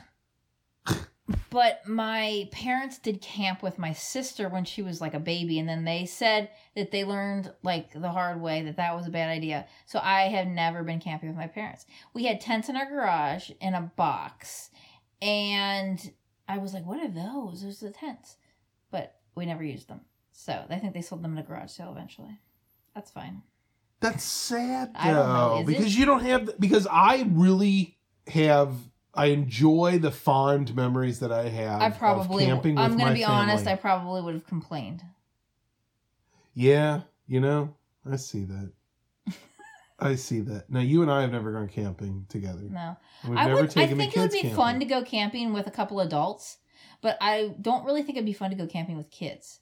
But 1.54 1.86
my 1.86 2.48
parents 2.50 2.98
did 2.98 3.22
camp 3.22 3.62
with 3.62 3.78
my 3.78 3.92
sister 3.92 4.48
when 4.48 4.64
she 4.64 4.82
was 4.82 5.00
like 5.00 5.14
a 5.14 5.20
baby, 5.20 5.60
and 5.60 5.68
then 5.68 5.84
they 5.84 6.04
said 6.04 6.50
that 6.74 6.90
they 6.90 7.04
learned 7.04 7.52
like 7.62 7.92
the 7.92 8.10
hard 8.10 8.40
way 8.40 8.62
that 8.62 8.76
that 8.76 8.96
was 8.96 9.06
a 9.06 9.10
bad 9.10 9.28
idea. 9.28 9.66
So 9.86 10.00
I 10.02 10.22
have 10.22 10.48
never 10.48 10.82
been 10.82 10.98
camping 10.98 11.28
with 11.28 11.38
my 11.38 11.46
parents. 11.46 11.86
We 12.12 12.24
had 12.24 12.40
tents 12.40 12.68
in 12.68 12.74
our 12.74 12.90
garage 12.90 13.52
in 13.60 13.74
a 13.74 13.92
box, 13.94 14.70
and 15.22 16.12
I 16.48 16.58
was 16.58 16.74
like, 16.74 16.84
"What 16.84 16.98
are 16.98 17.06
those? 17.06 17.62
Those 17.62 17.84
are 17.84 17.86
the 17.86 17.92
tents," 17.92 18.36
but 18.90 19.20
we 19.36 19.46
never 19.46 19.62
used 19.62 19.86
them. 19.86 20.00
So 20.32 20.64
I 20.68 20.80
think 20.80 20.92
they 20.92 21.02
sold 21.02 21.22
them 21.22 21.34
in 21.34 21.38
a 21.38 21.46
garage 21.46 21.70
sale 21.70 21.92
eventually. 21.92 22.40
That's 22.96 23.12
fine. 23.12 23.42
That's 24.00 24.24
sad 24.24 24.92
though, 24.92 24.98
I 24.98 25.12
don't 25.12 25.28
know, 25.28 25.60
is 25.60 25.66
because 25.68 25.94
it? 25.94 25.98
you 26.00 26.04
don't 26.04 26.24
have 26.24 26.58
because 26.58 26.88
I 26.90 27.28
really 27.30 27.96
have. 28.26 28.74
I 29.16 29.26
enjoy 29.26 29.98
the 29.98 30.10
fond 30.10 30.74
memories 30.74 31.20
that 31.20 31.32
I 31.32 31.48
have. 31.48 31.80
I 31.80 31.86
of 31.86 31.98
probably. 31.98 32.46
camping 32.46 32.78
I'm 32.78 32.92
gonna 32.92 33.10
my 33.10 33.14
be 33.14 33.24
honest. 33.24 33.66
I 33.66 33.76
probably 33.76 34.22
would 34.22 34.34
have 34.34 34.46
complained. 34.46 35.02
Yeah, 36.54 37.02
you 37.26 37.40
know, 37.40 37.74
I 38.10 38.16
see 38.16 38.44
that. 38.44 38.72
I 39.98 40.16
see 40.16 40.40
that. 40.40 40.68
Now 40.68 40.80
you 40.80 41.02
and 41.02 41.10
I 41.10 41.22
have 41.22 41.32
never 41.32 41.52
gone 41.52 41.68
camping 41.68 42.26
together. 42.28 42.62
No. 42.68 42.96
We've 43.28 43.38
I 43.38 43.52
would. 43.52 43.76
I 43.76 43.86
think 43.86 44.16
it 44.16 44.20
would 44.20 44.30
be 44.30 44.40
camping. 44.40 44.56
fun 44.56 44.80
to 44.80 44.86
go 44.86 45.02
camping 45.02 45.52
with 45.52 45.66
a 45.66 45.70
couple 45.70 46.00
adults, 46.00 46.58
but 47.00 47.16
I 47.20 47.54
don't 47.60 47.84
really 47.84 48.02
think 48.02 48.16
it'd 48.16 48.26
be 48.26 48.32
fun 48.32 48.50
to 48.50 48.56
go 48.56 48.66
camping 48.66 48.96
with 48.96 49.10
kids. 49.10 49.60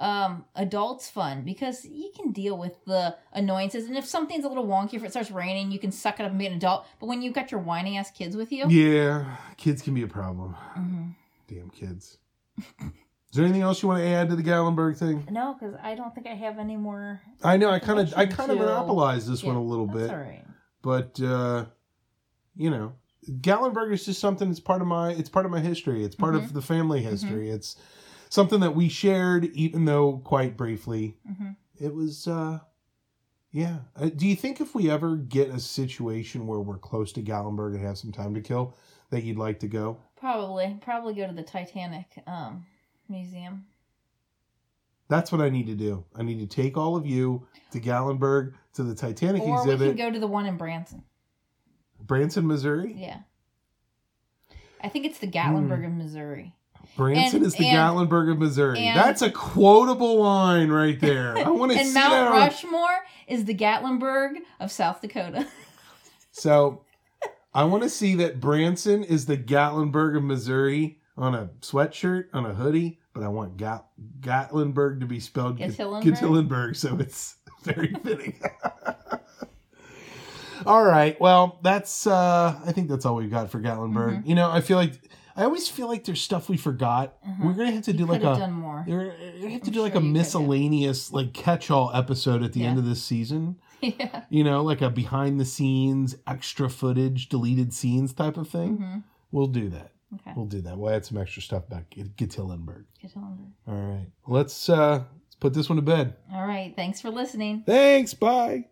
Um 0.00 0.44
adults 0.56 1.10
fun 1.10 1.42
because 1.42 1.84
you 1.84 2.10
can 2.16 2.32
deal 2.32 2.56
with 2.56 2.82
the 2.86 3.14
annoyances 3.34 3.84
and 3.86 3.96
if 3.98 4.06
something's 4.06 4.44
a 4.44 4.48
little 4.48 4.66
wonky 4.66 4.94
if 4.94 5.04
it 5.04 5.10
starts 5.10 5.30
raining 5.30 5.70
you 5.70 5.78
can 5.78 5.92
suck 5.92 6.18
it 6.18 6.22
up 6.24 6.30
and 6.30 6.38
be 6.38 6.46
an 6.46 6.54
adult 6.54 6.86
but 6.98 7.06
when 7.06 7.20
you've 7.20 7.34
got 7.34 7.50
your 7.52 7.60
whiny 7.60 7.98
ass 7.98 8.10
kids 8.10 8.34
with 8.34 8.50
you 8.50 8.66
Yeah, 8.68 9.36
kids 9.58 9.82
can 9.82 9.92
be 9.94 10.02
a 10.02 10.08
problem. 10.08 10.56
Mhm. 10.76 11.14
Damn 11.48 11.68
kids. 11.70 12.16
Is 12.58 13.34
there 13.36 13.44
anything 13.44 13.62
else 13.62 13.82
you 13.82 13.88
want 13.88 14.00
to 14.02 14.08
add 14.08 14.28
to 14.30 14.36
the 14.36 14.42
Gatlinburg 14.42 14.96
thing? 14.96 15.26
no 15.30 15.54
because 15.54 15.74
i 15.82 15.94
don't 15.94 16.14
think 16.14 16.26
i 16.26 16.34
have 16.34 16.58
any 16.58 16.76
more 16.76 17.20
I 17.44 17.56
know 17.58 17.68
I 17.70 17.78
kind 17.78 18.00
of 18.00 18.12
I 18.16 18.24
kind 18.26 18.50
of 18.50 18.56
to- 18.58 18.64
monopolized 18.64 19.28
this 19.30 19.42
one 19.44 19.56
a 19.56 19.62
little 19.62 19.86
that's 19.86 19.98
bit, 19.98 20.10
all 20.10 20.16
right 20.16 20.44
but 20.82 21.20
uh, 21.20 21.66
you 22.56 22.70
know, 22.70 22.92
Gatlinburg 23.28 23.92
is 23.92 24.04
just 24.06 24.18
something. 24.18 24.48
that's 24.48 24.60
part 24.60 24.80
of 24.80 24.88
my 24.88 25.10
it's 25.12 25.28
part 25.28 25.44
of 25.44 25.52
my 25.52 25.60
history. 25.60 26.04
It's 26.04 26.16
part 26.16 26.34
Mm-hmm. 26.34 26.44
of 26.46 26.52
the 26.54 26.62
family 26.62 27.02
history. 27.02 27.50
It's 27.50 27.76
something 28.30 28.60
that 28.60 28.74
we 28.74 28.88
shared, 28.88 29.44
even 29.54 29.84
though 29.84 30.22
quite 30.24 30.56
briefly. 30.56 31.18
hmm 31.26 31.50
It 31.78 31.94
was. 31.94 32.26
uh 32.26 32.60
yeah. 33.52 33.78
Uh, 33.96 34.08
do 34.14 34.28
you 34.28 34.36
think 34.36 34.60
if 34.60 34.74
we 34.76 34.88
ever 34.88 35.16
get 35.16 35.50
a 35.50 35.58
situation 35.58 36.46
where 36.46 36.60
we're 36.60 36.78
close 36.78 37.10
to 37.14 37.20
Gatlinburg 37.22 37.74
and 37.74 37.84
have 37.84 37.98
some 37.98 38.12
time 38.12 38.32
to 38.34 38.40
kill, 38.40 38.76
that 39.10 39.24
you'd 39.24 39.36
like 39.38 39.58
to 39.60 39.68
go? 39.68 39.98
probably 40.16 40.78
probably 40.82 41.14
go 41.14 41.26
to 41.26 41.32
the 41.32 41.42
titanic 41.42 42.04
um 42.26 42.64
museum 43.08 43.64
That's 45.08 45.32
what 45.32 45.40
I 45.40 45.48
need 45.48 45.66
to 45.66 45.74
do. 45.74 46.04
I 46.14 46.22
need 46.22 46.38
to 46.40 46.46
take 46.46 46.76
all 46.76 46.94
of 46.94 47.06
you 47.06 47.46
to 47.72 47.80
Gatlinburg 47.80 48.52
to 48.74 48.82
the 48.84 48.94
Titanic 48.94 49.42
exhibit. 49.42 49.80
or 49.80 49.90
we 49.90 49.96
can 49.96 50.08
go 50.08 50.12
to 50.12 50.20
the 50.20 50.26
one 50.26 50.44
in 50.46 50.56
branson 50.58 51.02
Branson, 52.00 52.46
Missouri. 52.46 52.92
yeah 52.96 53.20
i 54.82 54.88
think 54.88 55.04
it's 55.06 55.18
the 55.18 55.26
gatlinburg 55.26 55.84
of 55.86 55.92
missouri 55.92 56.54
Branson 56.96 57.38
And- 57.38 57.46
is 57.46 57.54
the 57.54 57.68
and- 57.68 57.76
Gatlinburg 58.10 58.30
of 58.32 58.38
Missouri. 58.38 58.78
and- 58.80 58.96
That's 58.98 59.22
a 59.22 59.30
quotable 59.30 60.20
line 60.20 60.70
right 60.70 60.98
there. 61.00 61.36
I 61.38 61.48
want 61.50 61.72
to 61.72 61.78
see 61.78 61.84
and. 61.84 61.94
Mount 61.94 62.30
Rushmore 62.32 62.98
is 63.26 63.44
the 63.44 63.54
Gatlinburg 63.54 64.36
of 64.58 64.70
South 64.72 65.00
Dakota. 65.00 65.46
So 66.32 66.84
I 67.52 67.64
want 67.64 67.82
to 67.82 67.88
see 67.88 68.14
that 68.14 68.38
Branson 68.38 69.02
is 69.02 69.26
the 69.26 69.36
Gatlinburg 69.36 70.16
of 70.16 70.22
Missouri 70.22 71.00
on 71.16 71.34
a 71.34 71.50
sweatshirt, 71.60 72.26
on 72.32 72.46
a 72.46 72.54
hoodie, 72.54 73.00
but 73.12 73.24
I 73.24 73.28
want 73.28 73.56
Gat- 73.56 73.84
Gatlinburg 74.20 75.00
to 75.00 75.06
be 75.06 75.18
spelled 75.18 75.58
Gatlinburg? 75.58 76.02
Gatlinburg, 76.04 76.76
so 76.76 76.96
it's 77.00 77.34
very 77.64 77.92
fitting. 78.04 78.40
all 80.66 80.84
right. 80.84 81.20
Well, 81.20 81.58
that's 81.62 82.06
uh 82.06 82.58
I 82.64 82.72
think 82.72 82.88
that's 82.88 83.04
all 83.06 83.16
we've 83.16 83.30
got 83.30 83.50
for 83.50 83.60
Gatlinburg. 83.60 84.18
Mm-hmm. 84.18 84.28
You 84.28 84.34
know, 84.36 84.50
I 84.50 84.60
feel 84.60 84.76
like 84.76 85.10
I 85.40 85.44
always 85.44 85.68
feel 85.68 85.88
like 85.88 86.04
there's 86.04 86.20
stuff 86.20 86.48
we 86.48 86.56
forgot. 86.56 87.16
We're 87.42 87.54
gonna 87.54 87.70
have 87.72 87.84
to 87.84 87.92
do 87.92 88.00
you 88.00 88.06
like 88.06 88.20
could 88.20 88.28
have 88.28 88.36
a 88.36 88.40
done 88.40 88.52
more. 88.52 88.84
You're, 88.86 89.14
you 89.36 89.48
have 89.48 89.62
to 89.62 89.68
I'm 89.68 89.72
do 89.72 89.80
like 89.82 89.92
sure 89.92 90.00
a 90.00 90.04
you 90.04 90.10
could, 90.10 90.16
yeah. 90.16 90.22
miscellaneous, 90.22 91.12
like 91.12 91.32
catch-all 91.32 91.90
episode 91.94 92.42
at 92.42 92.52
the 92.52 92.64
end 92.64 92.78
of 92.78 92.84
this 92.84 93.02
season. 93.02 93.56
yeah. 93.80 94.24
You 94.28 94.44
know, 94.44 94.62
like 94.62 94.82
a 94.82 94.90
behind-the-scenes, 94.90 96.16
extra 96.26 96.68
footage, 96.68 97.28
deleted 97.28 97.72
scenes 97.72 98.12
type 98.12 98.36
of 98.36 98.48
thing. 98.48 98.76
hmm 98.76 98.98
We'll 99.32 99.46
do 99.46 99.68
that. 99.70 99.92
Okay. 100.14 100.32
We'll 100.36 100.46
do 100.46 100.60
that. 100.62 100.76
We'll 100.76 100.90
add 100.92 101.04
some 101.06 101.16
extra 101.16 101.40
stuff 101.40 101.68
back. 101.68 101.90
Get 101.90 102.16
Gatlinburg. 102.16 102.84
Gatlinburg. 103.02 103.52
All 103.68 103.74
right. 103.74 104.08
Let's 104.26 104.68
uh 104.68 105.04
let's 105.24 105.36
put 105.38 105.54
this 105.54 105.68
one 105.68 105.76
to 105.76 105.82
bed. 105.82 106.16
All 106.34 106.46
right. 106.46 106.74
Thanks 106.74 107.00
for 107.00 107.10
listening. 107.10 107.62
Thanks. 107.64 108.12
Bye. 108.12 108.69